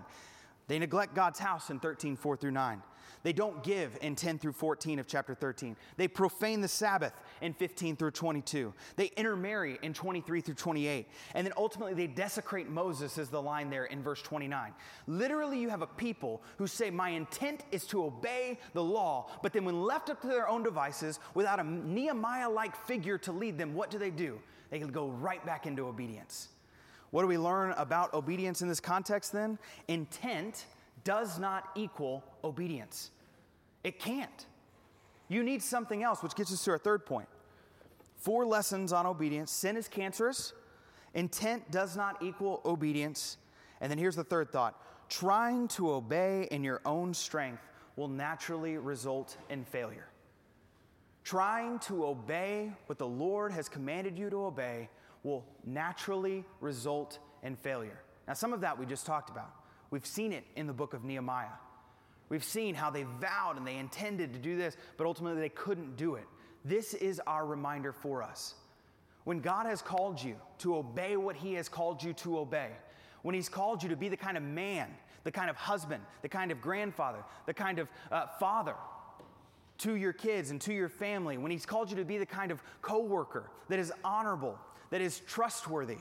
They 0.67 0.79
neglect 0.79 1.13
God's 1.13 1.39
house 1.39 1.69
in 1.69 1.79
13, 1.79 2.15
4 2.15 2.37
through 2.37 2.51
9. 2.51 2.81
They 3.25 3.33
don't 3.33 3.63
give 3.63 3.97
in 4.01 4.15
10 4.15 4.37
through 4.37 4.53
14 4.53 4.99
of 4.99 5.07
chapter 5.07 5.33
13. 5.33 5.75
They 5.97 6.07
profane 6.07 6.61
the 6.61 6.67
Sabbath 6.67 7.13
in 7.41 7.53
15 7.53 7.95
through 7.95 8.11
22. 8.11 8.71
They 8.97 9.07
intermarry 9.17 9.79
in 9.81 9.95
23 9.95 10.41
through 10.41 10.53
28. 10.53 11.07
And 11.33 11.45
then 11.45 11.53
ultimately 11.57 11.95
they 11.95 12.05
desecrate 12.05 12.69
Moses, 12.69 13.17
is 13.17 13.29
the 13.29 13.41
line 13.41 13.71
there 13.71 13.85
in 13.85 14.03
verse 14.03 14.21
29. 14.21 14.73
Literally, 15.07 15.59
you 15.59 15.69
have 15.69 15.81
a 15.81 15.87
people 15.87 16.43
who 16.57 16.67
say, 16.67 16.91
My 16.91 17.09
intent 17.09 17.63
is 17.71 17.85
to 17.87 18.03
obey 18.03 18.59
the 18.73 18.83
law, 18.83 19.31
but 19.41 19.53
then 19.53 19.65
when 19.65 19.81
left 19.81 20.11
up 20.11 20.21
to 20.21 20.27
their 20.27 20.47
own 20.47 20.61
devices, 20.61 21.19
without 21.33 21.59
a 21.59 21.63
Nehemiah 21.63 22.49
like 22.49 22.75
figure 22.85 23.17
to 23.17 23.31
lead 23.31 23.57
them, 23.57 23.73
what 23.73 23.89
do 23.89 23.97
they 23.97 24.11
do? 24.11 24.39
They 24.69 24.77
go 24.77 25.07
right 25.07 25.43
back 25.45 25.65
into 25.65 25.87
obedience. 25.87 26.49
What 27.11 27.21
do 27.21 27.27
we 27.27 27.37
learn 27.37 27.71
about 27.77 28.13
obedience 28.13 28.61
in 28.61 28.67
this 28.67 28.79
context 28.79 29.31
then? 29.31 29.57
Intent 29.87 30.65
does 31.03 31.39
not 31.39 31.69
equal 31.75 32.23
obedience. 32.43 33.11
It 33.83 33.99
can't. 33.99 34.45
You 35.27 35.43
need 35.43 35.61
something 35.61 36.03
else, 36.03 36.21
which 36.21 36.35
gets 36.35 36.51
us 36.51 36.63
to 36.65 36.71
our 36.71 36.77
third 36.77 37.05
point. 37.05 37.27
Four 38.17 38.45
lessons 38.45 38.91
on 38.91 39.05
obedience 39.05 39.51
sin 39.51 39.77
is 39.77 39.87
cancerous, 39.87 40.53
intent 41.13 41.69
does 41.71 41.95
not 41.95 42.21
equal 42.21 42.61
obedience. 42.65 43.37
And 43.81 43.91
then 43.91 43.97
here's 43.97 44.15
the 44.15 44.23
third 44.23 44.51
thought 44.51 44.81
trying 45.09 45.67
to 45.67 45.91
obey 45.91 46.47
in 46.49 46.63
your 46.63 46.81
own 46.85 47.13
strength 47.13 47.61
will 47.95 48.07
naturally 48.07 48.77
result 48.77 49.37
in 49.49 49.63
failure. 49.63 50.07
Trying 51.23 51.79
to 51.79 52.05
obey 52.05 52.71
what 52.87 52.97
the 52.97 53.07
Lord 53.07 53.51
has 53.51 53.69
commanded 53.69 54.17
you 54.17 54.29
to 54.29 54.45
obey 54.45 54.89
will 55.25 55.43
naturally 55.65 56.45
result 56.61 57.17
in 57.41 57.55
failure. 57.55 57.99
Now, 58.27 58.33
some 58.33 58.53
of 58.53 58.61
that 58.61 58.77
we 58.77 58.85
just 58.85 59.05
talked 59.05 59.29
about. 59.29 59.51
We've 59.89 60.05
seen 60.05 60.31
it 60.31 60.45
in 60.55 60.67
the 60.67 60.73
book 60.73 60.93
of 60.93 61.03
Nehemiah. 61.03 61.47
We've 62.29 62.43
seen 62.43 62.75
how 62.75 62.91
they 62.91 63.05
vowed 63.19 63.57
and 63.57 63.65
they 63.65 63.77
intended 63.77 64.33
to 64.33 64.39
do 64.39 64.55
this, 64.55 64.77
but 64.97 65.05
ultimately 65.07 65.41
they 65.41 65.49
couldn't 65.49 65.97
do 65.97 66.15
it. 66.15 66.25
This 66.63 66.93
is 66.93 67.19
our 67.27 67.45
reminder 67.45 67.91
for 67.91 68.23
us. 68.23 68.55
When 69.23 69.39
God 69.39 69.65
has 69.65 69.81
called 69.81 70.21
you 70.21 70.35
to 70.59 70.75
obey 70.75 71.17
what 71.17 71.35
He 71.35 71.53
has 71.55 71.67
called 71.67 72.03
you 72.03 72.13
to 72.13 72.39
obey, 72.39 72.69
when 73.23 73.33
He's 73.33 73.49
called 73.49 73.81
you 73.81 73.89
to 73.89 73.95
be 73.95 74.09
the 74.09 74.17
kind 74.17 74.37
of 74.37 74.43
man, 74.43 74.89
the 75.23 75.31
kind 75.31 75.49
of 75.49 75.55
husband, 75.55 76.03
the 76.21 76.29
kind 76.29 76.51
of 76.51 76.61
grandfather, 76.61 77.23
the 77.47 77.53
kind 77.53 77.79
of 77.79 77.87
uh, 78.11 78.27
father 78.39 78.75
to 79.79 79.95
your 79.95 80.13
kids 80.13 80.51
and 80.51 80.61
to 80.61 80.73
your 80.73 80.89
family, 80.89 81.37
when 81.37 81.51
He's 81.51 81.65
called 81.65 81.89
you 81.89 81.97
to 81.97 82.05
be 82.05 82.19
the 82.19 82.25
kind 82.25 82.51
of 82.51 82.61
coworker 82.83 83.49
that 83.69 83.79
is 83.79 83.91
honorable, 84.03 84.59
that 84.89 85.01
is 85.01 85.19
trustworthy. 85.21 85.97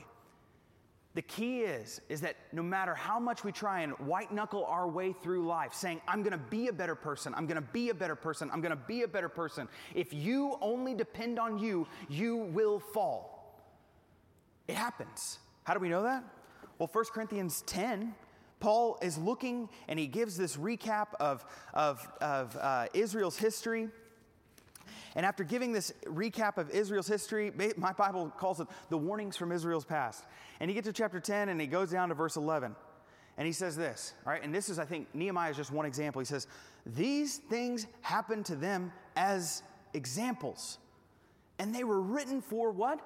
The 1.13 1.21
key 1.21 1.61
is 1.61 2.01
is 2.09 2.21
that 2.21 2.35
no 2.51 2.61
matter 2.61 2.93
how 2.93 3.19
much 3.19 3.43
we 3.43 3.53
try 3.53 3.81
and 3.81 3.93
white 3.99 4.33
knuckle 4.33 4.65
our 4.65 4.87
way 4.87 5.13
through 5.13 5.47
life 5.47 5.73
saying 5.73 6.01
I'm 6.07 6.23
going 6.23 6.33
to 6.33 6.37
be 6.37 6.67
a 6.67 6.73
better 6.73 6.95
person, 6.95 7.33
I'm 7.35 7.45
going 7.45 7.61
to 7.61 7.69
be 7.71 7.89
a 7.89 7.93
better 7.93 8.15
person, 8.15 8.49
I'm 8.51 8.59
going 8.59 8.75
to 8.75 8.83
be 8.87 9.03
a 9.03 9.07
better 9.07 9.29
person, 9.29 9.69
if 9.93 10.13
you 10.13 10.57
only 10.61 10.93
depend 10.93 11.39
on 11.39 11.57
you, 11.57 11.87
you 12.09 12.35
will 12.35 12.79
fall. 12.79 13.31
It 14.67 14.75
happens. 14.75 15.39
How 15.63 15.73
do 15.73 15.79
we 15.79 15.89
know 15.89 16.03
that? 16.03 16.23
Well, 16.79 16.89
1 16.91 17.05
Corinthians 17.13 17.63
10 17.65 18.13
Paul 18.59 18.97
is 19.01 19.17
looking 19.17 19.69
and 19.87 19.99
he 19.99 20.07
gives 20.07 20.37
this 20.37 20.57
recap 20.57 21.07
of, 21.19 21.45
of, 21.73 22.07
of 22.21 22.57
uh, 22.59 22.87
Israel's 22.93 23.37
history 23.37 23.89
And 25.15 25.25
after 25.25 25.43
giving 25.43 25.71
this 25.71 25.93
recap 26.05 26.57
of 26.57 26.69
Israel's 26.71 27.07
history, 27.07 27.51
my 27.77 27.93
Bible 27.93 28.31
calls 28.37 28.59
it 28.59 28.67
the 28.89 28.97
warnings 28.97 29.37
from 29.37 29.51
Israel's 29.51 29.85
past. 29.85 30.25
And 30.59 30.69
he 30.69 30.75
gets 30.75 30.87
to 30.87 30.93
chapter 30.93 31.19
10 31.19 31.49
and 31.49 31.59
he 31.59 31.67
goes 31.67 31.91
down 31.91 32.09
to 32.09 32.15
verse 32.15 32.35
11. 32.35 32.75
And 33.37 33.45
he 33.45 33.53
says 33.53 33.75
this, 33.75 34.13
all 34.25 34.31
right? 34.31 34.43
And 34.43 34.53
this 34.53 34.69
is, 34.69 34.79
I 34.79 34.85
think, 34.85 35.07
Nehemiah 35.13 35.51
is 35.51 35.57
just 35.57 35.71
one 35.71 35.85
example. 35.85 36.19
He 36.19 36.25
says, 36.25 36.47
These 36.85 37.37
things 37.37 37.87
happened 38.01 38.45
to 38.45 38.55
them 38.55 38.91
as 39.15 39.63
examples. 39.93 40.77
And 41.59 41.73
they 41.73 41.83
were 41.83 42.01
written 42.01 42.41
for 42.41 42.71
what? 42.71 42.99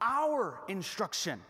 Our 0.00 0.60
instruction, 0.68 1.40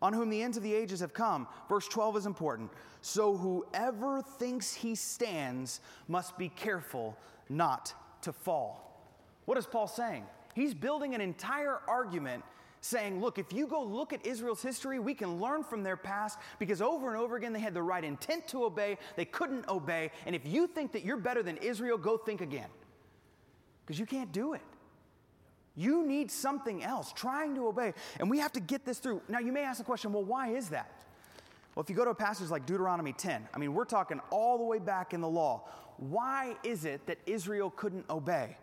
on 0.00 0.12
whom 0.12 0.30
the 0.30 0.42
ends 0.42 0.56
of 0.56 0.62
the 0.62 0.74
ages 0.74 1.00
have 1.00 1.12
come. 1.12 1.46
Verse 1.68 1.88
12 1.88 2.18
is 2.18 2.26
important. 2.26 2.70
So 3.02 3.36
whoever 3.36 4.22
thinks 4.22 4.72
he 4.72 4.94
stands 4.94 5.80
must 6.08 6.38
be 6.38 6.48
careful 6.48 7.16
not 7.48 7.94
to 8.22 8.32
fall. 8.32 8.85
What 9.46 9.56
is 9.56 9.66
Paul 9.66 9.86
saying? 9.86 10.24
He's 10.54 10.74
building 10.74 11.14
an 11.14 11.20
entire 11.20 11.80
argument 11.88 12.44
saying, 12.80 13.20
look, 13.20 13.38
if 13.38 13.52
you 13.52 13.66
go 13.66 13.82
look 13.82 14.12
at 14.12 14.24
Israel's 14.24 14.62
history, 14.62 14.98
we 14.98 15.14
can 15.14 15.40
learn 15.40 15.64
from 15.64 15.82
their 15.82 15.96
past 15.96 16.38
because 16.58 16.80
over 16.80 17.08
and 17.08 17.16
over 17.16 17.36
again 17.36 17.52
they 17.52 17.60
had 17.60 17.74
the 17.74 17.82
right 17.82 18.04
intent 18.04 18.46
to 18.48 18.64
obey, 18.64 18.98
they 19.16 19.24
couldn't 19.24 19.68
obey. 19.68 20.10
And 20.24 20.36
if 20.36 20.46
you 20.46 20.66
think 20.66 20.92
that 20.92 21.04
you're 21.04 21.16
better 21.16 21.42
than 21.42 21.56
Israel, 21.58 21.98
go 21.98 22.16
think 22.16 22.40
again 22.40 22.68
because 23.84 23.98
you 23.98 24.06
can't 24.06 24.32
do 24.32 24.52
it. 24.52 24.62
You 25.74 26.06
need 26.06 26.30
something 26.30 26.82
else, 26.82 27.12
trying 27.12 27.54
to 27.56 27.68
obey. 27.68 27.92
And 28.18 28.30
we 28.30 28.38
have 28.38 28.52
to 28.52 28.60
get 28.60 28.84
this 28.86 28.98
through. 28.98 29.20
Now, 29.28 29.40
you 29.40 29.52
may 29.52 29.62
ask 29.62 29.78
the 29.78 29.84
question 29.84 30.12
well, 30.12 30.24
why 30.24 30.48
is 30.48 30.70
that? 30.70 31.04
Well, 31.74 31.82
if 31.82 31.90
you 31.90 31.96
go 31.96 32.04
to 32.04 32.12
a 32.12 32.14
passage 32.14 32.48
like 32.48 32.64
Deuteronomy 32.64 33.12
10, 33.12 33.48
I 33.52 33.58
mean, 33.58 33.74
we're 33.74 33.84
talking 33.84 34.20
all 34.30 34.56
the 34.56 34.64
way 34.64 34.78
back 34.78 35.12
in 35.12 35.20
the 35.20 35.28
law. 35.28 35.68
Why 35.98 36.56
is 36.64 36.86
it 36.86 37.06
that 37.06 37.18
Israel 37.26 37.70
couldn't 37.70 38.08
obey? 38.08 38.56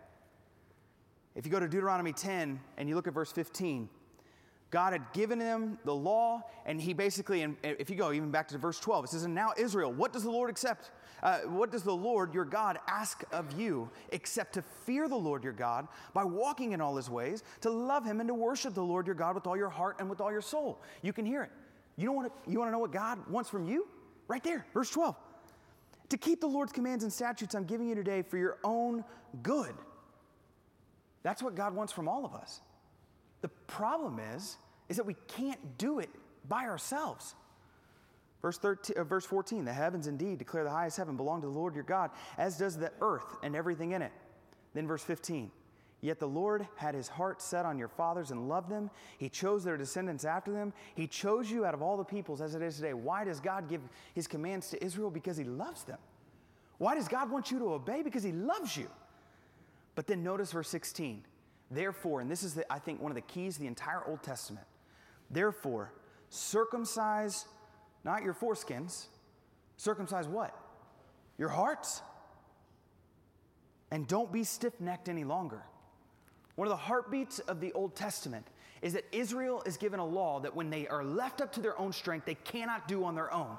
If 1.34 1.44
you 1.44 1.52
go 1.52 1.60
to 1.60 1.68
Deuteronomy 1.68 2.12
10 2.12 2.60
and 2.76 2.88
you 2.88 2.94
look 2.94 3.08
at 3.08 3.14
verse 3.14 3.32
15, 3.32 3.88
God 4.70 4.92
had 4.92 5.12
given 5.12 5.38
them 5.38 5.78
the 5.84 5.94
law, 5.94 6.42
and 6.66 6.80
he 6.80 6.92
basically, 6.92 7.42
and 7.42 7.56
if 7.62 7.88
you 7.88 7.94
go 7.94 8.12
even 8.12 8.32
back 8.32 8.48
to 8.48 8.58
verse 8.58 8.80
12, 8.80 9.04
it 9.04 9.08
says, 9.08 9.22
And 9.22 9.32
now 9.32 9.52
Israel, 9.56 9.92
what 9.92 10.12
does 10.12 10.24
the 10.24 10.30
Lord 10.30 10.50
accept? 10.50 10.90
Uh, 11.22 11.38
what 11.42 11.70
does 11.70 11.84
the 11.84 11.94
Lord 11.94 12.34
your 12.34 12.44
God 12.44 12.78
ask 12.88 13.22
of 13.30 13.58
you 13.58 13.88
except 14.10 14.54
to 14.54 14.62
fear 14.84 15.08
the 15.08 15.16
Lord 15.16 15.44
your 15.44 15.52
God 15.52 15.86
by 16.12 16.24
walking 16.24 16.72
in 16.72 16.80
all 16.80 16.96
his 16.96 17.08
ways, 17.08 17.44
to 17.60 17.70
love 17.70 18.04
him 18.04 18.18
and 18.18 18.26
to 18.26 18.34
worship 18.34 18.74
the 18.74 18.82
Lord 18.82 19.06
your 19.06 19.14
God 19.14 19.36
with 19.36 19.46
all 19.46 19.56
your 19.56 19.68
heart 19.68 19.96
and 20.00 20.10
with 20.10 20.20
all 20.20 20.32
your 20.32 20.42
soul? 20.42 20.82
You 21.02 21.12
can 21.12 21.24
hear 21.24 21.44
it. 21.44 21.50
You, 21.96 22.06
don't 22.06 22.16
want 22.16 22.32
to, 22.44 22.50
you 22.50 22.58
want 22.58 22.68
to 22.68 22.72
know 22.72 22.80
what 22.80 22.90
God 22.90 23.30
wants 23.30 23.48
from 23.48 23.68
you? 23.68 23.86
Right 24.26 24.42
there, 24.42 24.66
verse 24.74 24.90
12. 24.90 25.14
To 26.08 26.16
keep 26.18 26.40
the 26.40 26.48
Lord's 26.48 26.72
commands 26.72 27.04
and 27.04 27.12
statutes 27.12 27.54
I'm 27.54 27.64
giving 27.64 27.88
you 27.88 27.94
today 27.94 28.22
for 28.22 28.38
your 28.38 28.58
own 28.64 29.04
good. 29.42 29.74
That's 31.24 31.42
what 31.42 31.56
God 31.56 31.74
wants 31.74 31.92
from 31.92 32.06
all 32.06 32.24
of 32.24 32.34
us. 32.34 32.60
The 33.40 33.48
problem 33.66 34.20
is, 34.36 34.56
is 34.88 34.96
that 34.98 35.06
we 35.06 35.16
can't 35.26 35.76
do 35.76 35.98
it 35.98 36.10
by 36.48 36.66
ourselves. 36.66 37.34
Verse, 38.40 38.58
13, 38.58 38.98
uh, 38.98 39.04
verse 39.04 39.24
14 39.24 39.64
The 39.64 39.72
heavens 39.72 40.06
indeed 40.06 40.38
declare 40.38 40.64
the 40.64 40.70
highest 40.70 40.98
heaven 40.98 41.16
belong 41.16 41.40
to 41.40 41.46
the 41.48 41.52
Lord 41.52 41.74
your 41.74 41.82
God, 41.82 42.10
as 42.38 42.58
does 42.58 42.76
the 42.76 42.92
earth 43.00 43.36
and 43.42 43.56
everything 43.56 43.92
in 43.92 44.02
it. 44.02 44.12
Then 44.74 44.86
verse 44.86 45.02
15 45.02 45.50
Yet 46.02 46.20
the 46.20 46.28
Lord 46.28 46.68
had 46.76 46.94
his 46.94 47.08
heart 47.08 47.40
set 47.40 47.64
on 47.64 47.78
your 47.78 47.88
fathers 47.88 48.30
and 48.30 48.46
loved 48.46 48.68
them. 48.68 48.90
He 49.16 49.30
chose 49.30 49.64
their 49.64 49.78
descendants 49.78 50.26
after 50.26 50.52
them. 50.52 50.74
He 50.94 51.06
chose 51.06 51.50
you 51.50 51.64
out 51.64 51.72
of 51.72 51.80
all 51.80 51.96
the 51.96 52.04
peoples 52.04 52.42
as 52.42 52.54
it 52.54 52.60
is 52.60 52.76
today. 52.76 52.92
Why 52.92 53.24
does 53.24 53.40
God 53.40 53.70
give 53.70 53.80
his 54.14 54.26
commands 54.26 54.68
to 54.68 54.84
Israel? 54.84 55.10
Because 55.10 55.38
he 55.38 55.44
loves 55.44 55.84
them. 55.84 55.96
Why 56.76 56.94
does 56.94 57.08
God 57.08 57.30
want 57.30 57.50
you 57.50 57.58
to 57.60 57.72
obey? 57.72 58.02
Because 58.02 58.22
he 58.22 58.32
loves 58.32 58.76
you. 58.76 58.90
But 59.94 60.06
then 60.06 60.22
notice 60.22 60.52
verse 60.52 60.68
16. 60.68 61.24
Therefore, 61.70 62.20
and 62.20 62.30
this 62.30 62.42
is, 62.42 62.54
the, 62.54 62.70
I 62.72 62.78
think, 62.78 63.00
one 63.00 63.10
of 63.10 63.16
the 63.16 63.22
keys 63.22 63.54
to 63.54 63.60
the 63.60 63.66
entire 63.66 64.04
Old 64.06 64.22
Testament. 64.22 64.66
Therefore, 65.30 65.92
circumcise 66.28 67.46
not 68.04 68.22
your 68.22 68.34
foreskins, 68.34 69.06
circumcise 69.76 70.28
what? 70.28 70.56
Your 71.38 71.48
hearts. 71.48 72.02
And 73.90 74.06
don't 74.06 74.30
be 74.30 74.44
stiff 74.44 74.80
necked 74.80 75.08
any 75.08 75.24
longer. 75.24 75.62
One 76.56 76.68
of 76.68 76.70
the 76.70 76.76
heartbeats 76.76 77.38
of 77.40 77.60
the 77.60 77.72
Old 77.72 77.96
Testament 77.96 78.46
is 78.82 78.92
that 78.92 79.04
Israel 79.12 79.62
is 79.64 79.76
given 79.76 79.98
a 79.98 80.04
law 80.04 80.40
that 80.40 80.54
when 80.54 80.70
they 80.70 80.86
are 80.86 81.02
left 81.02 81.40
up 81.40 81.52
to 81.52 81.60
their 81.60 81.78
own 81.80 81.92
strength, 81.92 82.26
they 82.26 82.34
cannot 82.34 82.86
do 82.86 83.04
on 83.04 83.14
their 83.14 83.32
own. 83.32 83.56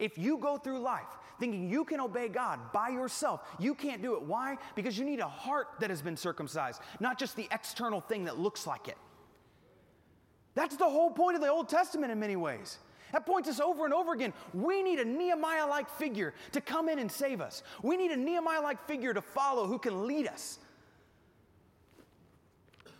If 0.00 0.18
you 0.18 0.38
go 0.38 0.56
through 0.56 0.80
life 0.80 1.06
thinking 1.38 1.70
you 1.70 1.84
can 1.84 2.00
obey 2.00 2.28
God 2.28 2.58
by 2.72 2.88
yourself, 2.88 3.42
you 3.58 3.74
can't 3.74 4.02
do 4.02 4.14
it. 4.14 4.22
Why? 4.22 4.58
Because 4.74 4.98
you 4.98 5.04
need 5.04 5.20
a 5.20 5.28
heart 5.28 5.68
that 5.78 5.90
has 5.90 6.02
been 6.02 6.16
circumcised, 6.16 6.80
not 6.98 7.18
just 7.18 7.36
the 7.36 7.48
external 7.52 8.00
thing 8.00 8.24
that 8.24 8.38
looks 8.38 8.66
like 8.66 8.88
it. 8.88 8.96
That's 10.54 10.76
the 10.76 10.88
whole 10.88 11.10
point 11.10 11.36
of 11.36 11.42
the 11.42 11.48
Old 11.48 11.68
Testament 11.68 12.10
in 12.10 12.18
many 12.18 12.36
ways. 12.36 12.78
That 13.12 13.26
points 13.26 13.48
us 13.48 13.60
over 13.60 13.84
and 13.84 13.94
over 13.94 14.12
again. 14.12 14.32
We 14.54 14.82
need 14.82 15.00
a 15.00 15.04
Nehemiah 15.04 15.66
like 15.66 15.88
figure 15.88 16.34
to 16.52 16.60
come 16.60 16.88
in 16.88 16.98
and 16.98 17.10
save 17.10 17.40
us. 17.40 17.62
We 17.82 17.96
need 17.96 18.10
a 18.10 18.16
Nehemiah 18.16 18.62
like 18.62 18.86
figure 18.86 19.12
to 19.14 19.22
follow 19.22 19.66
who 19.66 19.78
can 19.78 20.06
lead 20.06 20.28
us. 20.28 20.58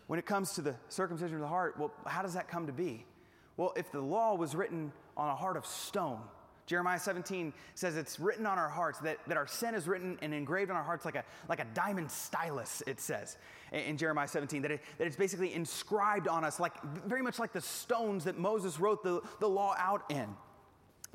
When 0.07 0.19
it 0.19 0.27
comes 0.27 0.53
to 0.55 0.63
the 0.63 0.75
circumcision 0.89 1.37
of 1.37 1.43
the 1.43 1.49
heart, 1.49 1.77
well, 1.79 1.93
how 2.07 2.23
does 2.23 2.35
that 2.35 2.49
come 2.49 2.67
to 2.67 2.73
be? 2.73 3.05
Well, 3.57 3.73
if 3.77 3.93
the 3.93 4.01
law 4.01 4.35
was 4.35 4.57
written 4.57 4.93
on 5.17 5.29
a 5.29 5.37
heart 5.37 5.57
of 5.57 5.65
stone, 5.65 6.21
Jeremiah 6.71 7.01
17 7.01 7.53
says 7.75 7.97
it's 7.97 8.21
written 8.21 8.47
on 8.47 8.57
our 8.57 8.69
hearts, 8.69 9.01
that, 9.01 9.19
that 9.27 9.37
our 9.37 9.49
sin 9.49 9.75
is 9.75 9.89
written 9.89 10.17
and 10.23 10.33
engraved 10.33 10.71
on 10.71 10.77
our 10.77 10.85
hearts 10.85 11.05
like 11.05 11.17
a, 11.17 11.25
like 11.49 11.59
a 11.59 11.67
diamond 11.75 12.09
stylus, 12.09 12.81
it 12.87 13.01
says 13.01 13.39
in, 13.73 13.81
in 13.81 13.97
Jeremiah 13.97 14.29
17, 14.29 14.63
that, 14.63 14.71
it, 14.71 14.81
that 14.99 15.09
it's 15.09 15.17
basically 15.17 15.53
inscribed 15.53 16.29
on 16.29 16.45
us, 16.45 16.61
like 16.61 16.81
very 17.05 17.23
much 17.23 17.41
like 17.41 17.53
the 17.53 17.61
stones 17.61 18.23
that 18.23 18.39
Moses 18.39 18.79
wrote 18.79 19.03
the, 19.03 19.21
the 19.41 19.49
law 19.49 19.75
out 19.79 20.09
in. 20.13 20.29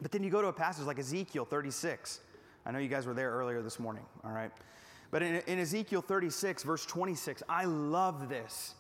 But 0.02 0.12
then 0.12 0.24
you 0.24 0.30
go 0.30 0.42
to 0.42 0.50
a 0.50 0.54
passage 0.54 0.86
like 0.86 1.00
Ezekiel 1.00 1.46
36. 1.46 2.20
I 2.66 2.72
know 2.72 2.80
you 2.80 2.90
guys 2.90 3.06
were 3.06 3.14
there 3.14 3.32
earlier 3.32 3.62
this 3.62 3.80
morning, 3.80 4.04
all 4.26 4.34
right? 4.34 4.52
But 5.10 5.24
in, 5.24 5.36
in 5.48 5.60
Ezekiel 5.60 6.02
36, 6.02 6.64
verse 6.64 6.86
26, 6.86 7.44
I 7.48 7.64
love 7.64 8.28
this 8.28 8.76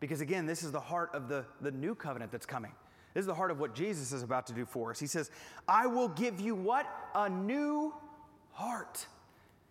because, 0.00 0.20
again, 0.20 0.44
this 0.44 0.64
is 0.64 0.72
the 0.72 0.80
heart 0.80 1.10
of 1.14 1.28
the, 1.28 1.44
the 1.60 1.70
new 1.70 1.94
covenant 1.94 2.32
that's 2.32 2.46
coming. 2.46 2.72
This 3.16 3.22
is 3.22 3.28
the 3.28 3.34
heart 3.34 3.50
of 3.50 3.58
what 3.58 3.74
Jesus 3.74 4.12
is 4.12 4.22
about 4.22 4.46
to 4.48 4.52
do 4.52 4.66
for 4.66 4.90
us. 4.90 5.00
He 5.00 5.06
says, 5.06 5.30
I 5.66 5.86
will 5.86 6.08
give 6.08 6.38
you 6.38 6.54
what? 6.54 6.86
A 7.14 7.30
new 7.30 7.94
heart. 8.52 9.06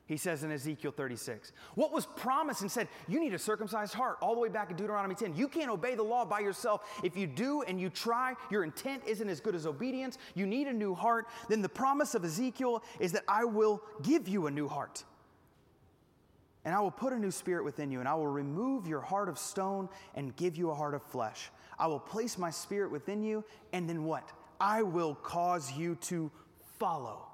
He 0.08 0.18
says 0.18 0.44
in 0.44 0.52
Ezekiel 0.52 0.92
36. 0.92 1.52
What 1.76 1.92
was 1.92 2.08
promised 2.08 2.62
and 2.62 2.72
said, 2.72 2.88
you 3.08 3.20
need 3.20 3.36
a 3.36 3.38
circumcised 3.38 3.94
heart, 3.94 4.18
all 4.20 4.34
the 4.34 4.42
way 4.42 4.50
back 4.50 4.72
in 4.72 4.78
Deuteronomy 4.78 5.14
10. 5.14 5.36
You 5.36 5.48
can't 5.48 5.70
obey 5.70 5.94
the 5.94 6.02
law 6.02 6.26
by 6.26 6.40
yourself. 6.40 6.90
If 7.04 7.16
you 7.16 7.28
do 7.28 7.62
and 7.62 7.80
you 7.80 7.92
try, 7.92 8.34
your 8.50 8.64
intent 8.64 9.04
isn't 9.06 9.30
as 9.30 9.42
good 9.42 9.54
as 9.54 9.68
obedience. 9.68 10.18
You 10.34 10.48
need 10.48 10.66
a 10.66 10.74
new 10.74 10.96
heart. 10.96 11.28
Then 11.48 11.62
the 11.62 11.70
promise 11.70 12.16
of 12.16 12.26
Ezekiel 12.26 12.84
is 13.00 13.12
that 13.12 13.26
I 13.28 13.46
will 13.46 13.80
give 14.02 14.28
you 14.28 14.48
a 14.48 14.52
new 14.52 14.68
heart. 14.68 15.04
And 16.66 16.74
I 16.74 16.80
will 16.80 16.90
put 16.90 17.14
a 17.14 17.20
new 17.20 17.30
spirit 17.30 17.64
within 17.64 17.92
you, 17.92 18.00
and 18.00 18.10
I 18.10 18.16
will 18.16 18.26
remove 18.26 18.88
your 18.88 19.02
heart 19.02 19.30
of 19.30 19.38
stone 19.38 19.88
and 20.16 20.36
give 20.36 20.58
you 20.58 20.72
a 20.72 20.74
heart 20.74 20.96
of 20.96 21.04
flesh. 21.04 21.52
I 21.78 21.88
will 21.88 22.00
place 22.00 22.38
my 22.38 22.50
spirit 22.50 22.92
within 22.92 23.24
you, 23.24 23.44
and 23.74 23.90
then 23.90 24.04
what? 24.04 24.32
I 24.60 24.82
will 24.82 25.16
cause 25.16 25.72
you 25.72 25.96
to 26.02 26.32
follow. 26.80 27.28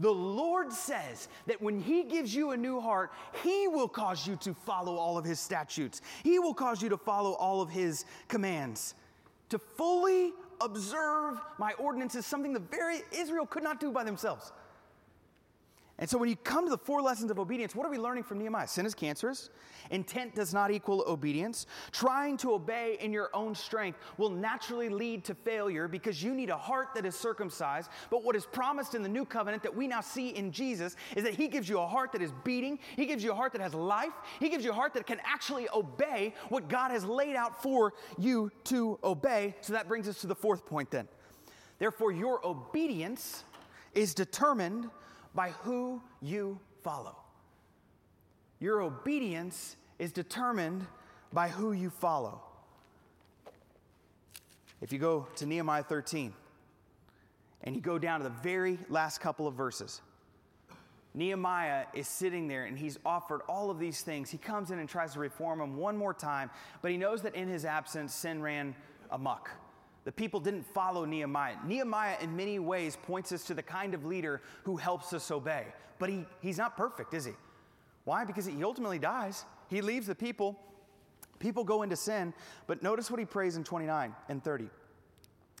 The 0.00 0.10
Lord 0.10 0.72
says 0.72 1.28
that 1.46 1.62
when 1.62 1.80
He 1.80 2.02
gives 2.02 2.34
you 2.34 2.50
a 2.50 2.56
new 2.56 2.80
heart, 2.80 3.12
He 3.42 3.68
will 3.68 3.88
cause 3.88 4.26
you 4.26 4.36
to 4.36 4.52
follow 4.52 4.96
all 4.96 5.16
of 5.16 5.24
His 5.24 5.38
statutes. 5.38 6.02
He 6.24 6.38
will 6.38 6.54
cause 6.54 6.82
you 6.82 6.88
to 6.88 6.96
follow 6.96 7.34
all 7.34 7.62
of 7.62 7.70
His 7.70 8.04
commands. 8.28 8.94
To 9.50 9.58
fully 9.58 10.32
observe 10.60 11.40
my 11.58 11.74
ordinances, 11.74 12.26
something 12.26 12.52
the 12.52 12.58
very 12.58 13.02
Israel 13.12 13.46
could 13.46 13.62
not 13.62 13.78
do 13.78 13.92
by 13.92 14.02
themselves. 14.02 14.50
And 15.98 16.10
so 16.10 16.18
when 16.18 16.28
you 16.28 16.34
come 16.34 16.64
to 16.64 16.70
the 16.70 16.78
four 16.78 17.00
lessons 17.02 17.30
of 17.30 17.38
obedience, 17.38 17.74
what 17.74 17.86
are 17.86 17.90
we 17.90 17.98
learning 17.98 18.24
from 18.24 18.38
Nehemiah? 18.38 18.66
Sin 18.66 18.84
is 18.84 18.94
cancerous. 18.94 19.50
Intent 19.90 20.34
does 20.34 20.52
not 20.52 20.72
equal 20.72 21.04
obedience. 21.06 21.66
Trying 21.92 22.36
to 22.38 22.52
obey 22.52 22.96
in 23.00 23.12
your 23.12 23.30
own 23.32 23.54
strength 23.54 24.00
will 24.16 24.30
naturally 24.30 24.88
lead 24.88 25.22
to 25.24 25.34
failure 25.36 25.86
because 25.86 26.20
you 26.20 26.34
need 26.34 26.50
a 26.50 26.56
heart 26.56 26.88
that 26.96 27.06
is 27.06 27.14
circumcised. 27.14 27.90
But 28.10 28.24
what 28.24 28.34
is 28.34 28.44
promised 28.44 28.96
in 28.96 29.04
the 29.04 29.08
new 29.08 29.24
covenant 29.24 29.62
that 29.62 29.74
we 29.74 29.86
now 29.86 30.00
see 30.00 30.30
in 30.30 30.50
Jesus 30.50 30.96
is 31.16 31.22
that 31.22 31.34
He 31.34 31.46
gives 31.46 31.68
you 31.68 31.78
a 31.78 31.86
heart 31.86 32.10
that 32.12 32.22
is 32.22 32.32
beating, 32.42 32.80
He 32.96 33.06
gives 33.06 33.22
you 33.22 33.30
a 33.30 33.36
heart 33.36 33.52
that 33.52 33.60
has 33.60 33.72
life, 33.72 34.14
He 34.40 34.48
gives 34.48 34.64
you 34.64 34.72
a 34.72 34.74
heart 34.74 34.94
that 34.94 35.06
can 35.06 35.20
actually 35.24 35.68
obey 35.72 36.34
what 36.48 36.68
God 36.68 36.90
has 36.90 37.04
laid 37.04 37.36
out 37.36 37.62
for 37.62 37.94
you 38.18 38.50
to 38.64 38.98
obey. 39.04 39.54
So 39.60 39.74
that 39.74 39.86
brings 39.86 40.08
us 40.08 40.20
to 40.22 40.26
the 40.26 40.34
fourth 40.34 40.66
point 40.66 40.90
then. 40.90 41.06
Therefore, 41.78 42.10
your 42.10 42.44
obedience 42.44 43.44
is 43.94 44.12
determined 44.12 44.90
by 45.34 45.50
who 45.50 46.00
you 46.20 46.58
follow. 46.82 47.16
Your 48.60 48.80
obedience 48.82 49.76
is 49.98 50.12
determined 50.12 50.86
by 51.32 51.48
who 51.48 51.72
you 51.72 51.90
follow. 51.90 52.40
If 54.80 54.92
you 54.92 54.98
go 54.98 55.26
to 55.36 55.46
Nehemiah 55.46 55.82
13 55.82 56.32
and 57.62 57.74
you 57.74 57.80
go 57.80 57.98
down 57.98 58.20
to 58.20 58.24
the 58.24 58.34
very 58.42 58.78
last 58.88 59.20
couple 59.20 59.46
of 59.46 59.54
verses, 59.54 60.00
Nehemiah 61.14 61.86
is 61.94 62.08
sitting 62.08 62.48
there 62.48 62.64
and 62.64 62.76
he's 62.76 62.98
offered 63.06 63.40
all 63.48 63.70
of 63.70 63.78
these 63.78 64.02
things. 64.02 64.30
He 64.30 64.38
comes 64.38 64.70
in 64.70 64.78
and 64.80 64.88
tries 64.88 65.12
to 65.12 65.20
reform 65.20 65.60
them 65.60 65.76
one 65.76 65.96
more 65.96 66.12
time, 66.12 66.50
but 66.82 66.90
he 66.90 66.96
knows 66.96 67.22
that 67.22 67.34
in 67.34 67.48
his 67.48 67.64
absence, 67.64 68.12
sin 68.12 68.42
ran 68.42 68.74
amok. 69.10 69.50
The 70.04 70.12
people 70.12 70.38
didn't 70.38 70.66
follow 70.74 71.04
Nehemiah. 71.04 71.56
Nehemiah, 71.66 72.16
in 72.20 72.36
many 72.36 72.58
ways, 72.58 72.96
points 73.02 73.32
us 73.32 73.44
to 73.44 73.54
the 73.54 73.62
kind 73.62 73.94
of 73.94 74.04
leader 74.04 74.42
who 74.64 74.76
helps 74.76 75.12
us 75.12 75.30
obey. 75.30 75.64
But 75.98 76.10
he, 76.10 76.26
he's 76.40 76.58
not 76.58 76.76
perfect, 76.76 77.14
is 77.14 77.24
he? 77.24 77.32
Why? 78.04 78.24
Because 78.24 78.44
he 78.44 78.62
ultimately 78.62 78.98
dies. 78.98 79.44
He 79.70 79.80
leaves 79.80 80.06
the 80.06 80.14
people. 80.14 80.58
People 81.38 81.64
go 81.64 81.82
into 81.82 81.96
sin. 81.96 82.34
But 82.66 82.82
notice 82.82 83.10
what 83.10 83.18
he 83.18 83.24
prays 83.24 83.56
in 83.56 83.64
29 83.64 84.14
and 84.28 84.44
30 84.44 84.68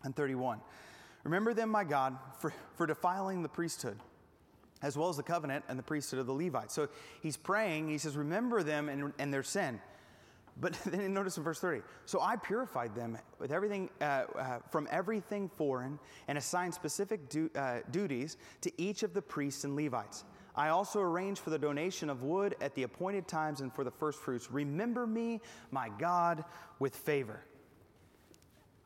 and 0.04 0.14
31. 0.14 0.60
Remember 1.24 1.54
them, 1.54 1.70
my 1.70 1.84
God, 1.84 2.18
for, 2.38 2.52
for 2.76 2.86
defiling 2.86 3.42
the 3.42 3.48
priesthood, 3.48 3.96
as 4.82 4.96
well 4.98 5.08
as 5.08 5.16
the 5.16 5.22
covenant 5.22 5.64
and 5.68 5.78
the 5.78 5.82
priesthood 5.82 6.20
of 6.20 6.26
the 6.26 6.34
Levites. 6.34 6.74
So 6.74 6.88
he's 7.22 7.38
praying. 7.38 7.88
He 7.88 7.96
says, 7.96 8.14
Remember 8.14 8.62
them 8.62 8.90
and, 8.90 9.14
and 9.18 9.32
their 9.32 9.42
sin. 9.42 9.80
But 10.60 10.74
then 10.86 11.12
notice 11.12 11.36
in 11.36 11.42
verse 11.42 11.60
30 11.60 11.82
so 12.04 12.20
I 12.20 12.36
purified 12.36 12.94
them 12.94 13.18
with 13.38 13.52
everything 13.52 13.90
uh, 14.00 14.04
uh, 14.04 14.58
from 14.70 14.88
everything 14.90 15.48
foreign 15.48 15.98
and 16.28 16.38
assigned 16.38 16.74
specific 16.74 17.28
du- 17.28 17.50
uh, 17.56 17.80
duties 17.90 18.36
to 18.62 18.72
each 18.80 19.02
of 19.02 19.14
the 19.14 19.22
priests 19.22 19.64
and 19.64 19.76
Levites. 19.76 20.24
I 20.56 20.68
also 20.68 21.00
arranged 21.00 21.40
for 21.40 21.50
the 21.50 21.58
donation 21.58 22.08
of 22.08 22.22
wood 22.22 22.54
at 22.60 22.74
the 22.76 22.84
appointed 22.84 23.26
times 23.26 23.60
and 23.60 23.74
for 23.74 23.82
the 23.82 23.90
first 23.90 24.20
fruits. 24.20 24.50
Remember 24.52 25.04
me, 25.04 25.40
my 25.72 25.90
God, 25.98 26.44
with 26.78 26.94
favor. 26.94 27.40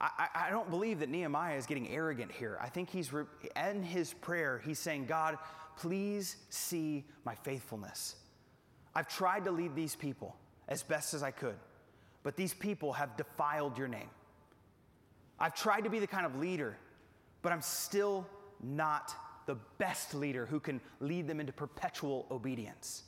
I, 0.01 0.29
I 0.35 0.51
don't 0.51 0.71
believe 0.71 1.01
that 1.01 1.09
Nehemiah 1.09 1.57
is 1.57 1.67
getting 1.67 1.89
arrogant 1.91 2.31
here. 2.31 2.57
I 2.61 2.69
think 2.69 2.89
he's 2.89 3.13
re- 3.13 3.25
in 3.57 3.83
his 3.83 4.15
prayer, 4.15 4.63
he's 4.65 4.79
saying, 4.79 5.07
God, 5.07 5.39
please 5.77 6.37
see 6.51 7.05
my 7.25 7.35
faithfulness. 7.35 8.17
I've 8.95 9.09
tried 9.09 9.45
to 9.45 9.51
lead 9.51 9.75
these 9.75 9.97
people 9.97 10.37
as 10.69 10.83
best 10.83 11.15
as 11.15 11.23
I 11.23 11.31
could. 11.31 11.57
But 12.23 12.37
these 12.37 12.55
people 12.55 12.93
have 12.93 13.17
defiled 13.17 13.79
your 13.79 13.89
name. 13.89 14.11
I've 15.41 15.55
tried 15.55 15.85
to 15.85 15.91
be 15.91 15.99
the 15.99 16.07
kind 16.07 16.27
of 16.27 16.37
leader, 16.37 16.77
but 17.43 17.53
I'm 17.53 17.63
still 17.63 18.27
not 18.63 19.15
the 19.47 19.57
best 19.79 20.15
leader 20.15 20.47
who 20.47 20.61
can 20.61 20.81
lead 21.01 21.27
them 21.27 21.41
into 21.41 21.53
perpetual 21.53 22.27
obedience. 22.31 23.05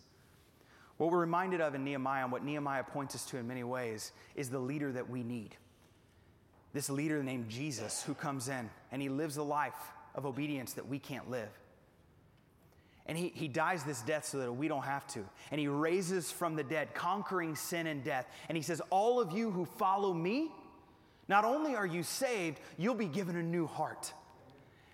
What 0.96 1.10
we're 1.10 1.18
reminded 1.18 1.60
of 1.60 1.74
in 1.74 1.84
Nehemiah, 1.84 2.24
and 2.24 2.32
what 2.32 2.44
Nehemiah 2.44 2.84
points 2.84 3.14
us 3.14 3.24
to 3.26 3.38
in 3.38 3.46
many 3.46 3.64
ways, 3.64 4.12
is 4.34 4.48
the 4.48 4.58
leader 4.58 4.92
that 4.92 5.08
we 5.08 5.22
need. 5.22 5.56
This 6.72 6.88
leader 6.88 7.22
named 7.22 7.48
Jesus 7.48 8.02
who 8.02 8.14
comes 8.14 8.48
in 8.48 8.70
and 8.92 9.02
he 9.02 9.08
lives 9.08 9.36
a 9.36 9.42
life 9.42 9.92
of 10.14 10.24
obedience 10.24 10.74
that 10.74 10.86
we 10.86 10.98
can't 10.98 11.30
live. 11.30 11.48
And 13.10 13.18
he, 13.18 13.32
he 13.34 13.48
dies 13.48 13.82
this 13.82 14.02
death 14.02 14.24
so 14.24 14.38
that 14.38 14.52
we 14.52 14.68
don't 14.68 14.84
have 14.84 15.04
to. 15.08 15.24
And 15.50 15.60
he 15.60 15.66
raises 15.66 16.30
from 16.30 16.54
the 16.54 16.62
dead, 16.62 16.94
conquering 16.94 17.56
sin 17.56 17.88
and 17.88 18.04
death. 18.04 18.24
And 18.48 18.54
he 18.54 18.62
says, 18.62 18.80
All 18.88 19.20
of 19.20 19.32
you 19.32 19.50
who 19.50 19.64
follow 19.64 20.14
me, 20.14 20.52
not 21.26 21.44
only 21.44 21.74
are 21.74 21.84
you 21.84 22.04
saved, 22.04 22.60
you'll 22.78 22.94
be 22.94 23.06
given 23.06 23.34
a 23.34 23.42
new 23.42 23.66
heart. 23.66 24.12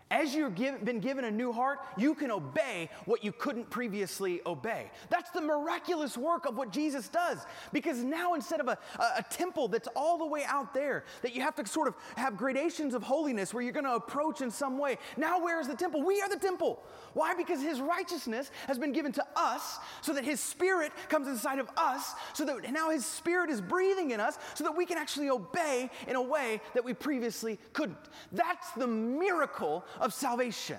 As 0.09 0.37
you've 0.37 0.55
been 0.55 1.01
given 1.01 1.25
a 1.25 1.31
new 1.33 1.53
heart, 1.53 1.81
you 1.97 2.15
can 2.15 2.31
obey 2.31 2.91
what 3.07 3.25
you 3.25 3.33
couldn't 3.33 3.69
previously 3.71 4.41
obey. 4.47 4.89
That's 5.11 5.31
the 5.31 5.41
miraculous 5.41 6.17
work 6.17 6.47
of 6.47 6.57
what 6.57 6.71
Jesus 6.71 7.09
does. 7.09 7.39
Because 7.73 8.05
now, 8.05 8.35
instead 8.35 8.61
of 8.61 8.69
a, 8.69 8.79
a, 9.01 9.25
temple 9.29 9.67
that's 9.67 9.89
all 9.97 10.17
the 10.17 10.27
way 10.27 10.45
out 10.45 10.73
there, 10.73 11.07
that 11.23 11.35
you 11.35 11.41
have 11.43 11.57
to 11.57 11.67
sort 11.67 11.89
of 11.89 11.97
have 12.17 12.37
gradations 12.37 12.95
of 12.95 13.03
holiness 13.03 13.53
where 13.53 13.65
you're 13.65 13.73
going 13.73 13.85
to 13.85 13.97
approach 13.97 14.43
in 14.43 14.51
some 14.51 14.79
way, 14.79 14.97
now 15.17 15.43
where 15.43 15.61
is 15.61 15.67
the 15.67 15.75
temple? 15.75 16.05
We 16.05 16.21
are 16.23 16.29
the 16.29 16.39
temple. 16.39 16.85
Why? 17.15 17.35
Because 17.35 17.61
his 17.61 17.81
righteousness 17.81 18.53
has 18.69 18.79
been 18.79 18.93
given 18.93 19.11
to 19.13 19.25
us 19.35 19.79
so 20.03 20.13
that 20.13 20.25
his 20.25 20.39
spirit 20.39 20.93
comes 21.09 21.27
inside 21.27 21.59
of 21.59 21.69
us, 21.77 22.13
so 22.33 22.45
that 22.45 22.71
now 22.71 22.91
his 22.91 23.05
spirit 23.05 23.51
is 23.51 23.61
breathing 23.61 24.13
in 24.13 24.21
us 24.21 24.39
so 24.55 24.63
that 24.63 24.77
we 24.77 24.87
can 24.87 24.99
actually 24.99 25.31
obey 25.31 25.91
in 26.07 26.15
a 26.15 26.23
way 26.23 26.61
that 26.75 26.85
we 26.85 26.95
previously 26.95 27.59
couldn't. 27.73 27.99
That's 28.31 28.71
the 28.73 28.87
miracle 28.87 29.85
of 30.01 30.13
salvation. 30.13 30.79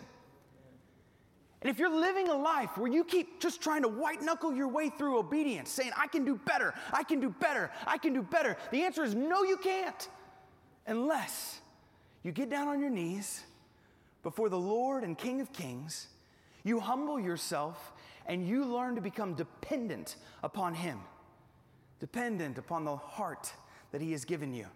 And 1.62 1.72
if 1.72 1.80
you're 1.80 1.90
living 1.90 2.30
a 2.30 2.36
life 2.36 2.78
where 2.78 2.92
you 2.92 3.04
keep 3.04 3.42
just 3.42 3.62
trying 3.62 3.82
to 3.82 3.88
white 3.88 4.22
knuckle 4.22 4.54
your 4.54 4.68
way 4.68 4.90
through 4.90 5.18
obedience, 5.18 5.72
saying, 5.72 5.92
I 5.98 6.08
can 6.08 6.24
do 6.24 6.36
better, 6.46 6.74
I 6.94 7.04
can 7.04 7.20
do 7.20 7.30
better, 7.30 7.72
I 7.86 7.98
can 7.98 8.14
do 8.14 8.22
better, 8.22 8.58
the 8.72 8.84
answer 8.84 9.04
is 9.04 9.16
no, 9.16 9.44
you 9.44 9.58
can't. 9.58 10.08
Unless 10.86 11.60
you 12.24 12.32
get 12.32 12.50
down 12.50 12.68
on 12.68 12.80
your 12.80 12.92
knees 12.92 13.44
before 14.22 14.50
the 14.50 14.60
Lord 14.60 15.04
and 15.04 15.18
King 15.18 15.42
of 15.42 15.52
Kings, 15.52 16.08
you 16.64 16.80
humble 16.80 17.20
yourself, 17.20 17.94
and 18.26 18.48
you 18.48 18.66
learn 18.66 18.96
to 18.96 19.02
become 19.02 19.34
dependent 19.34 20.18
upon 20.44 20.74
Him, 20.74 21.00
dependent 22.00 22.58
upon 22.58 22.84
the 22.84 22.96
heart 22.96 23.52
that 23.92 24.02
He 24.02 24.12
has 24.12 24.26
given 24.26 24.54
you. 24.54 24.68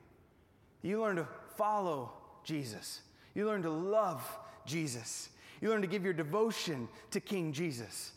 You 0.82 1.02
learn 1.02 1.18
to 1.18 1.28
follow 1.58 2.14
Jesus. 2.44 3.02
You 3.34 3.46
learn 3.46 3.64
to 3.64 3.70
love 3.70 4.22
Jesus. 4.66 5.30
You 5.62 5.70
learn 5.70 5.82
to 5.82 5.88
give 5.88 6.04
your 6.04 6.14
devotion 6.14 6.88
to 7.12 7.20
King 7.20 7.54
Jesus. 7.54 8.12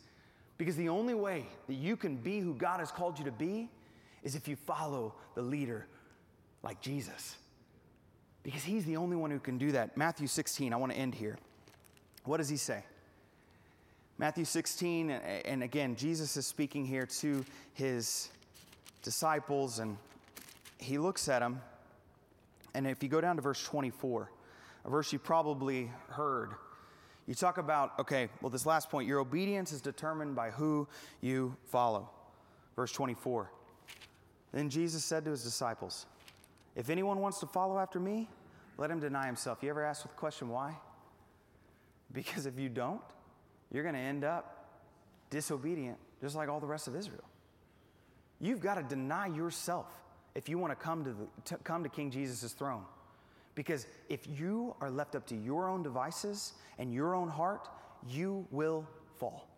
Because 0.57 0.77
the 0.77 0.89
only 0.89 1.15
way 1.15 1.47
that 1.67 1.75
you 1.75 1.97
can 1.97 2.17
be 2.17 2.41
who 2.41 2.55
God 2.55 2.81
has 2.81 2.91
called 2.91 3.19
you 3.19 3.25
to 3.25 3.33
be 3.33 3.69
is 4.23 4.35
if 4.35 4.49
you 4.49 4.57
follow 4.57 5.15
the 5.35 5.43
leader 5.43 5.87
like 6.63 6.81
Jesus. 6.81 7.37
Because 8.43 8.63
he's 8.63 8.85
the 8.85 8.97
only 8.97 9.17
one 9.17 9.31
who 9.31 9.39
can 9.39 9.59
do 9.59 9.73
that. 9.73 9.97
Matthew 9.97 10.27
16, 10.27 10.73
I 10.73 10.77
want 10.77 10.93
to 10.93 10.99
end 10.99 11.15
here. 11.15 11.39
What 12.25 12.39
does 12.39 12.49
he 12.49 12.57
say? 12.57 12.85
Matthew 14.17 14.45
16, 14.45 15.11
and 15.11 15.63
again, 15.63 15.97
Jesus 15.97 16.37
is 16.37 16.47
speaking 16.47 16.87
here 16.87 17.05
to 17.05 17.45
his 17.73 18.29
disciples, 19.03 19.81
and 19.81 19.99
he 20.79 20.99
looks 20.99 21.29
at 21.29 21.41
them. 21.41 21.61
And 22.75 22.87
if 22.87 23.03
you 23.03 23.09
go 23.09 23.21
down 23.21 23.37
to 23.37 23.43
verse 23.43 23.63
24, 23.65 24.31
a 24.85 24.91
verse 24.91 25.13
you 25.13 25.19
probably 25.19 25.91
heard. 26.09 26.51
You 27.27 27.35
talk 27.35 27.59
about, 27.59 27.99
okay, 28.01 28.29
well, 28.43 28.51
this 28.51 28.67
last 28.67 28.91
point, 28.91 29.09
your 29.09 29.19
obedience 29.19 29.73
is 29.73 29.81
determined 29.81 30.37
by 30.37 30.51
who 30.51 30.87
you 31.21 31.57
follow. 31.67 32.11
Verse 32.77 32.93
24. 32.93 33.51
Then 34.53 34.69
Jesus 34.69 35.05
said 35.05 35.25
to 35.25 35.31
his 35.31 35.43
disciples, 35.43 36.07
If 36.77 36.91
anyone 36.91 37.21
wants 37.21 37.41
to 37.41 37.47
follow 37.47 37.79
after 37.79 37.99
me, 37.99 38.29
let 38.77 38.91
him 38.91 39.01
deny 39.01 39.27
himself. 39.27 39.59
You 39.63 39.71
ever 39.71 39.85
ask 39.85 40.03
the 40.03 40.09
question 40.09 40.49
why? 40.49 40.77
Because 42.13 42.47
if 42.47 42.59
you 42.59 42.69
don't, 42.69 43.01
you're 43.73 43.83
going 43.83 43.95
to 43.95 44.01
end 44.01 44.23
up 44.23 44.69
disobedient, 45.31 45.99
just 46.21 46.37
like 46.37 46.49
all 46.49 46.61
the 46.61 46.67
rest 46.67 46.89
of 46.89 46.95
Israel. 46.95 47.25
You've 48.41 48.61
got 48.61 48.75
to 48.75 48.83
deny 48.83 49.29
yourself 49.29 49.87
if 50.35 50.49
you 50.49 50.59
want 50.59 50.73
to 50.73 50.77
come 50.77 51.05
to, 51.05 51.11
the, 51.11 51.27
to 51.47 51.57
come 51.65 51.83
to 51.85 51.89
King 51.89 52.11
Jesus' 52.11 52.53
throne. 52.53 52.85
Because 53.55 53.87
if 54.09 54.27
you 54.27 54.75
are 54.81 54.91
left 54.91 55.15
up 55.15 55.27
to 55.29 55.37
your 55.37 55.69
own 55.69 55.83
devices 55.83 56.55
and 56.79 56.93
your 56.93 57.15
own 57.15 57.29
heart, 57.29 57.69
you 58.09 58.47
will 58.51 58.87
fall. 59.19 59.49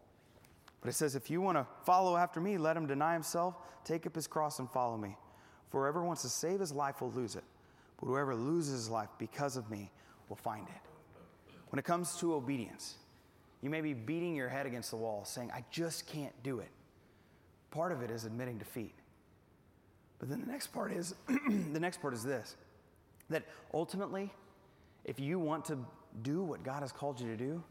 But 0.80 0.90
it 0.90 0.94
says, 0.94 1.16
if 1.16 1.30
you 1.30 1.40
want 1.40 1.58
to 1.58 1.66
follow 1.84 2.16
after 2.16 2.40
me, 2.40 2.58
let 2.58 2.76
him 2.76 2.86
deny 2.86 3.14
himself, 3.14 3.56
take 3.84 4.06
up 4.06 4.14
his 4.14 4.26
cross, 4.26 4.58
and 4.58 4.70
follow 4.70 4.96
me. 4.96 5.16
For 5.70 5.82
whoever 5.82 6.04
wants 6.04 6.22
to 6.22 6.28
save 6.28 6.60
his 6.60 6.72
life 6.72 7.00
will 7.00 7.10
lose 7.10 7.34
it. 7.34 7.44
But 7.98 8.06
whoever 8.06 8.34
loses 8.34 8.72
his 8.72 8.90
life 8.90 9.08
because 9.18 9.56
of 9.56 9.70
me 9.70 9.90
will 10.28 10.36
find 10.36 10.66
it. 10.68 11.54
When 11.70 11.78
it 11.78 11.84
comes 11.84 12.16
to 12.18 12.34
obedience, 12.34 12.96
you 13.62 13.70
may 13.70 13.80
be 13.80 13.94
beating 13.94 14.36
your 14.36 14.48
head 14.48 14.66
against 14.66 14.90
the 14.90 14.96
wall 14.96 15.24
saying, 15.24 15.50
I 15.52 15.64
just 15.70 16.06
can't 16.06 16.32
do 16.42 16.60
it. 16.60 16.68
Part 17.70 17.90
of 17.90 18.02
it 18.02 18.10
is 18.10 18.24
admitting 18.24 18.58
defeat. 18.58 18.94
But 20.18 20.28
then 20.28 20.40
the 20.40 20.46
next 20.46 20.68
part 20.68 20.92
is 20.92 21.14
the 21.26 21.80
next 21.80 22.00
part 22.00 22.14
is 22.14 22.22
this 22.22 22.56
that 23.30 23.44
ultimately, 23.74 24.30
if 25.04 25.20
you 25.20 25.38
want 25.38 25.64
to 25.66 25.78
do 26.22 26.42
what 26.42 26.62
God 26.62 26.82
has 26.82 26.92
called 26.92 27.20
you 27.20 27.28
to 27.28 27.36
do, 27.36 27.62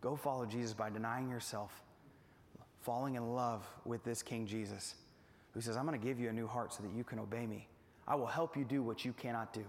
go 0.00 0.16
follow 0.16 0.46
Jesus 0.46 0.74
by 0.74 0.90
denying 0.90 1.30
yourself, 1.30 1.82
falling 2.80 3.14
in 3.14 3.34
love 3.34 3.66
with 3.84 4.02
this 4.04 4.22
King 4.22 4.46
Jesus, 4.46 4.94
who 5.52 5.60
says, 5.60 5.76
I'm 5.76 5.86
going 5.86 5.98
to 5.98 6.06
give 6.06 6.18
you 6.18 6.28
a 6.28 6.32
new 6.32 6.46
heart 6.46 6.72
so 6.72 6.82
that 6.82 6.92
you 6.92 7.04
can 7.04 7.18
obey 7.18 7.46
me. 7.46 7.68
I 8.08 8.14
will 8.14 8.26
help 8.26 8.56
you 8.56 8.64
do 8.64 8.82
what 8.82 9.04
you 9.04 9.12
cannot 9.12 9.52
do. 9.52 9.64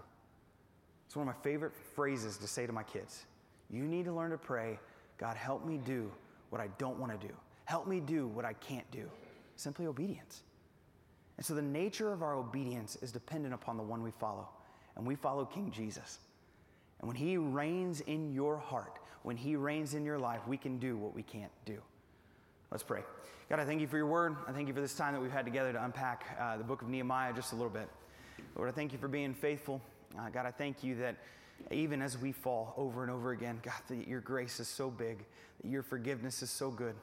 It's 1.06 1.14
one 1.14 1.28
of 1.28 1.34
my 1.34 1.40
favorite 1.42 1.72
phrases 1.94 2.38
to 2.38 2.48
say 2.48 2.66
to 2.66 2.72
my 2.72 2.82
kids. 2.82 3.26
You 3.70 3.84
need 3.84 4.04
to 4.06 4.12
learn 4.12 4.30
to 4.30 4.38
pray, 4.38 4.78
God, 5.18 5.36
help 5.36 5.64
me 5.64 5.78
do 5.78 6.10
what 6.50 6.60
I 6.60 6.68
don't 6.78 6.98
want 6.98 7.18
to 7.18 7.26
do. 7.26 7.32
Help 7.66 7.86
me 7.86 8.00
do 8.00 8.26
what 8.28 8.44
I 8.44 8.54
can't 8.54 8.88
do. 8.90 9.08
Simply 9.56 9.86
obedience. 9.86 10.42
And 11.36 11.46
so 11.46 11.54
the 11.54 11.62
nature 11.62 12.12
of 12.12 12.22
our 12.22 12.34
obedience 12.34 12.96
is 12.96 13.12
dependent 13.12 13.54
upon 13.54 13.76
the 13.76 13.82
one 13.82 14.02
we 14.02 14.10
follow 14.10 14.48
and 14.96 15.06
we 15.06 15.14
follow 15.14 15.44
King 15.44 15.70
Jesus. 15.70 16.18
And 17.00 17.08
when 17.08 17.16
He 17.16 17.36
reigns 17.36 18.00
in 18.00 18.32
your 18.32 18.56
heart, 18.56 18.98
when 19.22 19.36
He 19.36 19.56
reigns 19.56 19.94
in 19.94 20.04
your 20.04 20.18
life, 20.18 20.40
we 20.46 20.56
can 20.56 20.78
do 20.78 20.96
what 20.96 21.14
we 21.14 21.22
can't 21.22 21.52
do. 21.64 21.78
Let's 22.70 22.82
pray. 22.82 23.02
God, 23.48 23.60
I 23.60 23.64
thank 23.64 23.80
you 23.80 23.86
for 23.86 23.96
your 23.96 24.06
word. 24.06 24.36
I 24.48 24.52
thank 24.52 24.68
you 24.68 24.74
for 24.74 24.80
this 24.80 24.94
time 24.94 25.12
that 25.14 25.20
we've 25.20 25.30
had 25.30 25.44
together 25.44 25.72
to 25.72 25.84
unpack 25.84 26.24
uh, 26.40 26.56
the 26.56 26.64
book 26.64 26.82
of 26.82 26.88
Nehemiah 26.88 27.32
just 27.32 27.52
a 27.52 27.56
little 27.56 27.70
bit. 27.70 27.88
Lord, 28.56 28.68
I 28.68 28.72
thank 28.72 28.92
you 28.92 28.98
for 28.98 29.08
being 29.08 29.34
faithful. 29.34 29.80
Uh, 30.18 30.28
God, 30.30 30.46
I 30.46 30.50
thank 30.50 30.82
you 30.82 30.94
that 30.96 31.16
even 31.70 32.02
as 32.02 32.18
we 32.18 32.32
fall 32.32 32.74
over 32.76 33.02
and 33.02 33.10
over 33.10 33.32
again, 33.32 33.60
God, 33.62 33.74
that 33.88 34.08
your 34.08 34.20
grace 34.20 34.60
is 34.60 34.68
so 34.68 34.90
big, 34.90 35.18
that 35.62 35.68
your 35.68 35.82
forgiveness 35.82 36.42
is 36.42 36.50
so 36.50 36.70
good, 36.70 36.94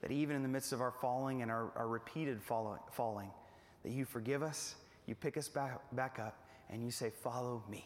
that 0.00 0.10
even 0.10 0.36
in 0.36 0.42
the 0.42 0.48
midst 0.48 0.72
of 0.72 0.80
our 0.80 0.90
falling 0.90 1.42
and 1.42 1.50
our, 1.50 1.70
our 1.76 1.88
repeated 1.88 2.40
falling, 2.42 3.30
that 3.82 3.92
you 3.92 4.04
forgive 4.04 4.42
us, 4.42 4.74
you 5.06 5.14
pick 5.14 5.36
us 5.36 5.48
back, 5.48 5.80
back 5.92 6.18
up, 6.18 6.36
and 6.72 6.82
you 6.82 6.90
say, 6.90 7.10
Follow 7.10 7.62
me. 7.70 7.84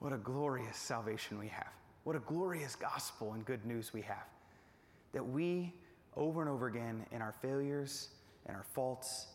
What 0.00 0.12
a 0.12 0.18
glorious 0.18 0.76
salvation 0.76 1.38
we 1.38 1.48
have. 1.48 1.72
What 2.04 2.16
a 2.16 2.20
glorious 2.20 2.76
gospel 2.76 3.32
and 3.32 3.44
good 3.44 3.64
news 3.64 3.92
we 3.94 4.02
have. 4.02 4.26
That 5.12 5.26
we, 5.26 5.72
over 6.16 6.42
and 6.42 6.50
over 6.50 6.66
again, 6.66 7.06
in 7.12 7.22
our 7.22 7.32
failures 7.32 8.08
and 8.46 8.56
our 8.56 8.64
faults, 8.74 9.28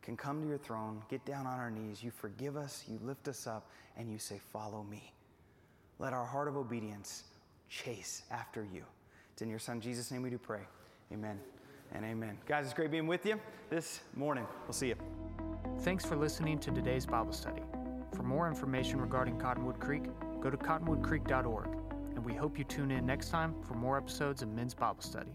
can 0.00 0.16
come 0.16 0.40
to 0.40 0.48
your 0.48 0.58
throne, 0.58 1.02
get 1.10 1.24
down 1.26 1.46
on 1.46 1.58
our 1.58 1.70
knees, 1.70 2.02
you 2.02 2.10
forgive 2.10 2.56
us, 2.56 2.84
you 2.88 2.98
lift 3.02 3.28
us 3.28 3.46
up, 3.46 3.70
and 3.98 4.10
you 4.10 4.18
say, 4.18 4.40
Follow 4.52 4.84
me. 4.84 5.12
Let 5.98 6.12
our 6.12 6.24
heart 6.24 6.48
of 6.48 6.56
obedience 6.56 7.24
chase 7.68 8.22
after 8.30 8.66
you. 8.72 8.84
It's 9.32 9.42
in 9.42 9.50
your 9.50 9.58
Son 9.58 9.80
Jesus' 9.80 10.10
name 10.10 10.22
we 10.22 10.30
do 10.30 10.38
pray. 10.38 10.62
Amen 11.12 11.38
and 11.92 12.04
amen. 12.04 12.38
Guys, 12.46 12.64
it's 12.64 12.74
great 12.74 12.90
being 12.90 13.06
with 13.06 13.26
you 13.26 13.40
this 13.70 14.00
morning. 14.14 14.46
We'll 14.64 14.72
see 14.72 14.88
you. 14.88 14.96
Thanks 15.80 16.04
for 16.04 16.16
listening 16.16 16.58
to 16.60 16.70
today's 16.70 17.06
Bible 17.06 17.32
study. 17.32 17.62
For 18.28 18.34
more 18.34 18.48
information 18.48 19.00
regarding 19.00 19.38
Cottonwood 19.38 19.80
Creek, 19.80 20.02
go 20.42 20.50
to 20.50 20.56
cottonwoodcreek.org, 20.58 21.68
and 22.14 22.22
we 22.22 22.34
hope 22.34 22.58
you 22.58 22.64
tune 22.64 22.90
in 22.90 23.06
next 23.06 23.30
time 23.30 23.54
for 23.62 23.72
more 23.72 23.96
episodes 23.96 24.42
of 24.42 24.50
Men's 24.50 24.74
Bible 24.74 25.00
Study. 25.00 25.34